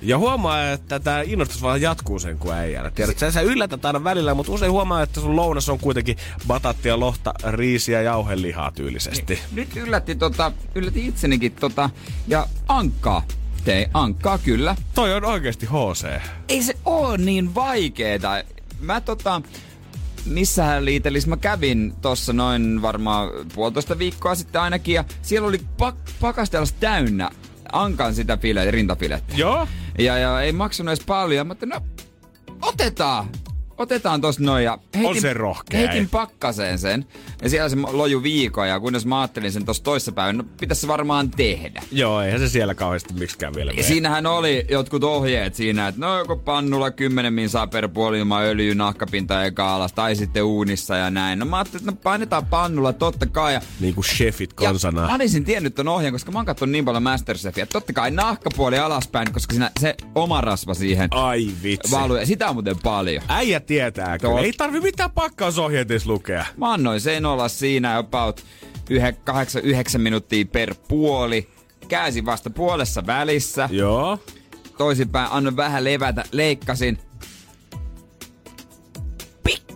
Ja 0.05 0.17
huomaa, 0.17 0.71
että 0.71 0.99
tämä 0.99 1.21
innostus 1.21 1.61
vaan 1.61 1.81
jatkuu 1.81 2.19
sen 2.19 2.37
kuin 2.37 2.53
äijällä. 2.53 2.91
Tiedät, 2.91 3.19
sä, 3.19 3.31
sä 3.31 3.41
yllätät 3.41 3.85
aina 3.85 4.03
välillä, 4.03 4.33
mutta 4.33 4.51
usein 4.51 4.71
huomaa, 4.71 5.01
että 5.01 5.21
sun 5.21 5.35
lounas 5.35 5.69
on 5.69 5.79
kuitenkin 5.79 6.17
batattia, 6.47 6.99
lohta, 6.99 7.33
riisiä 7.51 7.97
ja 8.01 8.03
jauhelihaa 8.03 8.71
tyylisesti. 8.71 9.39
Nyt 9.51 9.77
yllätti, 9.77 10.15
tota, 10.15 10.51
yllätti 10.75 11.07
itsenikin 11.07 11.51
tota, 11.51 11.89
ja 12.27 12.47
ankkaa. 12.67 13.23
Tei 13.63 13.87
ankkaa 13.93 14.37
kyllä. 14.37 14.75
Toi 14.95 15.13
on 15.13 15.25
oikeasti 15.25 15.65
HC. 15.65 16.21
Ei 16.49 16.63
se 16.63 16.73
oo 16.85 17.17
niin 17.17 17.55
vaikeeta. 17.55 18.43
Mä 18.79 19.01
tota, 19.01 19.41
missähän 20.25 20.85
liitelissä 20.85 21.29
mä 21.29 21.37
kävin 21.37 21.93
tossa 22.01 22.33
noin 22.33 22.81
varmaan 22.81 23.29
puolitoista 23.55 23.97
viikkoa 23.99 24.35
sitten 24.35 24.61
ainakin 24.61 24.95
ja 24.95 25.03
siellä 25.21 25.47
oli 25.47 25.61
pak- 25.77 26.09
pakastelas 26.19 26.73
täynnä 26.73 27.29
ankan 27.71 28.15
sitä 28.15 28.37
file, 28.37 28.71
rintafilettä. 28.71 29.33
Joo? 29.37 29.67
Ja, 29.99 30.17
ja 30.17 30.41
ei 30.41 30.51
maksanut 30.51 30.89
edes 30.89 31.05
paljon, 31.05 31.47
mutta 31.47 31.65
no 31.65 31.81
otetaan. 32.61 33.29
Otetaan 33.77 34.21
tosta 34.21 34.43
noin 34.43 34.63
ja 34.63 34.77
heitin, 34.97 35.21
se 35.21 35.33
rohkea, 35.33 35.79
heitin 35.79 35.97
ei? 36.01 36.07
pakkaseen 36.11 36.79
sen. 36.79 37.05
Ja 37.41 37.49
siellä 37.49 37.69
se 37.69 37.75
loju 37.91 38.23
viikon 38.23 38.67
ja 38.67 38.79
kunnes 38.79 39.05
mä 39.05 39.21
ajattelin 39.21 39.51
sen 39.51 39.65
tossa 39.65 39.83
toissapäivänä, 39.83 40.37
no 40.37 40.43
pitäisi 40.59 40.81
se 40.81 40.87
varmaan 40.87 41.31
tehdä. 41.31 41.83
Joo, 41.91 42.21
eihän 42.21 42.39
se 42.39 42.49
siellä 42.49 42.75
kauheasti 42.75 43.13
miksikään 43.13 43.53
vielä 43.53 43.71
Ja 43.71 43.75
mene. 43.75 43.87
siinähän 43.87 44.25
oli 44.25 44.65
jotkut 44.69 45.03
ohjeet 45.03 45.55
siinä, 45.55 45.87
että 45.87 46.01
no 46.01 46.17
joko 46.17 46.35
pannulla 46.35 46.91
10 46.91 47.33
min 47.33 47.49
saa 47.49 47.67
per 47.67 47.87
puoli 47.89 48.19
ilman 48.19 48.43
öljy, 48.43 48.75
nahkapinta 48.75 49.43
eka 49.45 49.75
alas, 49.75 49.93
tai 49.93 50.15
sitten 50.15 50.43
uunissa 50.43 50.95
ja 50.95 51.09
näin. 51.09 51.39
No 51.39 51.45
mä 51.45 51.57
ajattelin, 51.57 51.81
että 51.81 51.91
no 51.91 51.97
painetaan 52.03 52.45
pannulla 52.45 52.93
totta 52.93 53.25
kai. 53.25 53.53
Ja, 53.53 53.61
Niin 53.79 53.95
kuin 53.95 54.05
chefit 54.05 54.49
ja 54.61 54.69
konsana. 54.69 55.07
mä 55.07 55.15
olisin 55.15 55.45
tiennyt 55.45 55.75
ton 55.75 55.87
ohjeen, 55.87 56.13
koska 56.13 56.31
mä 56.31 56.39
oon 56.39 56.45
katsonut 56.45 56.71
niin 56.71 56.85
paljon 56.85 57.03
Masterchefia. 57.03 57.65
Totta 57.65 57.93
kai 57.93 58.11
nahkapuoli 58.11 58.77
alaspäin, 58.79 59.33
koska 59.33 59.53
siinä 59.53 59.71
se 59.79 59.95
oma 60.15 60.41
rasva 60.41 60.73
siihen 60.73 61.07
Ai 61.11 61.47
vitsi. 61.63 61.91
valuu. 61.91 62.17
Ja 62.17 62.25
sitä 62.25 62.47
on 62.49 62.55
muuten 62.55 62.75
paljon. 62.83 63.23
Äijä 63.27 63.59
tietää 63.63 64.19
kyllä. 64.19 64.39
Ei 64.39 64.53
tarvi 64.53 64.79
mitään 64.79 65.11
pakkausohjeita 65.11 65.93
lukea. 66.05 66.45
Mä 66.57 66.73
annoin 66.73 67.01
sen 67.01 67.25
olla 67.25 67.47
siinä 67.47 67.97
about 67.97 68.45
8-9 69.95 69.97
minuuttia 69.97 70.45
per 70.45 70.75
puoli. 70.87 71.49
Käänsin 71.87 72.25
vasta 72.25 72.49
puolessa 72.49 73.05
välissä. 73.05 73.69
Joo. 73.71 74.19
toisinpäin, 74.77 75.31
annoin 75.31 75.55
vähän 75.55 75.83
levätä, 75.83 76.23
leikkasin. 76.31 76.97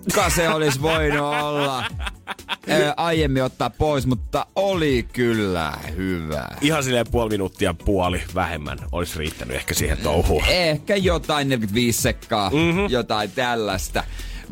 Pikkasen 0.08 0.54
olisi 0.54 0.82
voinut 0.82 1.20
olla 1.20 1.86
ää, 2.68 2.94
aiemmin 2.98 3.44
ottaa 3.44 3.70
pois, 3.70 4.08
mutta 4.08 4.46
oli 4.56 5.08
kyllä 5.14 5.74
hyvä. 5.96 6.48
Ihan 6.62 6.84
silleen 6.84 7.06
puoli 7.12 7.30
minuuttia 7.30 7.74
puoli 7.74 8.22
vähemmän 8.36 8.78
olisi 8.92 9.20
riittänyt 9.20 9.56
ehkä 9.56 9.74
siihen 9.74 9.98
touhuun. 9.98 10.44
Ehkä 10.48 10.96
jotain 10.96 11.50
45 11.50 12.02
sekkaa, 12.02 12.50
mm-hmm. 12.50 12.90
jotain 12.90 13.32
tällaista. 13.32 14.04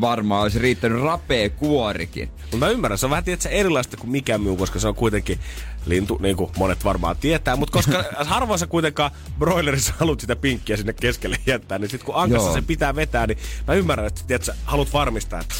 Varmaan 0.01 0.41
olisi 0.41 0.59
riittänyt 0.59 1.01
rapea 1.01 1.49
kuorikin. 1.49 2.29
Mutta 2.41 2.57
mä 2.57 2.69
ymmärrän, 2.69 2.97
se 2.97 3.05
on 3.05 3.09
vähän 3.09 3.23
tietysti 3.23 3.49
erilaista 3.51 3.97
kuin 3.97 4.09
mikä 4.09 4.37
muu, 4.37 4.57
koska 4.57 4.79
se 4.79 4.87
on 4.87 4.95
kuitenkin 4.95 5.39
lintu, 5.85 6.17
niin 6.21 6.35
kuin 6.35 6.51
monet 6.57 6.85
varmaan 6.85 7.15
tietää. 7.17 7.55
Mutta 7.55 7.73
koska 7.73 8.03
harvoin 8.25 8.59
sä 8.59 8.67
kuitenkaan 8.67 9.11
broilerissa 9.39 9.93
haluat 9.97 10.19
sitä 10.19 10.35
pinkkiä 10.35 10.77
sinne 10.77 10.93
keskelle 10.93 11.37
jättää, 11.45 11.79
niin 11.79 11.89
sitten 11.89 12.05
kun 12.05 12.15
ankassa 12.15 12.53
se 12.53 12.61
pitää 12.61 12.95
vetää, 12.95 13.27
niin 13.27 13.37
mä 13.67 13.73
ymmärrän, 13.73 14.07
että 14.07 14.21
tiedät, 14.27 14.43
sä 14.43 14.55
haluat 14.65 14.93
varmistaa, 14.93 15.41
että 15.41 15.55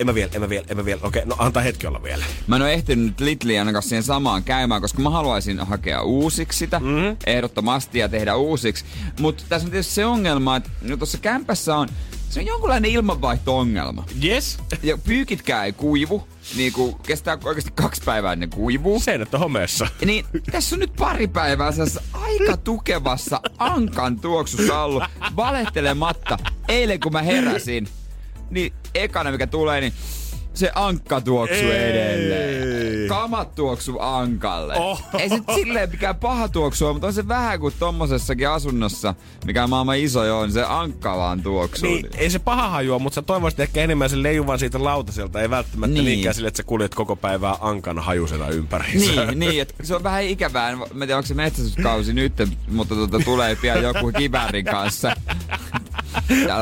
en 0.00 0.06
mä 0.06 0.14
vielä, 0.14 0.30
en 0.34 0.40
mä 0.40 0.48
vielä, 0.48 0.66
en 0.68 0.76
mä 0.76 0.84
vielä. 0.84 1.00
Okei, 1.04 1.22
no 1.26 1.36
antaa 1.38 1.62
hetki 1.62 1.86
olla 1.86 2.02
vielä. 2.02 2.24
Mä 2.46 2.56
en 2.56 2.62
ole 2.62 2.72
ehtinyt 2.72 3.04
nyt 3.06 3.20
Lidliin 3.20 3.58
ainakaan 3.58 3.82
siihen 3.82 4.02
samaan 4.02 4.44
käymään, 4.44 4.80
koska 4.80 5.02
mä 5.02 5.10
haluaisin 5.10 5.58
hakea 5.58 6.02
uusiksi 6.02 6.58
sitä, 6.58 6.78
mm-hmm. 6.78 7.16
ehdottomasti 7.26 7.98
ja 7.98 8.08
tehdä 8.08 8.34
uusiksi. 8.34 8.84
Mutta 9.20 9.44
tässä 9.48 9.66
on 9.66 9.70
tietysti 9.70 9.94
se 9.94 10.06
ongelma, 10.06 10.56
että 10.56 10.70
no 10.82 10.96
tuossa 10.96 11.18
kämpässä 11.18 11.76
on, 11.76 11.88
se 12.30 12.40
on 12.40 12.46
jonkunlainen 12.46 12.90
ilmanvaihto-ongelma. 12.90 14.04
Yes. 14.24 14.58
Ja 14.82 14.98
pyykitkään 14.98 15.66
ei 15.66 15.72
kuivu, 15.72 16.28
niin 16.56 16.72
kuin 16.72 16.94
kestää 16.94 17.38
oikeasti 17.44 17.72
kaksi 17.74 18.02
päivää 18.04 18.32
ennen 18.32 18.50
kuivuu. 18.50 19.00
Seinät 19.00 19.34
on 19.34 19.40
homeessa. 19.40 19.86
Niin 20.04 20.24
tässä 20.50 20.76
on 20.76 20.80
nyt 20.80 20.92
pari 20.96 21.26
päivää 21.28 21.72
aika 22.12 22.56
tukevassa 22.56 23.40
ankan 23.58 24.20
tuoksussa 24.20 24.82
ollut 24.82 25.02
valehtelematta. 25.36 26.38
Eilen 26.68 27.00
kun 27.00 27.12
mä 27.12 27.22
heräsin, 27.22 27.88
niin 28.50 28.72
ekana 28.94 29.30
mikä 29.30 29.46
tulee, 29.46 29.80
niin 29.80 29.92
se 30.54 30.70
ankka 30.74 31.20
tuoksu 31.20 31.54
Ei. 31.54 31.90
edelleen. 31.90 33.08
Kamat 33.08 33.54
tuoksu 33.54 33.96
ankalle. 34.00 34.74
Oh. 34.76 35.02
Ei 35.18 35.28
se 35.28 35.38
silleen 35.54 35.90
mikään 35.90 36.16
paha 36.16 36.48
tuoksua, 36.48 36.92
mutta 36.92 37.06
on 37.06 37.12
se 37.12 37.28
vähän 37.28 37.60
kuin 37.60 37.74
tommosessakin 37.78 38.48
asunnossa, 38.48 39.14
mikä 39.46 39.66
maailman 39.66 39.98
iso 39.98 40.24
jo 40.24 40.38
on, 40.38 40.52
se 40.52 40.64
ankka 40.64 41.16
vaan 41.16 41.42
tuoksuu. 41.42 41.88
Niin, 41.88 42.06
ei 42.16 42.30
se 42.30 42.38
paha 42.38 42.68
hajua, 42.68 42.98
mutta 42.98 43.14
sä 43.14 43.22
toivoisit 43.22 43.60
ehkä 43.60 43.80
enemmän 43.80 44.10
sen 44.10 44.22
leijuvan 44.22 44.58
siitä 44.58 44.84
lautaselta, 44.84 45.40
ei 45.40 45.50
välttämättä 45.50 45.94
Niin. 45.94 46.04
niin. 46.04 46.04
niinkään 46.04 46.34
sille, 46.34 46.48
että 46.48 46.56
sä 46.56 46.62
kuljet 46.62 46.94
koko 46.94 47.16
päivää 47.16 47.56
ankan 47.60 47.98
hajusena 47.98 48.48
ympäri. 48.48 48.84
Niin, 48.94 49.38
niin 49.38 49.62
että 49.62 49.74
se 49.82 49.94
on 49.94 50.02
vähän 50.02 50.22
ikävää. 50.24 50.70
En 50.70 50.78
tiedä, 50.98 51.16
onko 51.16 51.26
se 51.26 51.34
metsästyskausi 51.34 52.12
nyt, 52.12 52.32
mutta 52.70 52.94
tuota, 52.94 53.18
tulee 53.24 53.56
pian 53.56 53.82
joku 53.82 54.12
kiväärin 54.18 54.64
kanssa. 54.64 55.16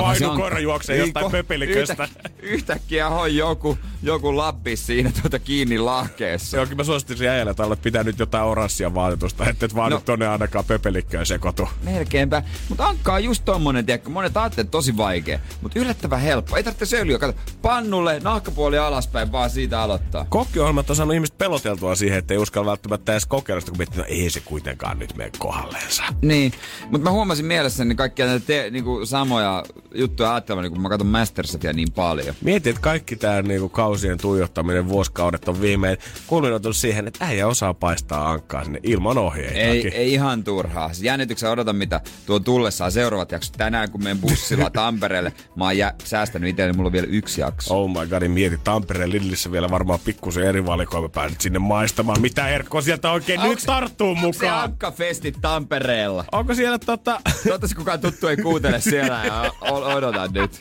Vainu 0.00 0.36
koira 0.36 0.58
juoksee 0.58 0.96
Niin, 0.96 1.06
jostain 1.06 1.30
pöpeliköstä. 1.30 2.04
Yhtä, 2.04 2.30
yhtäkkiä 2.42 3.08
on 3.08 3.36
joku, 3.36 3.78
joku 4.02 4.36
lappis 4.36 4.86
siinä 4.86 5.10
tuota 5.22 5.38
kiinni 5.38 5.78
lahkeessa. 5.78 6.56
Joo, 6.56 6.66
kyllä 6.66 6.76
mä 6.76 6.84
suosittelisin 6.84 7.28
äijälle, 7.28 7.50
että 7.50 7.64
olet 7.64 7.82
pitää 7.82 8.02
nyt 8.04 8.18
jotain 8.18 8.44
oranssia 8.44 8.94
vaatetusta, 8.94 9.48
että 9.48 9.66
et 9.66 9.74
vaan 9.74 9.90
No. 9.90 9.96
no. 9.96 10.02
tonne 10.04 10.28
ainakaan 10.28 10.64
pöpelikköön 10.64 11.26
sekoitu. 11.26 11.68
Melkeinpä. 11.82 12.42
Mutta 12.68 12.86
ankka 12.86 13.14
on 13.14 13.24
just 13.24 13.44
tommonen, 13.44 13.86
tiedätkö, 13.86 14.10
monet 14.10 14.36
ajattelee, 14.36 14.70
tosi 14.70 14.96
vaikea, 14.96 15.38
mutta 15.62 15.78
yllättävän 15.78 16.20
helppo. 16.20 16.56
Ei 16.56 16.62
tarvitse 16.62 17.00
öljyä, 17.00 17.18
kato, 17.18 17.38
pannulle, 17.62 18.20
nahkapuoli 18.24 18.78
alaspäin, 18.78 19.32
vaan 19.32 19.50
siitä 19.50 19.82
aloittaa. 19.82 20.26
Kokkiohjelmat 20.28 20.90
on 20.90 20.96
saanut 20.96 21.14
ihmiset 21.14 21.38
peloteltua 21.38 21.94
siihen, 21.94 22.18
että 22.18 22.34
ei 22.34 22.38
uskalla 22.38 22.70
välttämättä 22.70 23.12
edes 23.12 23.26
kokeilla 23.26 23.60
sitä, 23.60 23.70
kun 23.70 23.78
miettii, 23.78 23.98
no 23.98 24.04
ei 24.08 24.30
se 24.30 24.40
kuitenkaan 24.40 24.98
nyt 24.98 25.16
mene 25.16 25.30
kohdalleensa. 25.38 26.02
Niin, 26.22 26.52
mutta 26.90 27.04
mä 27.04 27.10
huomasin 27.10 27.46
mielessäni 27.46 27.94
kaikkia 27.94 28.26
näitä 28.26 28.46
te, 28.46 28.70
niinku 28.70 29.06
samoja 29.06 29.55
juttua 29.94 30.30
ajattelemaan, 30.30 30.72
kun 30.72 30.82
mä 30.82 30.88
katson 30.88 31.06
Masterchefia 31.06 31.72
niin 31.72 31.92
paljon. 31.92 32.34
Mietin, 32.40 32.70
että 32.70 32.82
kaikki 32.82 33.16
tämä 33.16 33.42
niinku 33.42 33.68
kausien 33.68 34.18
tuijottaminen 34.18 34.88
vuosikaudet 34.88 35.48
on 35.48 35.60
viimein 35.60 35.98
kulminoitunut 36.26 36.76
siihen, 36.76 37.08
että 37.08 37.24
äijä 37.24 37.46
osaa 37.46 37.74
paistaa 37.74 38.30
ankkaa 38.30 38.64
sinne 38.64 38.80
ilman 38.82 39.18
ohjeita. 39.18 39.58
Ei, 39.58 39.88
ei 39.88 40.12
ihan 40.12 40.44
turhaa. 40.44 40.88
Siis 40.88 41.02
Jännityksen 41.02 41.50
odotan, 41.50 41.76
mitä 41.76 42.00
tuo 42.26 42.38
tullessaan 42.38 42.92
seuraavat 42.92 43.32
jaksot. 43.32 43.54
Tänään, 43.56 43.90
kun 43.90 44.02
menen 44.02 44.18
bussilla 44.18 44.70
Tampereelle, 44.70 45.32
mä 45.56 45.64
oon 45.64 45.78
jä, 45.78 45.94
säästänyt 46.04 46.50
itselleni, 46.50 46.76
mulla 46.76 46.88
on 46.88 46.92
vielä 46.92 47.06
yksi 47.10 47.40
jakso. 47.40 47.82
Oh 47.82 47.90
my 47.90 48.06
god, 48.06 48.20
niin 48.20 48.30
mieti 48.30 48.58
Tampereen 48.64 49.12
Lidlissä 49.12 49.52
vielä 49.52 49.70
varmaan 49.70 50.00
pikkusen 50.04 50.44
eri 50.44 50.66
valikoima 50.66 51.08
pääset 51.08 51.40
sinne 51.40 51.58
maistamaan. 51.58 52.20
Mitä 52.20 52.48
Erkko 52.48 52.80
sieltä 52.80 53.10
oikein 53.10 53.40
nyt 53.42 53.58
tarttuu 53.66 54.08
Onko 54.08 54.20
se 54.20 54.26
mukaan? 54.26 54.62
Ankkafestit 54.62 55.38
Tampereella? 55.40 56.24
Onko 56.32 56.54
siellä 56.54 56.78
tota, 56.78 57.20
Toivottavasti 57.44 57.74
kukaan 57.74 58.00
tuttu 58.00 58.28
ei 58.28 58.36
kuuntele 58.36 58.80
siellä 58.80 59.45
ja 59.46 59.52
o- 59.72 59.94
odotan 59.96 60.32
nyt. 60.32 60.60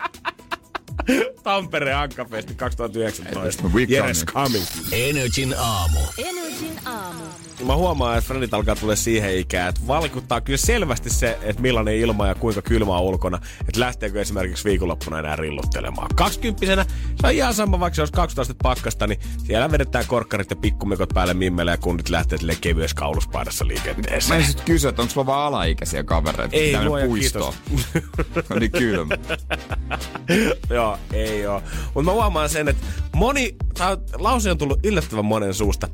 Tampereen 1.43 1.97
Ankkafesti 1.97 2.55
2019? 2.55 3.63
We 3.73 3.87
Yes, 3.89 4.25
coming. 4.25 4.63
Energin 4.91 5.55
aamu. 5.57 5.99
Energin 6.17 6.79
aamu. 6.85 7.23
Mä 7.65 7.75
huomaan, 7.75 8.17
että 8.17 8.27
Fredit 8.27 8.53
alkaa 8.53 8.75
tulla 8.75 8.95
siihen 8.95 9.37
ikään, 9.37 9.69
että 9.69 9.81
valikuttaa 9.87 10.41
kyllä 10.41 10.57
selvästi 10.57 11.09
se, 11.09 11.37
että 11.41 11.61
millainen 11.61 11.95
ilma 11.95 12.27
ja 12.27 12.35
kuinka 12.35 12.61
kylmä 12.61 12.97
on 12.97 13.03
ulkona, 13.03 13.39
että 13.61 13.79
lähteekö 13.79 14.21
esimerkiksi 14.21 14.63
viikonloppuna 14.63 15.19
enää 15.19 15.35
rilluttelemaan. 15.35 16.07
20 16.15 16.65
se 17.21 17.27
on 17.27 17.33
ihan 17.33 17.53
sama, 17.53 17.79
vaikka 17.79 17.95
se 17.95 18.01
olisi 18.01 18.13
12 18.13 18.53
pakkasta, 18.63 19.07
niin 19.07 19.19
siellä 19.45 19.71
vedetään 19.71 20.05
korkkarit 20.07 20.49
ja 20.49 20.55
pikkumikot 20.55 21.09
päälle 21.13 21.33
mimmelle 21.33 21.71
ja 21.71 21.77
kundit 21.77 22.09
lähtee 22.09 22.37
sille 22.37 22.55
kevyessä 22.61 22.95
kauluspaidassa 22.95 23.65
Mä 23.65 23.67
liikenteeseen. 23.67 24.39
en 24.41 24.47
sit 24.47 24.61
kysyä, 24.61 24.89
että 24.89 25.01
onko 25.01 25.13
sulla 25.13 25.25
vaan 25.25 25.47
alaikäisiä 25.47 26.03
kavereita? 26.03 26.55
Ei, 26.55 26.83
luoja 26.85 27.05
puisto. 27.05 27.53
kiitos. 27.69 27.85
on 28.49 28.57
niin 28.59 28.71
kylmä. 28.71 29.15
Joo, 30.69 30.94
ei 31.13 31.47
oo. 31.47 31.61
Mutta 31.85 32.03
mä 32.03 32.11
huomaan 32.11 32.49
sen, 32.49 32.67
että 32.67 32.85
moni, 33.15 33.55
tää 33.73 33.97
lause 34.17 34.51
on 34.51 34.57
tullut 34.57 34.79
yllättävän 34.85 35.25
monen 35.25 35.53
suusta. 35.53 35.87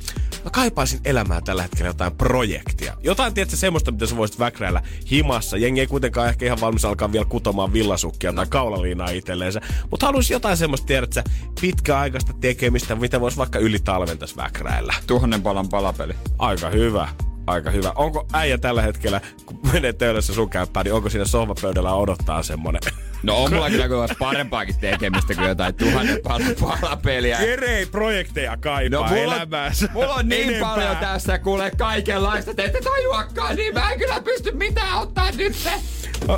Mä 0.44 0.50
kaipaisin 0.50 1.00
elämää 1.06 1.42
tällä 1.42 1.62
hetkellä 1.62 1.90
jotain 1.90 2.16
projektia. 2.16 2.94
Jotain, 3.04 3.34
tiedätkö, 3.34 3.58
semmoista, 3.58 3.92
mitä 3.92 4.06
sä 4.06 4.18
voisit 4.18 4.40
väkräillä 4.40 4.82
himassa. 5.12 5.58
Jengi 5.58 5.80
ei 5.80 5.88
kuitenkaan 5.88 6.30
ehkä 6.30 6.46
ihan 6.46 6.62
valmis 6.62 6.86
alkaa 6.86 7.12
vielä 7.12 7.26
kutomaan 7.26 7.74
villasukkia 7.74 8.34
tai 8.34 8.46
kaulaliinaa 8.50 9.10
itselleensä. 9.10 9.62
Mutta 9.92 10.06
haluaisi 10.06 10.34
jotain 10.34 10.58
semmoista, 10.58 10.88
tiedätkö, 10.88 11.24
pitkäaikaista 11.62 12.34
tekemistä, 12.42 12.96
mitä 12.96 13.22
voisi 13.22 13.38
vaikka 13.38 13.60
yli 13.60 13.80
talven 13.80 14.18
tässä 14.18 14.36
väkräillä. 14.36 14.94
Tuhannen 15.08 15.42
palan 15.42 15.70
palapeli. 15.70 16.14
Aika 16.40 16.70
hyvä. 16.70 17.10
Aika 17.48 17.72
hyvä. 17.72 17.92
Onko 17.96 18.28
äijä 18.34 18.58
tällä 18.58 18.82
hetkellä, 18.82 19.22
kun 19.46 19.60
menee 19.74 19.94
töölössä 19.94 20.34
sun 20.34 20.50
kämppään, 20.50 20.84
niin 20.84 20.94
onko 20.94 21.10
siinä 21.10 21.26
sohvapöydällä 21.26 21.94
odottaa 21.94 22.44
semmonen? 22.44 22.82
No 23.24 23.44
on 23.44 23.54
mulla 23.54 23.70
kyllä 23.70 23.88
kyllä 23.88 24.08
parempaakin 24.20 24.76
tekemistä 24.80 25.36
kuin 25.36 25.48
jotain 25.48 25.76
tuhannen 25.76 26.20
palan 26.24 26.56
palapeliä. 26.60 27.42
Jere 27.42 27.78
ei 27.78 27.86
projekteja 27.86 28.58
kaipaa 28.58 29.00
No 29.02 29.08
mulla, 29.16 29.36
elämäänsä. 29.36 29.90
mulla 29.94 30.14
on 30.14 30.30
niin 30.30 30.48
enempää. 30.50 30.70
paljon 30.76 30.98
tässä 30.98 31.40
kuule 31.40 31.72
kaikenlaista, 31.78 32.54
te 32.54 32.64
ette 32.64 32.80
tajuakaan, 32.82 33.56
niin 33.56 33.74
mä 33.74 33.92
en 33.92 34.00
kyllä 34.00 34.22
pysty 34.22 34.52
mitään 34.52 34.98
ottaa 35.00 35.32
nyt 35.32 35.56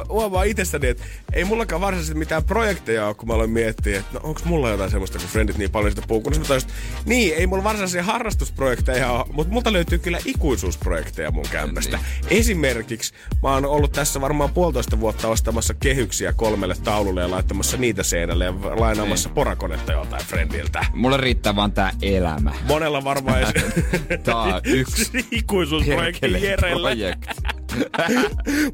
huomaan 0.10 0.48
itsestäni, 0.48 0.88
että 0.88 1.04
ei 1.34 1.46
mullakaan 1.46 1.82
varsinaisesti 1.82 2.18
mitään 2.20 2.44
projekteja 2.44 3.08
ole, 3.08 3.16
kun 3.16 3.28
mä 3.28 3.34
aloin 3.34 3.50
miettiä, 3.50 4.00
että 4.00 4.14
no 4.14 4.20
onko 4.24 4.42
mulla 4.46 4.70
jotain 4.70 4.92
semmoista, 4.92 5.20
kun 5.20 5.28
friendit 5.28 5.58
niin 5.58 5.72
paljon 5.72 5.92
sitä 5.92 6.08
puhuu. 6.08 6.22
Kun 6.22 6.34
mä 6.40 6.46
tajusin, 6.46 6.70
niin, 7.06 7.34
ei 7.36 7.48
mulla 7.48 7.64
varsinaisia 7.64 8.04
harrastusprojekteja 8.04 9.12
ole, 9.12 9.26
mutta 9.32 9.54
multa 9.54 9.74
löytyy 9.74 10.00
kyllä 10.00 10.20
ikuisuusprojekteja 10.26 11.32
mun 11.32 11.46
kämpästä. 11.52 11.98
Niin. 11.98 12.40
Esimerkiksi 12.40 13.14
mä 13.44 13.50
oon 13.54 13.66
ollut 13.66 13.92
tässä 13.92 14.22
varmaan 14.22 14.54
puolitoista 14.54 15.00
vuotta 15.00 15.28
ostamassa 15.28 15.74
kehyksiä 15.74 16.34
kolmelle 16.34 16.73
taululle 16.84 17.22
ja 17.22 17.32
laittamassa 17.32 17.78
niitä 17.78 18.04
seinälle 18.04 18.46
ja 18.46 18.54
lainaamassa 18.62 19.30
Niin. 19.30 19.36
porakonetta 19.36 19.92
joltain 19.92 20.26
friendiltä. 20.26 20.86
Mulle 20.94 21.18
riittää 21.18 21.56
vaan 21.56 21.72
tää 21.72 21.92
elämä. 22.02 22.52
Monella 22.68 23.04
varmaan 23.04 23.40
Tää 24.24 24.36
on 24.38 24.62
yksi 24.66 25.12
ikuisuusprojekti 25.32 26.46
Jerelle. 26.46 26.82
projekti. 26.82 27.28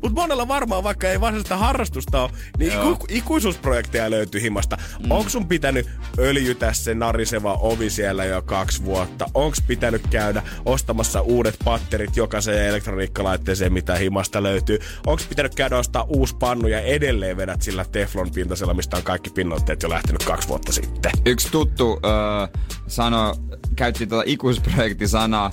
Mutta 0.01 0.21
monella 0.21 0.47
varmaan, 0.47 0.83
vaikka 0.83 1.09
ei 1.09 1.21
varsinaista 1.21 1.57
harrastusta 1.57 2.21
ole, 2.23 2.31
niin 2.57 2.73
iku- 2.73 3.05
ikuisuusprojekteja 3.09 4.09
löytyy 4.09 4.41
himasta. 4.41 4.77
Mm. 5.03 5.11
Onko 5.11 5.29
sun 5.29 5.47
pitänyt 5.47 5.89
öljytä 6.19 6.73
se 6.73 6.93
nariseva 6.93 7.53
ovi 7.53 7.89
siellä 7.89 8.25
jo 8.25 8.41
kaksi 8.41 8.85
vuotta? 8.85 9.25
Onko 9.33 9.57
pitänyt 9.67 10.07
käydä 10.09 10.43
ostamassa 10.65 11.21
uudet 11.21 11.55
patterit 11.63 12.17
jokaiseen 12.17 12.67
elektroniikkalaitteeseen, 12.67 13.73
mitä 13.73 13.95
himasta 13.95 14.43
löytyy? 14.43 14.79
Onko 15.07 15.23
pitänyt 15.29 15.55
käydä 15.55 15.77
ostaa 15.77 16.05
uusi 16.07 16.35
pannu 16.35 16.67
ja 16.67 16.81
edelleen 16.81 17.37
vedät 17.37 17.61
sillä 17.61 17.85
teflon 17.91 18.31
pintasella, 18.31 18.73
mistä 18.73 18.97
on 18.97 19.03
kaikki 19.03 19.29
pinnoitteet 19.29 19.83
jo 19.83 19.89
lähtenyt 19.89 20.23
kaksi 20.23 20.47
vuotta 20.47 20.71
sitten? 20.71 21.11
Yksi 21.25 21.51
tuttu 21.51 21.99
öö, 22.05 22.59
sano, 22.87 23.35
käytti 23.75 24.07
tuota 24.07 24.23
ikuisuusprojektisanaa 24.27 25.51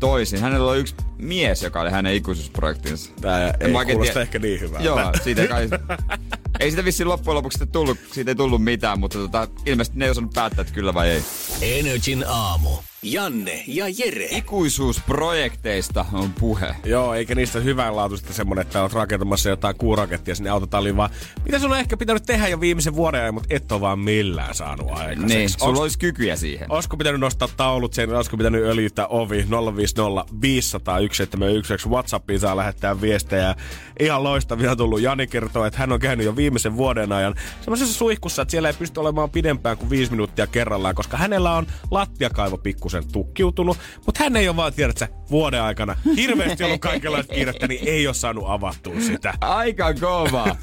toisin. 0.00 0.40
Hänellä 0.40 0.70
oli 0.70 0.78
yksi 0.78 0.94
mies, 1.18 1.62
joka 1.62 1.80
oli 1.80 1.90
hänen 1.90 2.14
ikuisuusprojektinsa. 2.14 3.10
Tää 3.20 3.54
En 3.60 3.76
ei 3.76 3.84
kuulosta 3.84 4.12
tiedä. 4.12 4.20
ehkä 4.20 4.38
niin 4.38 4.60
hyvältä. 4.60 4.84
Joo, 4.84 4.98
siitä 5.24 5.42
ei 5.42 5.48
kai... 5.48 5.68
ei 6.60 6.70
sitä 6.70 6.84
vissiin 6.84 7.08
loppujen 7.08 7.34
lopuksi 7.36 7.58
sitten 7.58 7.72
tullut, 7.72 7.98
siitä 8.12 8.30
ei 8.30 8.34
tullut 8.34 8.64
mitään, 8.64 9.00
mutta 9.00 9.18
tota, 9.18 9.48
ilmeisesti 9.66 9.98
ne 9.98 10.04
ei 10.04 10.10
osannut 10.10 10.34
päättää, 10.34 10.62
että 10.62 10.74
kyllä 10.74 10.94
vai 10.94 11.10
ei. 11.10 11.22
Energin 11.62 12.24
aamu. 12.28 12.70
Janne 13.02 13.64
ja 13.66 13.84
Jere. 13.88 14.28
Ikuisuusprojekteista 14.30 16.06
on 16.12 16.32
puhe. 16.32 16.74
Joo, 16.84 17.14
eikä 17.14 17.34
niistä 17.34 17.60
hyvänlaatuista 17.60 18.32
semmonen, 18.32 18.62
että 18.62 18.82
olet 18.82 18.92
rakentamassa 18.92 19.48
jotain 19.48 19.76
kuurakettia 19.76 20.34
sinne 20.34 20.50
autotalliin, 20.50 20.96
vaan 20.96 21.10
mitä 21.44 21.58
sun 21.58 21.72
on 21.72 21.78
ehkä 21.78 21.96
pitänyt 21.96 22.22
tehdä 22.22 22.48
jo 22.48 22.60
viimeisen 22.60 22.94
vuoden 22.94 23.20
ajan, 23.20 23.34
mutta 23.34 23.54
et 23.54 23.72
ole 23.72 23.80
vaan 23.80 23.98
millään 23.98 24.54
saanut 24.54 24.90
aikaiseksi. 24.90 25.26
Niin, 25.26 25.50
sulla 25.50 25.80
olisi 25.80 25.98
kykyjä 25.98 26.36
siihen. 26.36 26.72
Olisiko 26.72 26.96
pitänyt 26.96 27.20
nostaa 27.20 27.48
taulut 27.56 27.92
sen, 27.92 28.16
olisiko 28.16 28.36
pitänyt 28.36 28.64
öljyttää 28.64 29.06
ovi 29.06 29.46
050 29.76 30.34
500 30.40 31.00
171. 31.00 31.88
Whatsappiin 31.88 32.40
saa 32.40 32.56
lähettää 32.56 33.00
viestejä. 33.00 33.54
Ihan 34.00 34.24
loistavia 34.24 34.70
on 34.70 34.76
tullut. 34.76 35.00
Jani 35.00 35.26
kertoo, 35.26 35.64
että 35.64 35.78
hän 35.78 35.92
on 35.92 36.00
käynyt 36.00 36.26
jo 36.26 36.36
viimeisen 36.36 36.76
vuoden 36.76 37.12
ajan 37.12 37.34
semmoisessa 37.60 37.94
suihkussa, 37.94 38.42
että 38.42 38.50
siellä 38.50 38.68
ei 38.68 38.74
pysty 38.78 39.00
olemaan 39.00 39.30
pidempään 39.30 39.76
kuin 39.76 39.90
viisi 39.90 40.10
minuuttia 40.10 40.46
kerrallaan, 40.46 40.94
koska 40.94 41.16
hänellä 41.16 41.52
on 41.52 41.66
lattiakaivo 41.90 42.58
pikkusen 42.90 43.12
tukkiutunut, 43.12 43.78
mutta 44.06 44.24
hän 44.24 44.36
ei 44.36 44.48
ole 44.48 44.56
vaan, 44.56 44.72
tiedät 44.72 44.98
sä, 44.98 45.08
vuoden 45.30 45.62
aikana 45.62 45.96
hirveästi 46.16 46.64
ollut 46.64 46.80
kaikenlaista 46.80 47.34
kiirettä, 47.34 47.68
niin 47.68 47.88
ei 47.88 48.06
ole 48.06 48.14
saanut 48.14 48.44
avattua 48.46 49.00
sitä. 49.00 49.34
Aika 49.40 49.94
kova. 49.94 50.56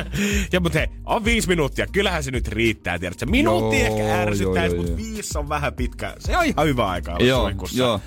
ja 0.52 0.60
mutta 0.60 0.78
hei, 0.78 0.88
on 1.04 1.24
viisi 1.24 1.48
minuuttia. 1.48 1.86
Kyllähän 1.86 2.24
se 2.24 2.30
nyt 2.30 2.48
riittää, 2.48 2.98
tiedätkö? 2.98 3.26
Minuutti 3.26 3.80
Joo, 3.80 3.86
ehkä 3.86 4.66
joo, 4.66 4.76
mutta 4.76 4.96
viisi 4.96 5.38
on 5.38 5.48
vähän 5.48 5.74
pitkä. 5.74 6.14
Se 6.18 6.36
on 6.36 6.44
ihan 6.44 6.66
hyvä 6.66 6.86
aika 6.86 7.12
olla 7.12 7.24
joo, 7.24 7.50
joo. 7.72 8.00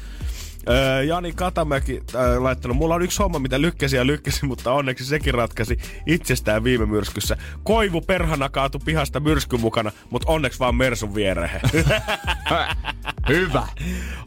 Öö, 0.70 1.03
Jani 1.03 1.34
Katamäki 1.34 2.01
äh, 2.15 2.41
laittanut, 2.41 2.78
mulla 2.78 2.95
on 2.95 3.01
yksi 3.01 3.18
homma, 3.24 3.39
mitä 3.39 3.61
lykkäsi 3.61 3.95
ja 3.95 4.07
lykkäsi, 4.07 4.45
mutta 4.51 4.72
onneksi 4.72 5.05
sekin 5.05 5.34
ratkaisi 5.34 5.78
itsestään 6.05 6.63
viime 6.63 6.86
myrskyssä. 6.86 7.38
Koivu 7.63 8.01
perhana 8.01 8.49
kaatu 8.49 8.80
pihasta 8.80 9.20
myrskyn 9.20 9.61
mukana, 9.61 9.91
mutta 10.09 10.32
onneksi 10.32 10.59
vaan 10.59 10.76
Mersun 10.76 11.15
viereen. 11.15 11.61
Hyvä. 13.28 13.68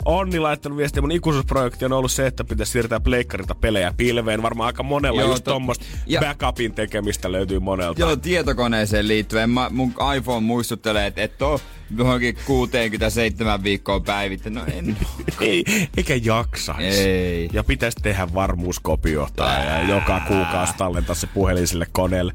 Onni 0.05 0.38
laittanut 0.38 0.78
viestiä, 0.78 1.01
mun 1.03 1.12
ikuisuusprojekti 1.12 1.84
on 1.84 1.93
ollut 1.93 2.12
se, 2.12 2.26
että 2.26 2.45
pitäisi 2.45 2.72
siirtää 2.72 3.01
pleikkarilta 3.01 3.55
pelejä 3.55 3.95
pilveen. 3.97 4.43
Varmaan 4.43 4.66
aika 4.66 4.82
monella 4.82 5.20
Joo, 5.20 5.30
just 5.30 5.45
to- 5.45 5.51
tommoista 5.51 5.84
ja- 6.07 6.20
backupin 6.20 6.72
tekemistä 6.74 7.32
löytyy 7.32 7.59
monelta. 7.59 8.01
Joo, 8.01 8.16
tietokoneeseen 8.16 9.09
liittyen. 9.09 9.51
Mä, 9.51 9.70
mun 9.70 9.95
iPhone 10.16 10.41
muistuttelee, 10.47 11.07
että 11.07 11.22
et 11.22 11.43
oo 11.43 11.61
johonkin 11.97 12.36
67 12.47 13.64
viikkoa 13.64 14.01
päivittä. 14.01 14.51
No 14.51 14.61
en 14.72 14.97
Ei, 15.41 15.64
eikä 15.97 16.14
jaksaisi. 16.22 17.01
Ei. 17.01 17.51
Ja 17.53 17.64
pitäisi 17.64 17.99
tehdä 18.03 18.28
varmuuskopiota 18.34 19.45
ja 19.45 19.88
joka 19.88 20.20
kuukausi 20.28 20.72
tallentaa 20.78 21.14
se 21.14 21.26
puhelin 21.26 21.66
sille 21.66 21.86
koneelle. 21.93 22.32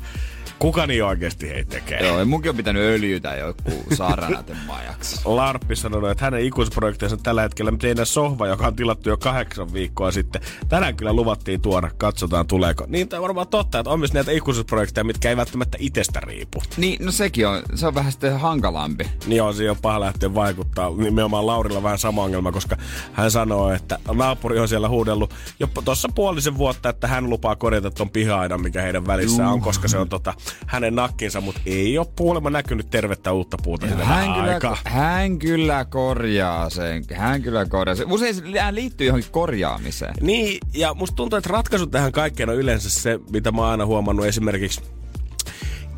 Kuka 0.60 0.88
niin 0.88 1.04
oikeasti 1.04 1.50
hei 1.50 1.66
tekee? 1.66 2.08
Joo, 2.08 2.20
ja 2.20 2.26
munkin 2.26 2.50
on 2.50 2.56
pitänyt 2.56 2.82
öljytä 2.84 3.36
joku 3.36 3.72
saaranaten 3.94 4.58
majaksi. 4.68 5.22
Larppi 5.26 5.76
sanoi, 5.76 6.12
että 6.12 6.26
hänen 6.26 6.42
ikuisprojektinsa 6.42 7.18
tällä 7.18 7.42
hetkellä 7.42 7.72
teidän 7.80 8.06
sohva, 8.06 8.48
joka 8.48 8.68
on 8.68 8.76
tilattu 8.76 9.10
jo 9.10 9.18
kahdeksan 9.18 9.74
viikkoa 9.74 10.12
sitten. 10.12 10.42
Tänään 10.70 10.96
kyllä 10.96 11.14
luvattiin 11.14 11.62
tuoda, 11.62 11.92
katsotaan 11.98 12.48
tuleeko. 12.48 12.86
Niin 12.88 13.10
tämä 13.10 13.20
on 13.20 13.24
varmaan 13.24 13.48
totta, 13.48 13.80
että 13.80 13.90
on 13.90 14.00
myös 14.00 14.14
näitä 14.14 14.32
ikuisuusprojekteja, 14.32 15.04
mitkä 15.04 15.30
ei 15.30 15.38
välttämättä 15.38 15.78
itsestä 15.82 16.20
riipu. 16.20 16.64
Niin, 16.78 17.06
no 17.06 17.12
sekin 17.12 17.48
on, 17.48 17.62
se 17.76 17.88
on 17.88 17.96
vähän 17.96 18.12
sitten 18.12 18.40
hankalampi. 18.40 19.10
Niin 19.26 19.42
on, 19.42 19.54
siihen 19.54 19.72
on 19.72 19.78
paha 19.82 20.00
lähteä 20.00 20.34
vaikuttaa. 20.34 20.92
Nimenomaan 20.98 21.48
Laurilla 21.48 21.84
vähän 21.84 22.00
sama 22.00 22.24
ongelma, 22.24 22.52
koska 22.52 22.78
hän 23.14 23.32
sanoo, 23.32 23.72
että 23.72 24.00
naapuri 24.14 24.60
on 24.60 24.68
siellä 24.68 24.90
huudellut 24.90 25.34
jo 25.60 25.70
tuossa 25.86 26.10
puolisen 26.16 26.58
vuotta, 26.58 26.90
että 26.90 27.08
hän 27.08 27.30
lupaa 27.30 27.56
korjata 27.56 27.92
ton 27.92 28.10
piha 28.10 28.36
mikä 28.58 28.82
heidän 28.82 29.08
välissään 29.08 29.50
on, 29.50 29.62
koska 29.62 29.88
se 29.88 29.98
on 29.98 30.10
tota, 30.10 30.34
hänen 30.68 30.96
nakkinsa, 30.96 31.42
mutta 31.42 31.62
ei 31.66 31.98
ole 31.98 32.08
kuulemma 32.18 32.50
näkynyt 32.50 32.90
tervettä 32.90 33.32
uutta 33.32 33.58
puuta 33.64 33.88
sinne 33.88 34.04
Hän 34.04 34.18
vähän 34.18 34.40
kyllä, 34.40 34.54
aikaa. 34.54 34.78
hän 34.86 35.40
kyllä 35.40 35.86
korjaa 35.86 36.70
sen. 36.70 37.04
Hän 37.14 37.42
kyllä 37.42 37.66
korjaa 37.66 37.96
sen. 37.96 38.12
Usein 38.12 38.36
se 38.36 38.42
liittyy 38.72 39.08
johonkin 39.08 39.32
korjaamiseen. 39.32 40.14
Niin, 40.22 40.60
ja 40.74 40.94
musta 40.94 41.16
tuntuu, 41.16 41.38
että 41.38 41.50
ratkaisu 41.50 41.88
tähän 41.88 42.12
kaikkeen 42.12 42.50
on 42.50 42.56
yleensä 42.56 42.90
se, 42.90 43.20
mitä 43.32 43.52
mä 43.52 43.62
oon 43.62 43.72
aina 43.72 43.86
huomannut 43.86 44.26
esimerkiksi 44.26 44.82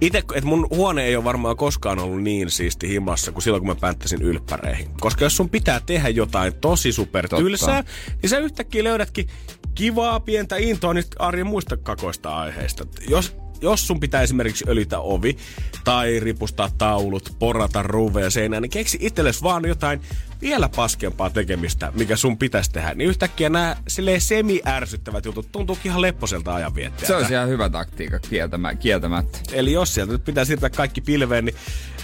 Itse, 0.02 0.18
että 0.18 0.45
mun 0.45 0.68
huone 0.70 1.06
ei 1.06 1.16
ole 1.16 1.24
varmaan 1.24 1.58
koskaan 1.58 2.00
ollut 2.00 2.22
niin 2.22 2.50
siisti 2.50 2.89
himassa 2.89 3.32
kuin 3.32 3.43
silloin, 3.43 3.62
kun 3.62 3.68
mä 3.68 3.76
päättäisin 3.76 4.22
ylppäreihin. 4.22 4.89
Koska 5.00 5.26
jos 5.26 5.38
sun 5.38 5.50
pitää 5.50 5.82
tehdä 5.86 6.10
jotain 6.10 6.54
tosi 6.54 6.91
super 6.91 7.30
tylsää, 7.30 7.84
niin 8.22 8.30
sä 8.30 8.38
yhtäkkiä 8.38 8.84
löydätkin 8.84 9.28
kivaa 9.76 10.20
pientä 10.20 10.56
intoa 10.58 10.93
niistä 10.93 11.16
arjen 11.20 11.48
muista 11.48 11.78
kakoista 11.78 12.36
aiheista. 12.36 12.86
Jos, 13.10 13.36
jos 13.62 13.88
sun 13.88 13.99
pitää 13.99 14.22
esimerkiksi 14.22 14.66
öljytä 14.68 14.99
ovi 14.99 15.38
tai 15.84 16.20
ripustaa 16.20 16.70
taulut, 16.78 17.36
porata 17.39 17.84
ruuveja 17.84 18.30
seinään, 18.30 18.62
niin 18.62 18.70
keksi 18.70 18.97
itsellesi 19.01 19.43
vaan 19.43 19.68
jotain 19.68 20.01
vielä 20.41 20.70
paskempaa 20.70 21.30
tekemistä, 21.30 21.91
mikä 21.95 22.16
sun 22.16 22.38
pitäisi 22.38 22.72
tehdä. 22.72 22.93
Niin 22.93 23.10
yhtäkkiä 23.10 23.49
nämä 23.49 23.76
silleen 23.88 24.22
semi-ärsyttävät 24.22 25.26
jutut 25.26 25.51
tuntuukin 25.51 25.89
ihan 25.89 26.01
lepposelta 26.01 26.55
ajanviettäjältä. 26.55 27.08
Se 27.08 27.16
olisi 27.16 27.34
ihan 27.34 27.49
hyvä 27.49 27.70
taktiikka 27.70 28.20
kieltämä, 28.20 28.76
kieltämättä. 28.76 29.39
Eli 29.51 29.72
jos 29.72 29.93
sieltä 29.93 30.12
nyt 30.12 30.26
pitää 30.26 30.45
siirtää 30.45 30.70
kaikki 30.70 31.01
pilveen, 31.01 31.45
niin 31.45 31.55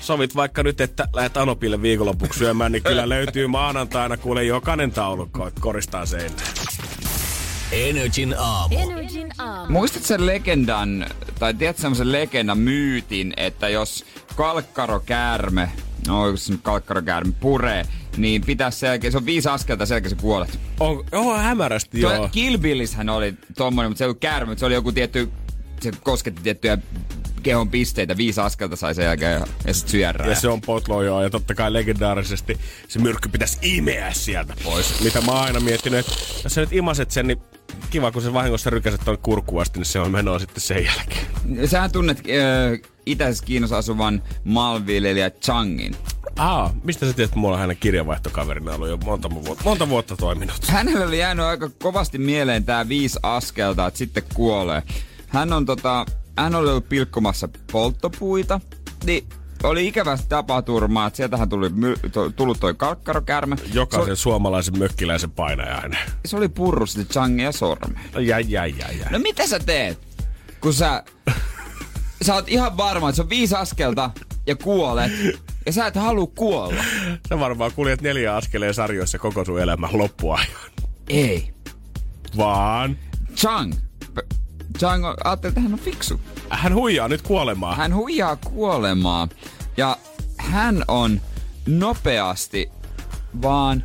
sovit 0.02 0.36
vaikka 0.36 0.64
nyt, 0.64 0.82
että 0.82 1.08
lähdet 1.14 1.38
Anopille 1.38 1.82
viikonlopuksi 1.82 2.40
syömään, 2.40 2.72
niin 2.72 2.84
kyllä 2.84 3.10
löytyy 3.10 3.48
maanantaina 3.48 4.18
kuule 4.18 4.44
jokainen 4.44 4.92
taulukko, 4.92 5.48
että 5.48 5.62
koristaa 5.62 6.06
seinään. 6.06 6.48
Energin 7.74 8.36
aamu. 8.38 8.76
Energin 8.80 9.32
aamu. 9.38 9.74
Muistatko 9.74 10.08
sen 10.08 10.26
legendan, 10.26 11.06
tai 11.40 11.54
tiedätkö 11.54 11.82
semmoisen 11.82 12.12
legendan 12.12 12.58
myytin, 12.58 13.34
että 13.38 13.70
jos 13.70 14.06
kalkkarokäärme, 14.36 15.70
no 16.08 16.28
jos 16.28 16.46
se 16.46 16.54
kalkkarokäärme 16.64 17.34
puree, 17.40 17.86
niin 18.18 18.42
pitää 18.42 18.72
sen 18.72 18.88
jälkeen, 18.88 19.12
se 19.12 19.18
on 19.18 19.26
viisi 19.26 19.50
askelta 19.50 19.86
sen 19.86 19.96
jälkeen 19.96 20.10
sä 20.10 20.16
kuolet. 20.16 20.60
On, 20.80 21.06
joo, 21.12 21.38
hämärästi 21.38 22.02
joo. 22.02 22.18
Tuo 22.18 22.30
Kill 22.32 22.58
Billishän 22.58 23.10
oli 23.10 23.34
tommonen, 23.58 23.92
mutta 23.92 23.98
se 23.98 24.04
ei 24.04 24.08
ollut 24.08 24.20
käärme, 24.20 24.50
mutta 24.50 24.60
se 24.60 24.66
oli 24.66 24.74
joku 24.74 24.92
tietty, 24.92 25.30
se 25.82 25.92
kosketti 26.04 26.42
tiettyjä 26.42 26.78
kehon 27.44 27.70
pisteitä, 27.70 28.18
viisi 28.18 28.42
askelta 28.42 28.76
sai 28.76 28.96
sen 28.96 29.06
jälkeen 29.06 29.34
ja, 29.34 29.48
ja 29.68 29.74
sit 29.74 29.88
syörää. 29.88 30.28
Ja 30.28 30.36
se 30.36 30.48
on 30.48 30.62
potlo 30.62 31.04
joo, 31.04 31.24
ja 31.24 31.30
totta 31.30 31.56
kai 31.56 31.74
legendaarisesti 31.74 32.60
se 32.88 33.00
myrkky 33.00 33.30
pitäisi 33.30 33.58
imeä 33.62 34.14
sieltä 34.14 34.54
pois. 34.64 35.04
Mitä 35.04 35.22
mä 35.22 35.32
oon 35.32 35.42
aina 35.42 35.60
miettinyt, 35.60 36.00
että 36.00 36.14
jos 36.44 36.54
sä 36.54 36.62
nyt 36.62 36.74
imaset 36.74 37.12
sen, 37.12 37.28
niin 37.28 37.42
kiva, 37.90 38.12
kun 38.12 38.22
se 38.22 38.34
vahingossa 38.34 38.70
rykäset 38.70 39.02
ton 39.06 39.18
kurkkuun 39.18 39.62
asti, 39.62 39.80
niin 39.80 39.86
se 39.86 40.00
on 40.00 40.12
menoa 40.12 40.40
sitten 40.40 40.62
sen 40.62 40.86
jälkeen. 40.86 41.26
Sähän 41.70 41.92
tunnet 41.92 42.18
äh, 42.18 42.90
itäisessä 43.06 43.46
Kiinassa 43.46 43.78
asuvan 43.78 44.24
maanviljelijä 44.44 45.30
Changin. 45.30 45.96
Aa, 46.38 46.74
mistä 46.84 47.06
sä 47.06 47.14
tiedät, 47.14 47.30
että 47.30 47.40
mulla 47.40 47.56
on 47.56 47.62
hänen 47.62 47.78
kirjavaihtokaverina 47.78 48.74
ollut 48.74 48.90
jo 48.90 48.98
monta 48.98 49.30
vuotta, 49.30 49.64
monta 49.64 49.90
vuotta 49.90 50.18
toiminut? 50.18 50.68
Hänellä 50.68 51.06
oli 51.06 51.20
jäänyt 51.20 51.46
aika 51.46 51.70
kovasti 51.84 52.18
mieleen 52.18 52.64
tää 52.64 52.90
viisi 52.90 53.20
askelta, 53.24 53.88
että 53.88 53.98
sitten 53.98 54.24
kuolee. 54.34 54.84
Hän 55.28 55.54
on 55.54 55.66
tota, 55.66 56.06
hän 56.38 56.56
oli 56.56 56.70
ollut 56.70 56.90
pilkkomassa 56.90 57.50
polttopuita, 57.72 58.60
niin 59.06 59.28
oli 59.64 59.88
ikävästi 59.88 60.26
tapaturmaa, 60.30 61.08
että 61.08 61.18
sieltähän 61.18 61.50
tuli 61.50 61.70
my, 61.70 61.96
to, 62.12 62.30
tullut 62.30 62.60
toi 62.60 62.74
kalkkarokärme. 62.74 63.56
Jokaisen 63.74 64.16
suomalaisen 64.16 64.80
mökkiläisen 64.80 65.32
painajainen. 65.32 66.00
Se 66.26 66.38
oli 66.38 66.50
purru 66.50 66.86
sitten 66.86 67.08
Changia 67.08 67.52
sormeen. 67.52 68.10
No 68.14 68.20
jäi, 68.20 68.46
jäi, 68.48 68.76
jäi, 68.80 69.00
jäi. 69.00 69.12
No 69.12 69.20
mitä 69.20 69.48
sä 69.48 69.60
teet, 69.60 70.00
kun 70.62 70.74
sä, 70.74 71.04
sä 72.22 72.34
oot 72.34 72.50
ihan 72.50 72.78
varma, 72.78 73.10
että 73.10 73.16
se 73.16 73.22
on 73.22 73.30
viisi 73.30 73.56
askelta 73.56 74.12
ja 74.48 74.56
kuolet, 74.56 75.12
ja 75.66 75.74
sä 75.74 75.88
et 75.88 75.96
halua 75.96 76.28
kuolla. 76.36 76.84
Sä 77.30 77.40
varmaan 77.40 77.72
kuljet 77.76 78.02
neljä 78.02 78.36
askeleen 78.36 78.74
sarjoissa 78.74 79.20
koko 79.20 79.46
sun 79.46 79.62
elämän 79.62 79.98
loppuajan. 79.98 80.48
Ei. 81.10 81.54
Vaan 82.38 82.98
Chang. 83.36 83.74
Chang 84.80 85.06
on, 85.06 85.16
ajattelin, 85.24 85.52
että 85.52 85.62
hän 85.62 85.74
on 85.74 85.80
fiksu. 85.80 86.20
hän 86.50 86.76
huijaa 86.76 87.08
nyt 87.08 87.22
kuolemaa. 87.22 87.76
Hän 87.76 87.96
huijaa 87.96 88.36
kuolemaa. 88.36 89.28
Ja 89.78 89.98
hän 90.38 90.84
on 90.88 91.22
nopeasti 91.68 92.72
vaan 93.42 93.84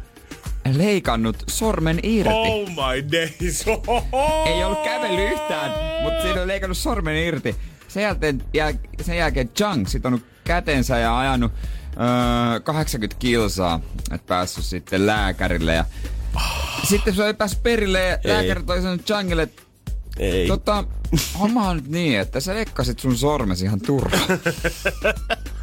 leikannut 0.72 1.44
sormen 1.48 2.00
irti. 2.02 2.32
Oh 2.34 2.68
my 2.68 3.12
days. 3.12 3.64
Ei 4.46 4.64
ollut 4.64 4.82
kävellyt 4.84 5.32
yhtään, 5.32 5.70
mutta 6.02 6.22
siinä 6.22 6.42
on 6.42 6.48
leikannut 6.48 6.78
sormen 6.78 7.16
irti. 7.16 7.56
Sen 7.88 8.02
jälkeen, 8.02 8.42
jäl, 8.54 8.72
sen 9.02 9.16
jälkeen 9.16 9.48
Chang 9.48 9.86
sitonut 9.86 10.22
kätensä 10.44 10.98
ja 10.98 11.18
ajanut 11.18 11.52
öö, 12.52 12.60
80 12.60 13.16
kilsaa, 13.18 13.80
että 14.12 14.26
päässyt 14.26 14.64
sitten 14.64 15.06
lääkärille. 15.06 15.74
Ja 15.74 15.84
sitten 16.84 17.14
se 17.14 17.24
oli 17.24 17.34
päässyt 17.34 17.62
perille 17.62 18.02
ja 18.04 18.18
Ei. 18.24 18.30
lääkäri 18.32 18.62
toi 18.62 18.82
sanonut 18.82 19.06
Changille, 19.06 19.42
että 19.42 19.62
Ei. 20.18 20.48
tota, 20.48 20.84
homma 21.38 21.68
on 21.68 21.76
nyt 21.76 21.88
niin, 21.88 22.20
että 22.20 22.40
sä 22.40 22.54
leikkasit 22.54 22.98
sun 22.98 23.16
sormesi 23.16 23.64
ihan 23.64 23.80
turhaan. 23.80 24.28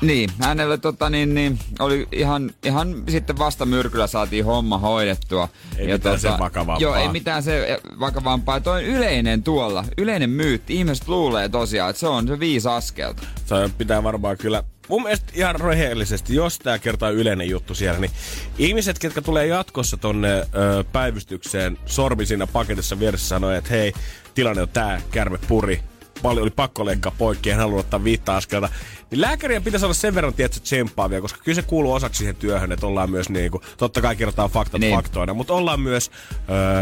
Niin, 0.00 0.30
hänelle 0.40 0.78
tota, 0.78 1.10
niin, 1.10 1.34
niin, 1.34 1.58
oli 1.78 2.08
ihan, 2.12 2.50
ihan 2.64 3.04
sitten 3.08 3.38
vasta 3.38 3.66
myrkyllä 3.66 4.06
saatiin 4.06 4.44
homma 4.44 4.78
hoidettua. 4.78 5.48
Ei 5.78 5.92
mitään 5.92 6.20
sen 6.20 6.38
vakavampaa. 6.38 6.80
Joo, 6.80 6.94
ei 6.94 7.08
mitään 7.08 7.42
se 7.42 7.80
vakavampaa. 8.00 8.60
Toi 8.60 8.84
on 8.84 8.90
yleinen 8.90 9.42
tuolla, 9.42 9.84
yleinen 9.98 10.30
myytti. 10.30 10.74
Ihmiset 10.74 11.08
luulee 11.08 11.48
tosiaan, 11.48 11.90
että 11.90 12.00
se 12.00 12.06
on 12.06 12.28
se 12.28 12.40
viisi 12.40 12.68
askelta. 12.68 13.22
Se 13.46 13.70
pitää 13.78 14.02
varmaan 14.02 14.38
kyllä 14.38 14.62
mun 14.88 15.02
mielestä 15.02 15.32
ihan 15.34 15.60
rehellisesti, 15.60 16.34
jos 16.34 16.58
tämä 16.58 16.78
kertaa 16.78 17.10
yleinen 17.10 17.50
juttu 17.50 17.74
siellä, 17.74 18.00
niin 18.00 18.10
ihmiset, 18.58 18.98
ketkä 18.98 19.22
tulee 19.22 19.46
jatkossa 19.46 19.96
tonne 19.96 20.28
ö, 20.38 20.44
päivystykseen, 20.92 21.78
sormi 21.86 22.26
siinä 22.26 22.46
paketissa 22.46 22.98
vieressä 22.98 23.28
sanoo, 23.28 23.50
että 23.50 23.70
hei, 23.70 23.92
tilanne 24.34 24.62
on 24.62 24.68
tää, 24.68 25.00
kärme 25.10 25.38
puri, 25.48 25.80
paljon 26.22 26.42
oli 26.42 26.50
pakko 26.50 26.84
leikkaa 26.84 27.14
poikki, 27.18 27.50
en 27.50 27.56
halunnut 27.56 27.80
ottaa 27.80 28.04
viittä 28.04 28.36
askelta. 28.36 28.68
Niin 29.10 29.20
lääkärien 29.20 29.62
pitäisi 29.62 29.86
olla 29.86 29.94
sen 29.94 30.14
verran, 30.14 30.34
tietysti 30.34 30.64
tsemppaavia, 30.64 31.20
koska 31.20 31.40
kyllä 31.44 31.56
se 31.56 31.62
kuuluu 31.62 31.92
osaksi 31.92 32.18
siihen 32.18 32.36
työhön, 32.36 32.72
että 32.72 32.86
ollaan 32.86 33.10
myös 33.10 33.28
niin 33.28 33.50
kuin, 33.50 33.62
totta 33.76 34.00
kai 34.02 34.16
kerrotaan 34.16 34.50
faktat 34.50 34.80
Niin. 34.80 34.94
faktoina, 34.94 35.34
mutta 35.34 35.54
ollaan 35.54 35.80
myös, 35.80 36.10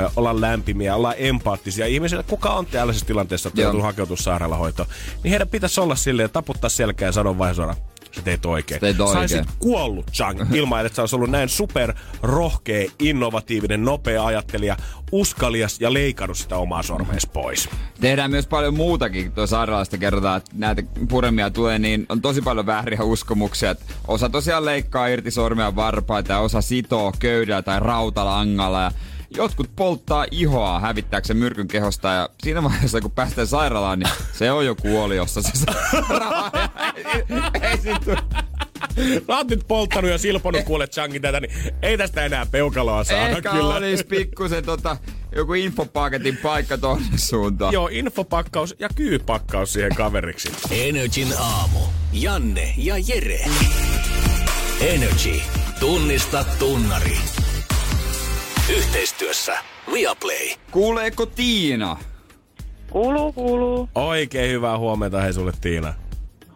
ö, 0.06 0.10
ollaan 0.16 0.40
lämpimiä, 0.40 0.96
ollaan 0.96 1.14
empaattisia. 1.18 1.86
Ihmisille, 1.86 2.22
kuka 2.22 2.50
on 2.50 2.66
tällaisessa 2.66 3.06
tilanteessa, 3.06 3.48
että 3.48 3.60
joutuu 3.60 3.82
hakeutua 3.82 4.16
sairaalahoitoon, 4.16 4.88
niin 5.22 5.30
heidän 5.30 5.48
pitäisi 5.48 5.80
olla 5.80 5.96
silleen, 5.96 6.30
taputtaa 6.30 6.70
selkää 6.70 7.08
ja 7.08 7.12
sanoa 7.12 7.38
vai 7.38 7.54
suoraan, 7.54 7.76
sä 8.12 8.22
teit 8.22 8.46
oikein. 8.46 8.76
Sä 8.76 8.80
teit 8.80 9.00
oikein. 9.00 9.28
Saisit 9.28 9.48
kuollut 9.58 10.10
Chang 10.12 10.40
ilman, 10.56 10.86
että 10.86 10.96
sä 10.96 11.02
olisi 11.02 11.16
ollut 11.16 11.30
näin 11.30 11.48
super 11.48 11.94
rohkea, 12.22 12.90
innovatiivinen, 12.98 13.84
nopea 13.84 14.26
ajattelija, 14.26 14.76
uskalias 15.12 15.80
ja 15.80 15.92
leikannut 15.92 16.38
sitä 16.38 16.56
omaa 16.56 16.82
sormees 16.82 17.26
pois. 17.26 17.68
Tehdään 18.00 18.30
myös 18.30 18.46
paljon 18.46 18.74
muutakin. 18.74 19.32
Tuo 19.32 19.46
sairaalasta 19.46 19.98
kerrotaan, 19.98 20.36
että 20.36 20.50
näitä 20.54 20.82
puremia 21.08 21.50
tulee, 21.50 21.78
niin 21.78 22.06
on 22.14 22.22
tosi 22.22 22.42
paljon 22.42 22.66
vääriä 22.66 23.02
uskomuksia. 23.02 23.70
Että 23.70 23.84
osa 24.08 24.28
tosiaan 24.28 24.64
leikkaa 24.64 25.06
irti 25.06 25.30
sormia 25.30 25.76
varpaita 25.76 26.32
ja 26.32 26.38
osa 26.38 26.60
sitoo 26.60 27.12
köydellä 27.18 27.62
tai 27.62 27.80
rautalangalla. 27.80 28.82
Ja 28.82 28.90
jotkut 29.36 29.70
polttaa 29.76 30.26
ihoa 30.30 30.80
hävittääkseen 30.80 31.36
myrkyn 31.36 31.68
kehosta 31.68 32.08
ja 32.08 32.28
siinä 32.42 32.62
vaiheessa 32.62 33.00
kun 33.00 33.10
päästään 33.10 33.46
sairaalaan, 33.46 33.98
niin 33.98 34.10
se 34.32 34.52
on 34.52 34.66
jo 34.66 34.74
kuoli, 34.74 35.16
jossa 35.16 35.42
se 35.42 35.50
sairaan. 35.54 36.52
ei, 36.94 37.24
ei 37.62 37.78
siitä 37.78 38.00
tule. 38.04 38.18
Sä 39.26 39.36
oot 39.36 39.48
nyt 39.48 39.64
polttanut 39.68 40.10
ja 40.10 40.18
silponut 40.18 40.62
kuule 40.62 40.86
Changin 40.86 41.22
tätä, 41.22 41.40
niin 41.40 41.52
ei 41.82 41.98
tästä 41.98 42.24
enää 42.24 42.46
peukaloa 42.46 43.04
saada 43.04 43.28
Ehkä 43.28 43.50
kyllä. 43.50 43.74
olisi 43.74 44.04
pikkusen 44.04 44.64
tota, 44.64 44.96
joku 45.36 45.54
infopaketin 45.54 46.36
paikka 46.36 46.78
tonne 46.78 47.06
suuntaan. 47.16 47.72
Joo, 47.72 47.88
infopakkaus 47.92 48.74
ja 48.78 48.88
kyypakkaus 48.94 49.72
siihen 49.72 49.94
kaveriksi. 49.94 50.52
Energin 50.70 51.28
aamu. 51.38 51.78
Janne 52.12 52.74
ja 52.76 52.94
Jere. 53.08 53.40
Energy. 54.80 55.40
Tunnista 55.80 56.44
tunnari. 56.58 57.16
Yhteistyössä 58.76 59.58
Viaplay. 59.92 60.48
Kuuleeko 60.70 61.26
Tiina? 61.26 61.96
Kuuluu, 62.90 63.32
kuuluu. 63.32 63.88
Oikein 63.94 64.50
hyvää 64.50 64.78
huomenta 64.78 65.20
hei 65.20 65.32
sulle 65.32 65.52
Tiina. 65.60 65.94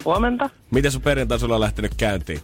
Huomenta. 0.05 0.51
Miten 0.71 0.93
sun 0.93 1.03
perjantai 1.03 1.39
sulla 1.39 1.55
on 1.55 1.61
lähtenyt 1.61 1.95
käyntiin? 1.95 2.41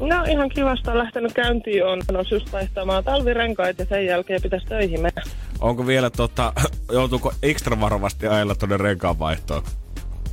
No 0.00 0.24
ihan 0.24 0.48
kivasta 0.48 0.92
on 0.92 0.98
lähtenyt 0.98 1.32
käyntiin. 1.32 1.86
On 1.86 2.02
menossa 2.12 2.34
just 2.34 2.52
vaihtamaan 2.52 3.04
talvirenkaat 3.04 3.78
ja 3.78 3.84
sen 3.84 4.06
jälkeen 4.06 4.42
pitäisi 4.42 4.66
töihin 4.66 5.00
mennä. 5.00 5.22
Onko 5.60 5.86
vielä 5.86 6.10
tota, 6.10 6.52
joutuuko 6.92 7.32
ekstra 7.42 7.80
varovasti 7.80 8.26
ajella 8.26 8.54
tonne 8.54 8.76
renkaan 8.76 9.18
vaihtoon? 9.18 9.62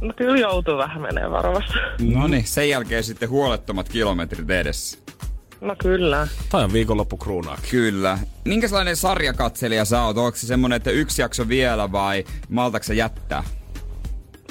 No 0.01 0.13
kyllä 0.15 0.38
joutuu 0.38 0.78
vähän 0.78 1.01
menee 1.01 1.32
varovasti. 1.32 1.74
No 2.13 2.28
niin, 2.28 2.47
sen 2.47 2.69
jälkeen 2.69 3.03
sitten 3.03 3.30
huolettomat 3.30 3.89
kilometrit 3.89 4.49
edessä. 4.49 4.97
No 5.61 5.76
kyllä. 5.80 6.28
Tai 6.49 6.63
on 6.63 6.74
viikonloppu 6.74 7.17
kruunaakin. 7.17 7.69
Kyllä. 7.69 8.17
Minkälainen 8.45 8.95
sarjakatselija 8.95 9.86
sä 9.86 10.03
oot? 10.03 10.17
Onko 10.17 10.38
se 10.38 10.47
semmonen, 10.47 10.76
että 10.76 10.91
yksi 10.91 11.21
jakso 11.21 11.47
vielä 11.47 11.91
vai 11.91 12.24
maltaksa 12.49 12.93
jättää? 12.93 13.43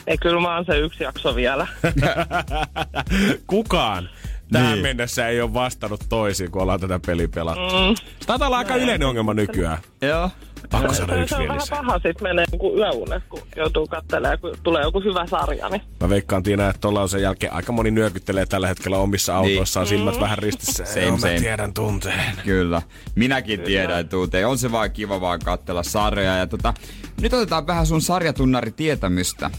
Ei 0.06 0.18
kyllä 0.18 0.40
mä 0.40 0.54
oon 0.56 0.64
se 0.64 0.78
yksi 0.78 1.04
jakso 1.04 1.36
vielä. 1.36 1.66
Kukaan 3.46 4.08
Tähän 4.52 4.72
Niin. 4.72 4.82
mennessä 4.82 5.28
ei 5.28 5.40
ole 5.40 5.54
vastannut 5.54 6.00
toisin, 6.08 6.50
kun 6.50 6.62
ollaan 6.62 6.80
tätä 6.80 7.00
peliä 7.06 7.28
pelattu. 7.34 7.60
Mm. 7.76 7.94
Taitaa 8.26 8.48
olla 8.48 8.58
aika 8.58 8.76
yleinen 8.76 9.08
ongelma 9.08 9.34
nykyään. 9.34 9.78
Joo. 10.02 10.30
Pakko 10.70 10.94
sanoa 10.94 11.16
Se 11.16 11.22
yksi 11.22 11.34
on 11.34 11.40
vielä 11.40 11.54
vähän 11.70 11.86
paha 11.86 11.98
sit 11.98 12.20
menee 12.20 12.44
kun 12.58 12.78
yöunet, 12.78 13.22
kun 13.28 13.40
joutuu 13.56 13.86
katselemaan, 13.86 14.38
kun 14.38 14.54
tulee 14.62 14.82
joku 14.82 15.00
hyvä 15.00 15.26
sarja. 15.26 15.68
Niin. 15.68 15.82
Mä 16.00 16.08
veikkaan 16.08 16.42
Tiina, 16.42 16.68
että 16.68 16.80
tuolla 16.80 17.02
on 17.02 17.08
sen 17.08 17.22
jälkeen 17.22 17.52
aika 17.52 17.72
moni 17.72 17.90
nyökyttelee 17.90 18.46
tällä 18.46 18.68
hetkellä 18.68 18.96
omissa 18.98 19.36
autoissaan 19.36 19.86
silmät 19.86 20.20
vähän 20.20 20.38
ristissä. 20.38 20.84
Same, 20.84 21.06
Joo, 21.06 21.18
same. 21.18 21.34
Mä 21.34 21.40
tiedän 21.40 21.74
tunteen. 21.74 22.32
Kyllä. 22.44 22.82
Minäkin 23.14 23.60
tiedän 23.60 24.08
tunteen. 24.08 24.46
On 24.48 24.58
se 24.58 24.72
vaan 24.72 24.90
kiva 24.90 25.20
vaan 25.20 25.38
katsella 25.44 25.82
sarjaa. 25.82 26.36
Ja 26.36 26.46
tota, 26.46 26.74
nyt 27.20 27.32
otetaan 27.32 27.66
vähän 27.66 27.86
sun 27.86 28.00
sarjatunnari-tietämystä. 28.02 29.50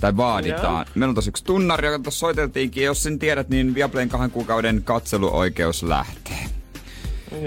Tai 0.00 0.16
vaaditaan. 0.16 0.86
Meillä 0.94 1.10
on 1.10 1.14
tossa 1.14 1.28
yksi 1.28 1.44
tunnari, 1.44 1.86
joka 1.88 1.98
tuossa 2.02 2.18
soiteltiinkin. 2.18 2.84
Jos 2.84 3.02
sen 3.02 3.18
tiedät, 3.18 3.48
niin 3.48 3.74
Viaplayn 3.74 4.08
kahden 4.08 4.30
kuukauden 4.30 4.82
katseluoikeus 4.84 5.82
lähtee. 5.82 6.46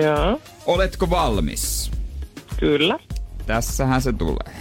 Joo, 0.04 0.42
Oletko 0.66 1.10
valmis? 1.10 1.92
kyllä. 2.60 3.00
Tässähän 3.46 4.02
se 4.02 4.14
tulee. 4.14 4.56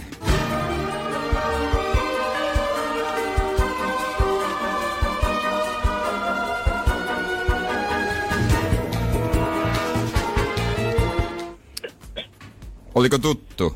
Oliko 12.95 13.17
tuttu? 13.17 13.75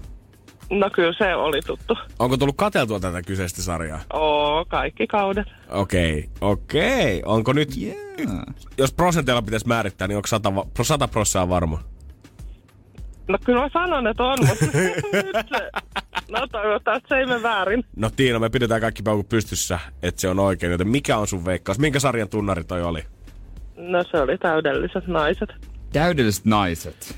No 0.70 0.90
kyllä 0.90 1.14
se 1.18 1.36
oli 1.36 1.62
tuttu. 1.62 1.98
Onko 2.20 2.38
tullut 2.38 2.56
katseltua 2.58 3.00
tätä 3.00 3.22
kyseistä 3.22 3.62
sarjaa? 3.62 4.00
Oo, 4.14 4.66
kaikki 4.66 5.08
kaudet. 5.08 5.48
Okei, 5.70 6.20
okay. 6.20 6.52
okei. 6.52 7.20
Okay. 7.20 7.34
Onko 7.36 7.54
nyt, 7.54 7.70
Yeah. 7.78 7.98
jos 8.78 8.94
prosenteilla 8.94 9.42
pitäisi 9.42 9.68
määrittää, 9.68 10.08
niin 10.08 10.16
onko 10.16 10.28
100, 10.28 10.56
va- 10.56 10.66
100 10.82 11.08
prossaa 11.08 11.50
varma? 11.50 11.80
No 13.28 13.38
kyllä 13.46 13.62
mä 13.62 13.70
sanon, 13.74 14.08
että 14.08 14.24
on, 14.24 14.38
mutta 14.48 14.66
nyt 14.66 15.48
se... 15.50 15.70
No 16.32 16.48
toivottavasti 16.52 17.08
se 17.10 17.16
ei 17.16 17.26
mene 17.26 17.44
väärin. 17.44 17.84
No 17.96 18.10
Tiina, 18.10 18.40
me 18.40 18.50
pidetään 18.50 18.82
kaikki 18.82 19.04
paukut 19.04 19.30
pystyssä, 19.30 19.80
että 20.04 20.22
se 20.22 20.28
on 20.30 20.40
oikein. 20.40 20.72
Joten 20.72 20.88
mikä 20.88 21.18
on 21.18 21.28
sun 21.28 21.46
veikkaus? 21.46 21.80
Minkä 21.80 22.00
sarjan 22.00 22.30
tunnari 22.30 22.64
toi 22.64 22.84
oli? 22.84 23.04
No 23.78 24.04
se 24.12 24.18
oli 24.22 24.38
täydelliset 24.38 25.08
naiset. 25.08 25.50
Täydelliset 25.94 26.46
naiset. 26.46 27.18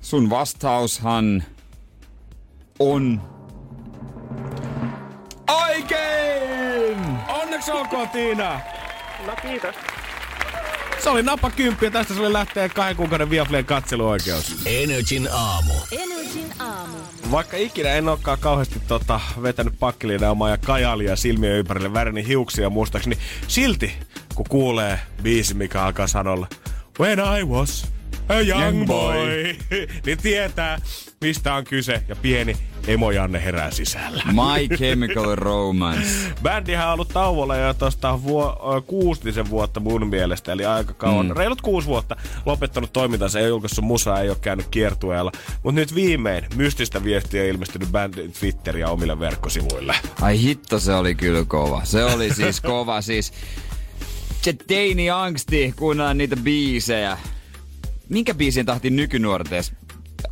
Sun 0.00 0.30
vastaushan 0.30 1.42
on... 2.78 3.22
Oikein! 5.50 6.98
Onneksi 7.28 7.70
olkoon 7.70 8.08
Tiina! 8.08 8.60
No 9.26 9.36
kiitos. 9.42 9.74
Se 10.98 11.10
oli 11.10 11.22
nappa 11.22 11.50
kymppi 11.50 11.84
ja 11.86 11.90
tästä 11.90 12.14
sulle 12.14 12.32
lähtee 12.32 12.68
kahden 12.68 12.96
kuukauden 12.96 13.30
Viaplayn 13.30 13.64
katseluoikeus. 13.64 14.56
Energin 14.66 15.28
aamu. 15.32 15.72
Energin 15.92 16.52
aamu. 16.58 16.96
Vaikka 17.30 17.56
ikinä 17.56 17.90
en 17.90 18.08
olekaan 18.08 18.38
kauheasti 18.38 18.80
tota, 18.88 19.20
vetänyt 19.42 19.74
pakkilinaumaa 19.78 20.50
ja 20.50 20.58
kajalia 20.58 21.16
silmien 21.16 21.52
ympärille 21.52 21.92
värini 21.92 22.26
hiuksia 22.26 22.70
mustaksi, 22.70 23.08
niin 23.08 23.20
silti 23.48 23.92
kun 24.34 24.46
kuulee 24.48 25.00
biisi, 25.22 25.54
mikä 25.54 25.82
alkaa 25.82 26.06
sanolla 26.06 26.46
When 27.00 27.18
I 27.18 27.44
was 27.44 27.93
young, 28.30 28.62
Young 28.62 28.86
boy, 28.86 29.56
niin 30.06 30.18
tietää, 30.18 30.78
mistä 31.20 31.54
on 31.54 31.64
kyse 31.64 32.02
ja 32.08 32.16
pieni 32.16 32.56
emo 32.86 33.10
Janne 33.10 33.44
herää 33.44 33.70
sisällä. 33.70 34.22
My 34.26 34.76
Chemical 34.76 35.34
Romance. 35.36 36.08
Bändihän 36.42 36.86
on 36.86 36.92
ollut 36.92 37.08
tauolla 37.08 37.56
jo 37.56 37.74
tuosta 37.74 38.22
vuo, 38.22 38.56
kuustisen 38.86 39.50
vuotta 39.50 39.80
mun 39.80 40.06
mielestä, 40.06 40.52
eli 40.52 40.64
aika 40.64 40.94
kauan. 40.94 41.26
Mm. 41.26 41.36
Reilut 41.36 41.60
kuusi 41.60 41.88
vuotta 41.88 42.16
lopettanut 42.46 42.92
toimintansa, 42.92 43.40
ei 43.40 43.48
julkaissut 43.48 43.84
musaa, 43.84 44.20
ei 44.20 44.28
ole 44.28 44.36
käynyt 44.40 44.66
kiertueella. 44.70 45.32
Mutta 45.62 45.80
nyt 45.80 45.94
viimein 45.94 46.44
mystistä 46.54 47.04
viestiä 47.04 47.44
ilmestynyt 47.44 47.92
bändin 47.92 48.32
Twitteriä 48.32 48.88
omille 48.88 49.18
verkkosivuille. 49.18 49.94
Ai 50.20 50.40
hitto, 50.40 50.78
se 50.78 50.94
oli 50.94 51.14
kyllä 51.14 51.44
kova. 51.44 51.80
Se 51.84 52.04
oli 52.04 52.34
siis 52.34 52.60
kova. 52.70 53.00
Siis 53.00 53.32
se 54.42 54.52
teini 54.52 55.10
angsti, 55.10 55.74
kuunnellaan 55.76 56.18
niitä 56.18 56.36
biisejä. 56.36 57.18
Minkä 58.08 58.34
biisin 58.34 58.66
tahti 58.66 58.90
nykynuoret 58.90 59.50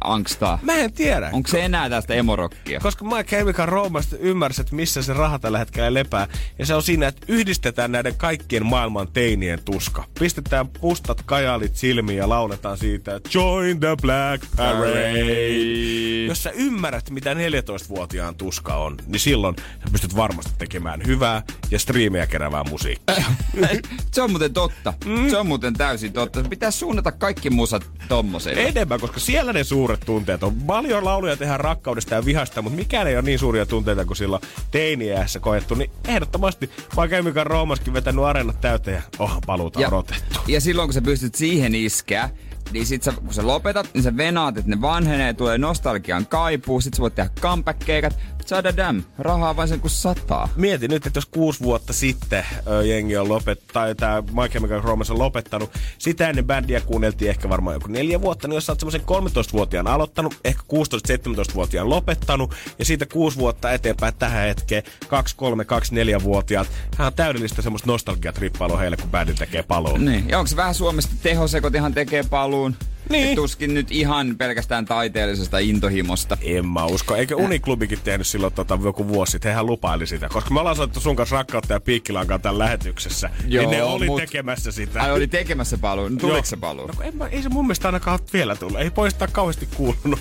angstaa? 0.01 0.59
Mä 0.62 0.74
en 0.74 0.93
tiedä. 0.93 1.30
Onko 1.32 1.49
se 1.49 1.64
enää 1.64 1.90
tästä 1.90 2.14
emorokkia? 2.14 2.80
Koska 2.80 3.05
My 3.05 3.24
Chemical 3.24 3.66
Romance 3.66 4.16
ymmärsi, 4.20 4.61
että 4.61 4.74
missä 4.74 5.03
se 5.03 5.12
raha 5.12 5.38
tällä 5.38 5.59
hetkellä 5.59 5.95
lepää. 5.95 6.28
Ja 6.59 6.66
se 6.66 6.74
on 6.74 6.82
siinä, 6.82 7.09
että 7.09 7.26
yhdistetään 7.28 7.93
näiden 7.93 8.14
kaikkien 8.14 8.66
maailman 8.66 9.09
teinien 9.09 9.64
tuska. 9.64 10.05
Pistetään 10.18 10.68
pustat 10.68 11.22
kajalit 11.22 11.76
silmiin 11.76 12.18
ja 12.18 12.28
lauletaan 12.28 12.78
siitä, 12.78 13.20
Join 13.34 13.80
the 13.80 13.97
Black 14.03 14.45
Parade. 14.57 15.53
Jos 16.26 16.43
sä 16.43 16.51
ymmärrät, 16.51 17.11
mitä 17.11 17.34
14-vuotiaan 17.34 18.34
tuska 18.34 18.74
on, 18.74 18.97
niin 19.07 19.20
silloin 19.20 19.57
sä 19.57 19.90
pystyt 19.93 20.16
varmasti 20.16 20.53
tekemään 20.59 21.01
hyvää 21.07 21.43
ja 21.70 21.78
striimejä 21.78 22.26
kerävää 22.26 22.64
musiikkia. 22.64 23.24
se 24.12 24.22
on 24.22 24.30
muuten 24.30 24.53
totta. 24.53 24.95
Mm. 25.05 25.30
Se 25.30 25.36
on 25.36 25.47
muuten 25.47 25.74
täysin 25.74 26.12
totta. 26.12 26.43
Pitää 26.43 26.70
suunnata 26.70 27.12
kaikki 27.12 27.51
musat 27.51 27.86
tommoselle. 28.09 28.62
Enemmän, 28.62 29.01
koska 29.01 29.20
siellä 29.20 29.53
ne 29.53 29.64
suuret 29.83 30.01
tunteet 30.01 30.43
on. 30.43 30.55
Paljon 30.55 31.05
lauluja 31.05 31.37
tehdään 31.37 31.61
rakkaudesta 31.61 32.14
ja 32.14 32.24
vihasta, 32.24 32.62
mutta 32.62 32.76
mikään 32.76 33.07
ei 33.07 33.14
ole 33.14 33.22
niin 33.22 33.39
suuria 33.39 33.66
tunteita 33.66 34.05
kuin 34.05 34.16
silloin 34.16 34.43
teiniässä 34.70 35.41
koettu. 35.41 35.74
Niin 35.74 35.91
ehdottomasti 36.09 36.70
mä 36.97 37.09
Chemical 37.09 37.45
Romaskin 37.45 37.93
vetänyt 37.95 38.24
areenat 38.24 38.61
täyteen 38.61 38.95
ja 38.97 39.03
onhan 39.18 39.43
paluuta 39.47 39.80
Ja, 39.80 39.89
odotettu. 39.89 40.41
ja 40.49 40.61
silloin 40.61 40.89
kun 40.89 40.95
sä 40.95 41.03
pystyt 41.03 41.35
siihen 41.35 41.74
iskeä, 41.74 42.30
niin 42.72 42.87
sit 42.87 43.03
sä, 43.03 43.12
kun 43.12 43.35
sä 43.35 43.47
lopetat, 43.47 43.89
niin 43.95 44.03
sä 44.03 44.16
venaat, 44.16 44.59
että 44.59 44.70
ne 44.70 44.80
vanhenee, 44.80 45.35
tulee 45.35 45.59
nostalgian 45.59 46.26
kaipuu, 46.26 46.80
sit 46.80 46.95
sä 46.95 47.01
voit 47.03 47.14
tehdä 47.14 47.30
comeback-keikat, 47.41 48.14
dam, 48.76 49.03
rahaa 49.18 49.57
vain 49.57 49.68
sen 49.68 49.80
kuin 49.80 49.90
sataa. 49.90 50.48
Mieti 50.57 50.88
nyt, 50.88 51.07
että 51.07 51.16
jos 51.16 51.26
kuusi 51.26 51.61
vuotta 51.61 51.92
sitten 51.92 52.44
ö, 52.66 52.84
jengi 52.86 53.16
on 53.16 53.28
lopettanut, 53.28 53.72
tai 53.72 53.94
tämä 53.94 54.22
My 54.22 54.48
Chemical 54.48 54.80
Romance 54.80 55.12
on 55.12 55.18
lopettanut, 55.18 55.70
sitä 55.98 56.28
ennen 56.28 56.44
bändiä 56.44 56.80
kuunneltiin 56.80 57.28
ehkä 57.30 57.48
varmaan 57.48 57.74
joku 57.74 57.88
neljä 57.88 58.20
vuotta, 58.20 58.48
niin 58.48 58.55
jos 58.55 58.66
sä 58.66 58.72
oot 58.72 58.80
semmoisen 58.80 59.00
13-vuotiaan 59.00 59.86
aloittanut, 59.86 60.40
ehkä 60.44 60.62
16-17-vuotiaan 60.62 61.90
lopettanut, 61.90 62.55
ja 62.78 62.84
siitä 62.84 63.07
kuusi 63.07 63.38
vuotta 63.38 63.72
eteenpäin 63.72 64.14
tähän 64.14 64.48
hetkeen, 64.48 64.82
2, 65.09 65.36
3, 65.36 65.64
2, 65.64 65.94
4-vuotiaat, 65.94 66.68
hän 66.96 67.07
on 67.07 67.12
täydellistä 67.12 67.62
semmoista 67.62 67.90
nostalgiatrippailua 67.90 68.78
heille, 68.78 68.96
kun 68.96 69.11
bändi 69.11 69.34
tekee 69.34 69.62
paluun. 69.62 70.05
Niin. 70.05 70.28
Ja 70.28 70.38
onko 70.38 70.46
se 70.46 70.57
vähän 70.57 70.74
Suomesta 70.74 71.14
tehosekot 71.22 71.74
ihan 71.74 71.94
tekee 71.94 72.22
paluun? 72.30 72.76
Niin. 73.12 73.28
Et 73.28 73.34
tuskin 73.34 73.74
nyt 73.74 73.90
ihan 73.90 74.34
pelkästään 74.38 74.84
taiteellisesta 74.84 75.58
intohimosta. 75.58 76.36
En 76.42 76.66
mä 76.66 76.84
usko. 76.84 77.16
Eikö 77.16 77.36
Uniklubikin 77.36 77.98
tehnyt 78.04 78.26
silloin 78.26 78.52
tota, 78.52 78.78
joku 78.84 79.08
vuosi 79.08 79.30
sitten? 79.32 79.48
Hehän 79.50 79.66
lupaili 79.66 80.06
sitä. 80.06 80.28
Koska 80.28 80.50
me 80.50 80.60
ollaan 80.60 80.76
soittu 80.76 81.00
sun 81.00 81.16
kanssa 81.16 81.36
rakkautta 81.36 81.72
ja 81.72 81.80
piikkilankaa 81.80 82.38
tämän 82.38 82.58
lähetyksessä. 82.58 83.30
Joo, 83.46 83.62
niin 83.62 83.70
ne 83.70 83.82
oli 83.82 84.06
mut- 84.06 84.20
tekemässä 84.20 84.72
sitä. 84.72 85.02
Ai 85.02 85.12
oli 85.12 85.26
tekemässä 85.26 85.78
paluun. 85.78 86.12
No, 86.14 86.18
Tuliko 86.20 86.44
se 86.44 86.56
paluu? 86.56 86.86
No, 86.86 86.94
en 87.02 87.16
mä, 87.16 87.26
ei 87.26 87.42
se 87.42 87.48
mun 87.48 87.64
mielestä 87.66 87.88
ainakaan 87.88 88.18
vielä 88.32 88.56
tullut. 88.56 88.80
Ei 88.80 88.90
poistaa 88.90 89.28
kauheasti 89.28 89.68
kuulunut 89.76 90.20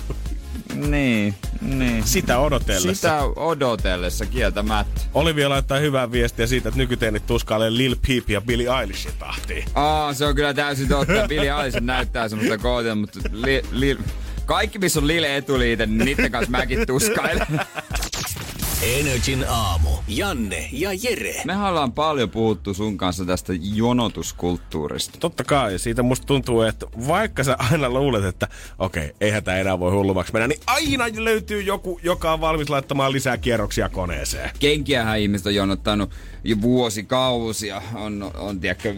Niin, 0.74 1.34
niin. 1.60 2.06
sitä 2.06 2.38
odotellessa. 2.38 2.94
Sitä 2.94 3.22
odotellessa 3.36 4.26
kieltämättä. 4.26 5.00
Olivia 5.14 5.48
laittaa 5.48 5.78
hyvää 5.78 6.12
viestiä 6.12 6.46
siitä, 6.46 6.68
että 6.68 6.78
nykyteinit 6.78 7.26
tuskailee 7.26 7.76
Lil 7.76 7.96
Peep 8.08 8.30
ja 8.30 8.40
Billie 8.40 8.80
Eilishin 8.80 9.12
tahtiin. 9.18 9.64
Aa, 9.74 10.14
se 10.14 10.24
on 10.26 10.34
kyllä 10.34 10.54
täysin 10.54 10.88
totta. 10.88 11.26
Billy 11.28 11.48
Eilish 11.48 11.80
näyttää 11.80 12.28
semmoista 12.28 12.58
kootia, 12.58 12.94
mutta 12.94 13.20
li, 13.32 13.62
li, 13.70 13.98
kaikki, 14.46 14.78
missä 14.78 15.00
on 15.00 15.06
Lille 15.06 15.36
etuliite, 15.36 15.86
niin 15.86 15.98
niiden 15.98 16.32
kanssa 16.32 16.50
mäkin 16.50 16.86
tuskailen. 16.86 17.46
Energin 18.82 19.44
aamu. 19.48 19.90
Janne 20.08 20.68
ja 20.72 20.90
Jere. 21.02 21.42
Mehän 21.44 21.68
ollaan 21.68 21.92
paljon 21.92 22.30
puhuttu 22.30 22.74
sun 22.74 22.96
kanssa 22.96 23.24
tästä 23.24 23.52
jonotuskulttuurista. 23.74 25.18
Totta 25.20 25.44
kai, 25.44 25.78
siitä 25.78 26.02
musta 26.02 26.26
tuntuu, 26.26 26.62
että 26.62 26.86
vaikka 27.08 27.44
sä 27.44 27.56
aina 27.58 27.90
luulet, 27.90 28.24
että 28.24 28.48
okei, 28.78 29.04
okay, 29.04 29.16
eihän 29.20 29.44
tää 29.44 29.58
enää 29.58 29.78
voi 29.78 29.92
hullummaksi 29.92 30.32
mennä, 30.32 30.48
niin 30.48 30.60
aina 30.66 31.04
löytyy 31.24 31.62
joku, 31.62 32.00
joka 32.02 32.32
on 32.32 32.40
valmis 32.40 32.70
laittamaan 32.70 33.12
lisää 33.12 33.38
kierroksia 33.38 33.88
koneeseen. 33.88 34.50
Kenkiähän 34.58 35.18
ihmiset 35.18 35.46
on 35.46 35.54
jonottanut 35.54 36.10
jo 36.44 36.56
vuosikausia. 36.62 37.82
On, 37.94 38.30
on 38.34 38.60
tiedätkö, 38.60 38.94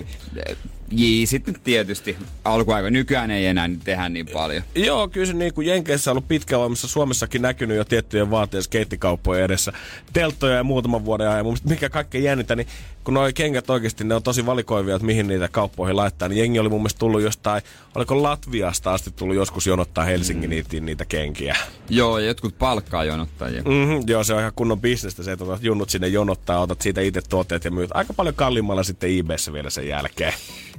Jiisit 0.97 1.47
nyt 1.47 1.61
tietysti 1.65 2.17
alkuaika. 2.45 2.91
Nykyään 2.91 3.31
ei 3.31 3.47
enää 3.47 3.71
tehdä 3.85 4.09
niin 4.09 4.27
paljon. 4.33 4.63
Joo, 4.75 5.09
kyllä 5.09 5.27
se 5.27 5.33
niin 5.33 5.55
kuin 5.55 5.67
Jenkeissä 5.67 6.11
on 6.11 6.13
ollut 6.13 6.29
pitkään 6.29 6.61
voimassa. 6.61 6.89
Suomessakin 6.89 7.43
näkynyt 7.43 7.77
jo 7.77 7.85
tiettyjen 7.85 8.31
vaatteiden 8.31 8.63
skeittikauppojen 8.63 9.45
edessä. 9.45 9.73
Telttoja 10.13 10.57
ja 10.57 10.65
muutaman 10.65 11.05
vuoden 11.05 11.29
ajan. 11.29 11.47
Mikä 11.69 11.91
kaikkein 11.91 12.25
jännintä, 12.25 12.57
niin 12.57 12.69
kun 13.05 13.15
noi 13.15 13.33
kengät 13.33 13.71
oikeasti, 13.71 14.05
ne 14.05 14.15
on 14.15 14.23
tosi 14.23 14.47
valikoivia, 14.47 14.95
että 14.95 15.07
mihin 15.07 15.27
niitä 15.27 15.49
kauppoihin 15.49 15.97
laittaa, 15.97 16.29
niin 16.29 16.39
jengi 16.39 16.59
oli 16.59 16.69
mun 16.69 16.81
mielestä 16.81 16.99
tullut 16.99 17.23
jostain, 17.23 17.63
oliko 17.95 18.23
Latviasta 18.23 18.95
asti 18.95 19.11
tullut 19.11 19.37
joskus 19.37 19.67
jonottaa 19.67 20.05
Helsingin 20.05 20.51
mm. 20.51 20.55
niitä, 20.55 20.81
niitä 20.81 21.05
kenkiä. 21.05 21.57
Joo, 21.89 22.19
ja 22.19 22.27
jotkut 22.27 22.59
palkkaa 22.59 23.05
jonottajia. 23.05 23.63
Mm-hmm, 23.63 24.03
joo, 24.07 24.25
se 24.25 24.35
on 24.35 24.41
ihan 24.41 24.53
kunnon 24.57 24.81
bisnestä 24.81 25.23
se, 25.23 25.33
että 25.33 25.45
otat 25.45 25.63
junnut 25.63 25.91
sinne 25.91 26.09
jonottaa, 26.09 26.61
otat 26.61 26.83
siitä 26.83 27.01
itse 27.01 27.23
tuotteet 27.29 27.65
ja 27.65 27.71
myyt 27.71 27.91
aika 27.95 28.15
paljon 28.15 28.35
kalliimmalla 28.35 28.83
sitten 28.83 29.19
eBayssä 29.19 29.53
vielä 29.53 29.71
sen 29.71 29.89
jälkeen. 29.89 30.33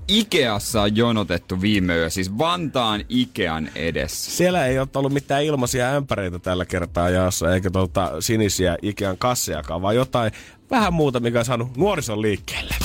Ikeassa 0.08 0.82
on 0.82 0.96
jonotettu 0.96 1.62
viime 1.62 1.96
yö, 1.96 2.10
siis 2.10 2.38
Vantaan 2.38 3.06
Ikean 3.10 3.70
edessä. 3.76 4.32
Siellä 4.32 4.66
ei 4.66 4.80
ole 4.80 4.88
ollut 4.96 5.14
mitään 5.14 5.44
ilmaisia 5.44 5.96
ämpäreitä 5.96 6.40
tällä 6.40 6.66
kertaa 6.66 7.10
jaossa, 7.10 7.54
eikä 7.54 7.72
tuota 7.72 8.22
sinisiä 8.22 8.78
Ikean 8.82 9.18
kassejakaan, 9.18 9.82
vaan 9.82 9.96
jotain 9.96 10.32
vähän 10.72 10.93
muuta, 10.93 11.20
mikä 11.20 11.39
on 11.39 11.45
saanut 11.45 11.78
nuorison 11.78 12.22
liikkeelle. 12.22 12.76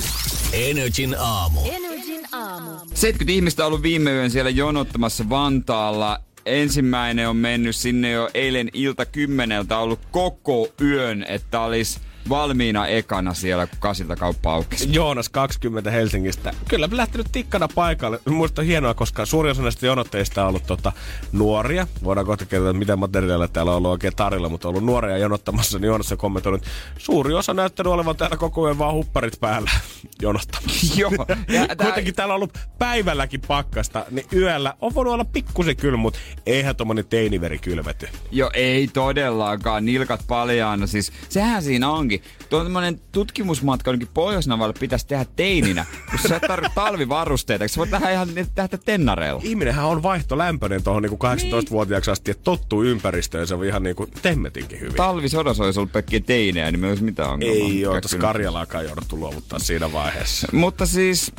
Energin 0.53 1.17
aamu. 1.19 1.61
Energin 1.65 2.21
aamu. 2.33 2.71
70 2.95 3.33
ihmistä 3.33 3.63
on 3.63 3.67
ollut 3.67 3.83
viime 3.83 4.11
yön 4.13 4.31
siellä 4.31 4.51
jonottamassa 4.51 5.29
Vantaalla. 5.29 6.21
Ensimmäinen 6.47 7.29
on 7.29 7.37
mennyt 7.37 7.77
sinne 7.77 8.11
jo 8.11 8.31
eilen 8.35 8.71
ilta 8.73 9.07
kymmeneltä 9.07 9.79
ollut 9.79 10.01
koko 10.11 10.69
yön, 10.81 11.25
että 11.29 11.61
olisi 11.61 12.01
valmiina 12.31 12.87
ekana 12.87 13.35
siellä, 13.35 13.67
kun 13.67 13.79
kasilta 13.81 14.17
kauppa 14.17 14.53
aukesi. 14.53 14.89
Joonas 14.93 15.29
20 15.29 15.91
Helsingistä. 15.91 16.53
Kyllä 16.69 16.89
lähtenyt 16.93 17.27
tikkana 17.33 17.69
paikalle. 17.75 18.21
Muista 18.29 18.63
hienoa, 18.63 18.95
koska 18.95 19.27
suurin 19.27 19.51
osa 19.51 19.63
näistä 19.63 19.87
jonotteista 19.87 20.43
on 20.43 20.49
ollut 20.49 20.67
tota, 20.67 20.93
nuoria. 21.33 21.87
Voidaan 22.05 22.27
kohta 22.27 22.47
kertoa, 22.47 22.73
mitä 22.73 22.97
materiaalia 22.97 23.49
täällä 23.49 23.73
on 23.73 23.77
ollut 23.77 23.91
oikein 23.91 24.17
tarjolla, 24.17 24.49
mutta 24.49 24.69
on 24.69 24.73
ollut 24.73 24.85
nuoria 24.85 25.19
jonottamassa. 25.19 25.79
Niin 25.79 25.87
Joonas 25.87 26.13
on 26.13 26.19
kommentoinut, 26.19 26.63
että 26.63 26.71
suuri 26.99 27.35
osa 27.35 27.55
näyttänyt 27.55 27.93
olevan 27.93 28.17
täällä 28.17 28.37
koko 28.37 28.65
ajan 28.65 28.79
vaan 28.79 28.95
hupparit 28.95 29.41
päällä 29.41 29.71
jonottamassa. 30.23 31.01
Joo. 31.01 31.11
Ja 31.49 31.77
Kuitenkin 31.77 32.15
täällä 32.15 32.33
on 32.33 32.37
ollut 32.37 32.59
päivälläkin 32.79 33.41
pakkasta, 33.41 34.07
niin 34.11 34.27
yöllä 34.33 34.75
on 34.81 34.95
voinut 34.95 35.15
olla 35.15 35.25
pikkusen 35.25 35.77
kylmä, 35.77 35.97
mutta 35.97 36.19
eihän 36.47 36.77
tommonen 36.77 37.07
teiniveri 37.07 37.59
kylmety. 37.59 38.09
Jo 38.31 38.51
ei 38.55 38.89
todellakaan, 38.89 39.85
nilkat 39.85 40.25
paljaana. 40.27 40.87
Siis 40.87 41.13
sehän 41.29 41.63
siinä 41.63 41.91
onkin. 41.91 42.20
Tuo 42.51 42.59
on 42.59 42.67
tämmönen 42.67 43.01
tutkimusmatka 43.13 43.91
jonnekin 43.91 44.15
Pohjoisnavalle 44.15 44.75
pitäisi 44.81 45.07
tehdä 45.07 45.27
teininä, 45.37 45.87
kun 46.11 46.19
sä 46.29 46.37
et 46.37 46.43
tarvitse 46.43 46.75
talvivarusteita. 46.75 47.69
Sä 47.69 47.79
voit 47.79 47.91
tehdä 47.91 48.11
ihan 48.11 48.29
tehdä 48.55 48.79
tennareilla? 48.85 49.41
Ihminenhän 49.45 49.87
on 49.87 50.03
vaihtolämpöinen 50.03 50.83
tuohon 50.83 51.03
niin 51.03 51.13
18-vuotiaaksi 51.13 52.11
asti, 52.11 52.31
että 52.31 52.45
tottuu 52.45 52.83
ympäristöön. 52.83 53.47
Se 53.47 53.55
on 53.55 53.65
ihan 53.65 53.83
niin 53.83 53.97
kuin 53.97 54.11
temmetinkin 54.23 54.81
hyvin. 54.81 54.95
Talvisodassa 54.95 55.65
olisi 55.65 55.81
ollut 55.81 55.93
pelkkiä 55.93 56.21
teinejä, 56.21 56.71
niin 56.71 56.81
me 56.81 56.89
olisi 56.89 57.05
mitään 57.05 57.31
ongelmaa. 57.31 57.69
Ei 57.71 57.87
ole, 57.87 58.01
Kyllä. 58.11 58.23
Karjalaakaan 58.23 58.85
jouduttu 58.85 59.21
luovuttaa 59.21 59.59
siinä 59.59 59.93
vaiheessa. 59.93 60.49
Mutta 60.53 60.87
siis 60.87 61.33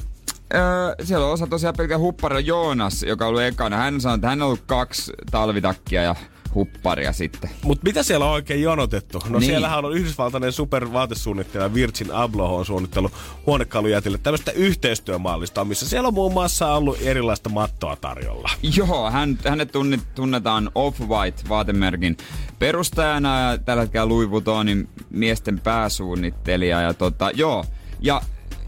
Öö, 0.53 1.05
siellä 1.05 1.25
on 1.25 1.33
osa 1.33 1.47
tosiaan 1.47 1.75
pelkkä 1.77 1.97
huppari 1.97 2.45
Joonas, 2.45 3.03
joka 3.03 3.25
on 3.25 3.29
ollut 3.29 3.41
ekana. 3.41 3.77
Hän 3.77 4.01
sanoi, 4.01 4.15
että 4.15 4.27
hän 4.27 4.41
on 4.41 4.45
ollut 4.45 4.63
kaksi 4.65 5.11
talvitakkia 5.31 6.03
ja 6.03 6.15
hupparia 6.55 7.13
sitten. 7.13 7.49
Mutta 7.63 7.83
mitä 7.83 8.03
siellä 8.03 8.25
on 8.25 8.31
oikein 8.31 8.61
jonotettu? 8.61 9.23
No 9.29 9.39
Niin. 9.39 9.49
siellähän 9.49 9.85
on 9.85 9.93
yhdysvaltainen 9.93 10.51
supervaatesuunnittelija 10.51 11.73
Virgin 11.73 12.11
Abloh 12.13 12.51
on 12.51 12.65
suunnittellut 12.65 13.11
huonekalujätille 13.45 14.17
tämmöistä 14.17 14.51
yhteistyömallista, 14.51 15.65
missä 15.65 15.89
siellä 15.89 16.07
on 16.07 16.13
muun 16.13 16.33
muassa 16.33 16.73
ollut 16.73 16.97
erilaista 17.01 17.49
mattoa 17.49 17.95
tarjolla. 17.95 18.49
Joo, 18.77 19.11
hän, 19.11 19.37
hänet 19.47 19.71
tunnetaan 20.15 20.71
Off-White 20.75 21.49
vaatemerkin 21.49 22.17
perustajana 22.59 23.39
ja 23.39 23.57
tällä 23.57 23.81
hetkellä 23.81 24.09
Louis 24.09 24.29
Vuittonin 24.29 24.89
miesten 25.09 25.59
pääsuunnittelija. 25.59 26.81
Ja 26.81 26.93
tota, 26.93 27.31
joo, 27.33 27.65
ja 27.99 28.21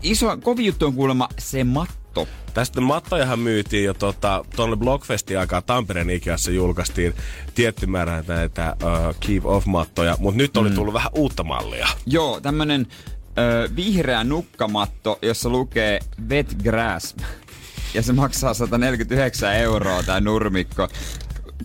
iso, 0.04 0.38
kovin 0.38 0.66
juttu 0.66 0.86
on 0.86 0.94
kuulemma 0.94 1.30
se 1.40 1.64
matto. 1.64 2.28
Tästä 2.54 2.82
mattojahan 2.82 3.40
myytiin 3.40 3.86
jo 3.86 3.94
tota, 3.94 4.46
tuonne 4.56 4.76
Blockfestin 4.76 5.40
aikaa 5.40 5.62
Tampereen 5.62 6.10
Ikeassa 6.10 6.52
julkaistiin 6.52 7.14
tietty 7.56 7.86
määrä 7.86 8.24
näitä 8.28 8.76
uh, 8.84 9.16
Keep 9.20 9.46
Off-mattoja, 9.46 10.16
mutta 10.20 10.38
nyt 10.38 10.58
oli 10.58 10.70
tullut 10.70 10.94
vähän 10.94 11.12
uutta 11.16 11.44
mallia. 11.44 11.88
Joo, 12.06 12.40
tämmönen 12.42 12.88
ö, 13.38 13.70
vihreä 13.76 14.24
nukkamatto, 14.24 15.20
jossa 15.22 15.50
lukee 15.50 16.00
Wet 16.30 16.56
Grass. 16.64 17.16
Ja 17.94 18.02
se 18.02 18.14
maksaa 18.14 18.54
149 18.54 19.56
euroa 19.56 20.04
tää 20.04 20.20
nurmikko. 20.20 20.88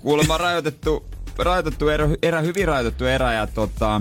Kuulemma 0.01 0.39
rajoitettu, 0.39 1.07
rajoitettu 1.39 1.89
erä, 1.89 2.09
erä, 2.23 2.41
hyvin 2.41 2.69
rajoitettu 2.69 3.05
erä 3.05 3.33
ja 3.33 3.47
tota, 3.47 4.01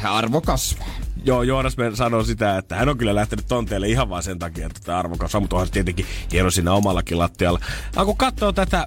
se 0.00 0.08
arvo 0.08 0.40
kasvaa. 0.40 1.07
Joo, 1.24 1.42
Joonas 1.42 1.76
me 1.76 1.96
sanoo 1.96 2.24
sitä, 2.24 2.58
että 2.58 2.76
hän 2.76 2.88
on 2.88 2.98
kyllä 2.98 3.14
lähtenyt 3.14 3.46
tonteelle 3.46 3.88
ihan 3.88 4.08
vaan 4.10 4.22
sen 4.22 4.38
takia, 4.38 4.66
että 4.66 4.80
tämä 4.84 4.98
arvokas 4.98 5.34
on, 5.34 5.42
mutta 5.42 5.56
onhan 5.56 5.66
se 5.66 5.72
tietenkin 5.72 6.06
hieno 6.32 6.50
siinä 6.50 6.72
omallakin 6.72 7.18
lattialla. 7.18 7.60
Ja 7.96 8.04
kun 8.04 8.16
katsoo 8.16 8.52
tätä, 8.52 8.86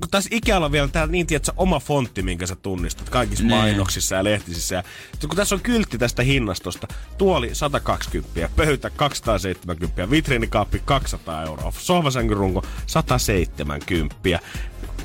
kun 0.00 0.10
tässä 0.10 0.30
Ikealla 0.32 0.66
on 0.66 0.72
vielä 0.72 0.88
tää 0.88 1.06
niin 1.06 1.26
tiedätkö, 1.26 1.52
oma 1.56 1.80
fontti, 1.80 2.22
minkä 2.22 2.46
sä 2.46 2.56
tunnistat 2.56 3.08
kaikissa 3.10 3.44
Nee. 3.44 3.58
mainoksissa 3.58 4.14
ja 4.14 4.24
lehtisissä. 4.24 4.74
Ja 4.74 4.82
kun 5.28 5.36
tässä 5.36 5.54
on 5.54 5.60
kyltti 5.60 5.98
tästä 5.98 6.22
hinnastosta, 6.22 6.88
tuoli 7.18 7.54
120, 7.54 8.48
pöytä 8.56 8.90
270, 8.90 10.10
vitriinikaappi 10.10 10.82
200 10.84 11.42
euroa, 11.42 11.72
sohvasänkyrunko 11.78 12.64
170 12.86 14.14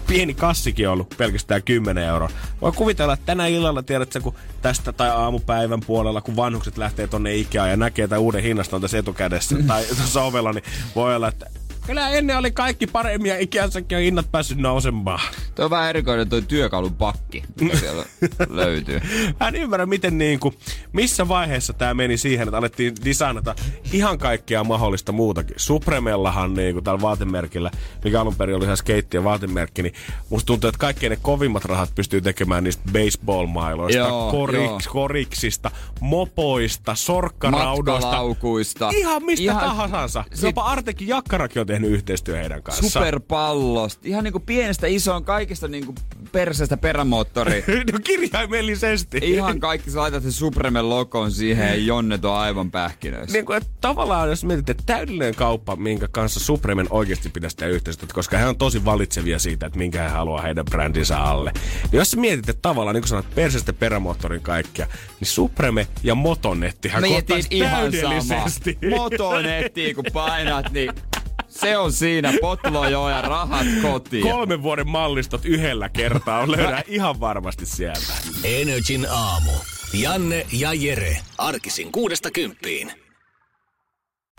pieni 0.07 0.33
kassikin 0.33 0.89
ollut 0.89 1.15
pelkästään 1.17 1.63
10 1.63 2.03
euroa. 2.03 2.29
Voi 2.61 2.71
kuvitella, 2.71 3.13
että 3.13 3.25
tänä 3.25 3.47
illalla, 3.47 3.83
tiedätkö, 3.83 4.21
kun 4.21 4.35
tästä 4.61 4.91
tai 4.91 5.09
aamupäivän 5.09 5.81
puolella, 5.87 6.21
kun 6.21 6.35
vanhukset 6.35 6.77
lähtee 6.77 7.07
tonne 7.07 7.35
Ikeaan 7.35 7.69
ja 7.69 7.77
näkee 7.77 8.07
tämän 8.07 8.21
uuden 8.21 8.43
hinnaston 8.43 8.81
tässä 8.81 8.97
etukädessä 8.97 9.55
tai 9.67 9.85
tuossa 9.85 10.23
ovella, 10.23 10.53
niin 10.53 10.63
voi 10.95 11.15
olla, 11.15 11.27
että 11.27 11.45
kyllä 11.91 12.09
ennen 12.09 12.37
oli 12.37 12.51
kaikki 12.51 12.87
paremmin 12.87 13.29
ja 13.29 13.39
Ikeassakin 13.39 13.97
on 13.97 14.01
hinnat 14.03 14.31
päässyt 14.31 14.57
nousemaan. 14.57 15.19
Tuo 15.55 15.65
on 15.65 15.71
vähän 15.71 15.89
erikoinen 15.89 16.29
toi 16.29 16.41
työkalun 16.41 16.93
pakki, 16.95 17.43
mikä 17.61 17.77
siellä 17.77 18.05
löytyy. 18.49 19.01
Mä 19.39 19.47
en 19.47 19.55
ymmärrä, 19.55 19.85
miten 19.85 20.17
niin 20.17 20.39
kuin, 20.39 20.57
missä 20.93 21.27
vaiheessa 21.27 21.73
tämä 21.73 21.93
meni 21.93 22.17
siihen, 22.17 22.47
että 22.47 22.57
alettiin 22.57 22.93
designata 23.05 23.55
ihan 23.93 24.17
kaikkea 24.17 24.63
mahdollista 24.63 25.11
muutakin. 25.11 25.55
Supremellahan 25.59 26.53
niin 26.53 26.73
kuin 26.73 26.83
tällä 26.83 27.01
vaatemerkillä, 27.01 27.71
mikä 28.03 28.21
alun 28.21 28.35
perin 28.35 28.55
oli 28.55 28.63
ihan 28.65 28.77
skeittien 28.77 29.23
vaatemerkki, 29.23 29.83
niin 29.83 29.93
musta 30.29 30.45
tuntuu, 30.47 30.67
että 30.67 30.79
kaikkein 30.79 31.09
ne 31.11 31.17
kovimmat 31.21 31.65
rahat 31.65 31.95
pystyy 31.95 32.21
tekemään 32.21 32.63
niistä 32.63 32.83
baseball-mailoista, 32.93 33.97
Joo, 33.97 34.31
korik, 34.31 34.61
joo. 34.61 34.79
koriksista, 34.89 35.71
mopoista, 35.99 36.95
sorkkaraudoista. 36.95 38.07
Matkalaukuista. 38.07 38.89
Ihan 38.89 39.23
mistä 39.25 39.43
Ihan- 39.43 39.61
tahansa. 39.63 40.23
sit- 40.33 40.43
Jopa 40.43 40.61
Artekin 40.63 41.07
Jakkarakin 41.07 41.59
on 41.59 41.67
tehnyt 41.67 41.80
yhteistyö 41.87 42.37
heidän 42.37 42.63
kanssaan. 42.63 42.91
Superpallosta. 42.91 44.01
Ihan 44.03 44.23
niinku 44.23 44.39
pienestä 44.39 44.87
isoon 44.87 45.25
kaikista 45.25 45.67
niinku 45.67 45.95
perseestä 46.31 46.77
perämoottori. 46.77 47.63
no 47.93 47.99
kirjaimellisesti. 48.03 49.19
Ihan 49.21 49.59
kaikki, 49.59 49.91
sä 49.91 49.99
laitat 49.99 50.23
sen 50.23 50.31
Supremen 50.31 50.89
logon 50.89 51.31
siihen 51.31 51.67
ja 51.67 51.75
Jonnet 51.75 52.25
on 52.25 52.35
aivan 52.35 52.71
pähkinöissä. 52.71 53.33
niin 53.37 53.45
kuin, 53.45 53.57
että 53.57 53.69
tavallaan 53.81 54.29
jos 54.29 54.43
mietit, 54.43 54.69
että 54.69 54.83
täydellinen 54.85 55.35
kauppa, 55.35 55.75
minkä 55.75 56.07
kanssa 56.11 56.39
Supremen 56.39 56.87
oikeasti 56.89 57.29
pitäisi 57.29 57.57
tehdä 57.57 57.73
yhteistyötä, 57.73 58.13
koska 58.13 58.37
he 58.37 58.45
on 58.45 58.57
tosi 58.57 58.85
valitsevia 58.85 59.39
siitä, 59.39 59.65
että 59.65 59.79
minkä 59.79 60.03
he 60.03 60.09
haluaa 60.09 60.41
heidän 60.41 60.65
brändinsä 60.65 61.17
alle. 61.17 61.51
Niin 61.55 61.97
jos 61.99 62.11
sä 62.11 62.17
mietit, 62.17 62.49
että 62.49 62.61
tavallaan, 62.61 62.93
niin 62.93 63.01
kuin 63.01 63.09
sanoit, 63.09 63.35
persestä 63.35 63.73
perämoottorin 63.73 64.41
kaikkea, 64.41 64.87
niin 65.19 65.27
Supreme 65.27 65.87
ja 66.03 66.15
Motonettihan 66.15 67.03
kohtaisi 67.03 67.47
ihan 67.51 67.91
täydellisesti. 67.91 68.77
sama. 68.81 68.95
Motonettiin 68.95 69.95
kun 69.95 70.05
painat, 70.13 70.71
niin 70.71 70.91
se 71.51 71.77
on 71.77 71.91
siinä. 71.91 72.33
Potlo 72.41 72.87
joo 72.87 73.09
ja 73.09 73.21
rahat 73.21 73.67
kotiin. 73.81 74.23
Kolmen 74.27 74.63
vuoden 74.63 74.89
mallistot 74.89 75.45
yhdellä 75.45 75.89
kertaa 75.89 76.39
on 76.39 76.51
löydä 76.51 76.83
ihan 76.87 77.19
varmasti 77.19 77.65
sieltä. 77.65 78.13
Energin 78.43 79.07
aamu. 79.09 79.51
Janne 79.93 80.45
ja 80.51 80.73
Jere. 80.73 81.17
Arkisin 81.37 81.91
kuudesta 81.91 82.31
kymppiin. 82.31 82.91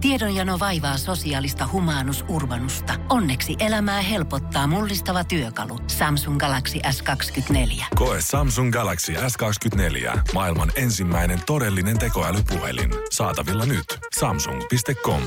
Tiedonjano 0.02 0.58
vaivaa 0.58 0.98
sosiaalista 0.98 1.68
humanus 1.72 2.24
urbanusta. 2.28 2.94
Onneksi 3.08 3.56
elämää 3.58 4.00
helpottaa 4.00 4.66
mullistava 4.66 5.24
työkalu. 5.24 5.78
Samsung 5.86 6.38
Galaxy 6.38 6.78
S24. 6.78 7.84
Koe 7.94 8.18
Samsung 8.20 8.72
Galaxy 8.72 9.12
S24. 9.12 10.20
Maailman 10.34 10.72
ensimmäinen 10.76 11.40
todellinen 11.46 11.98
tekoälypuhelin. 11.98 12.90
Saatavilla 13.10 13.66
nyt. 13.66 13.98
Samsung.com. 14.18 15.22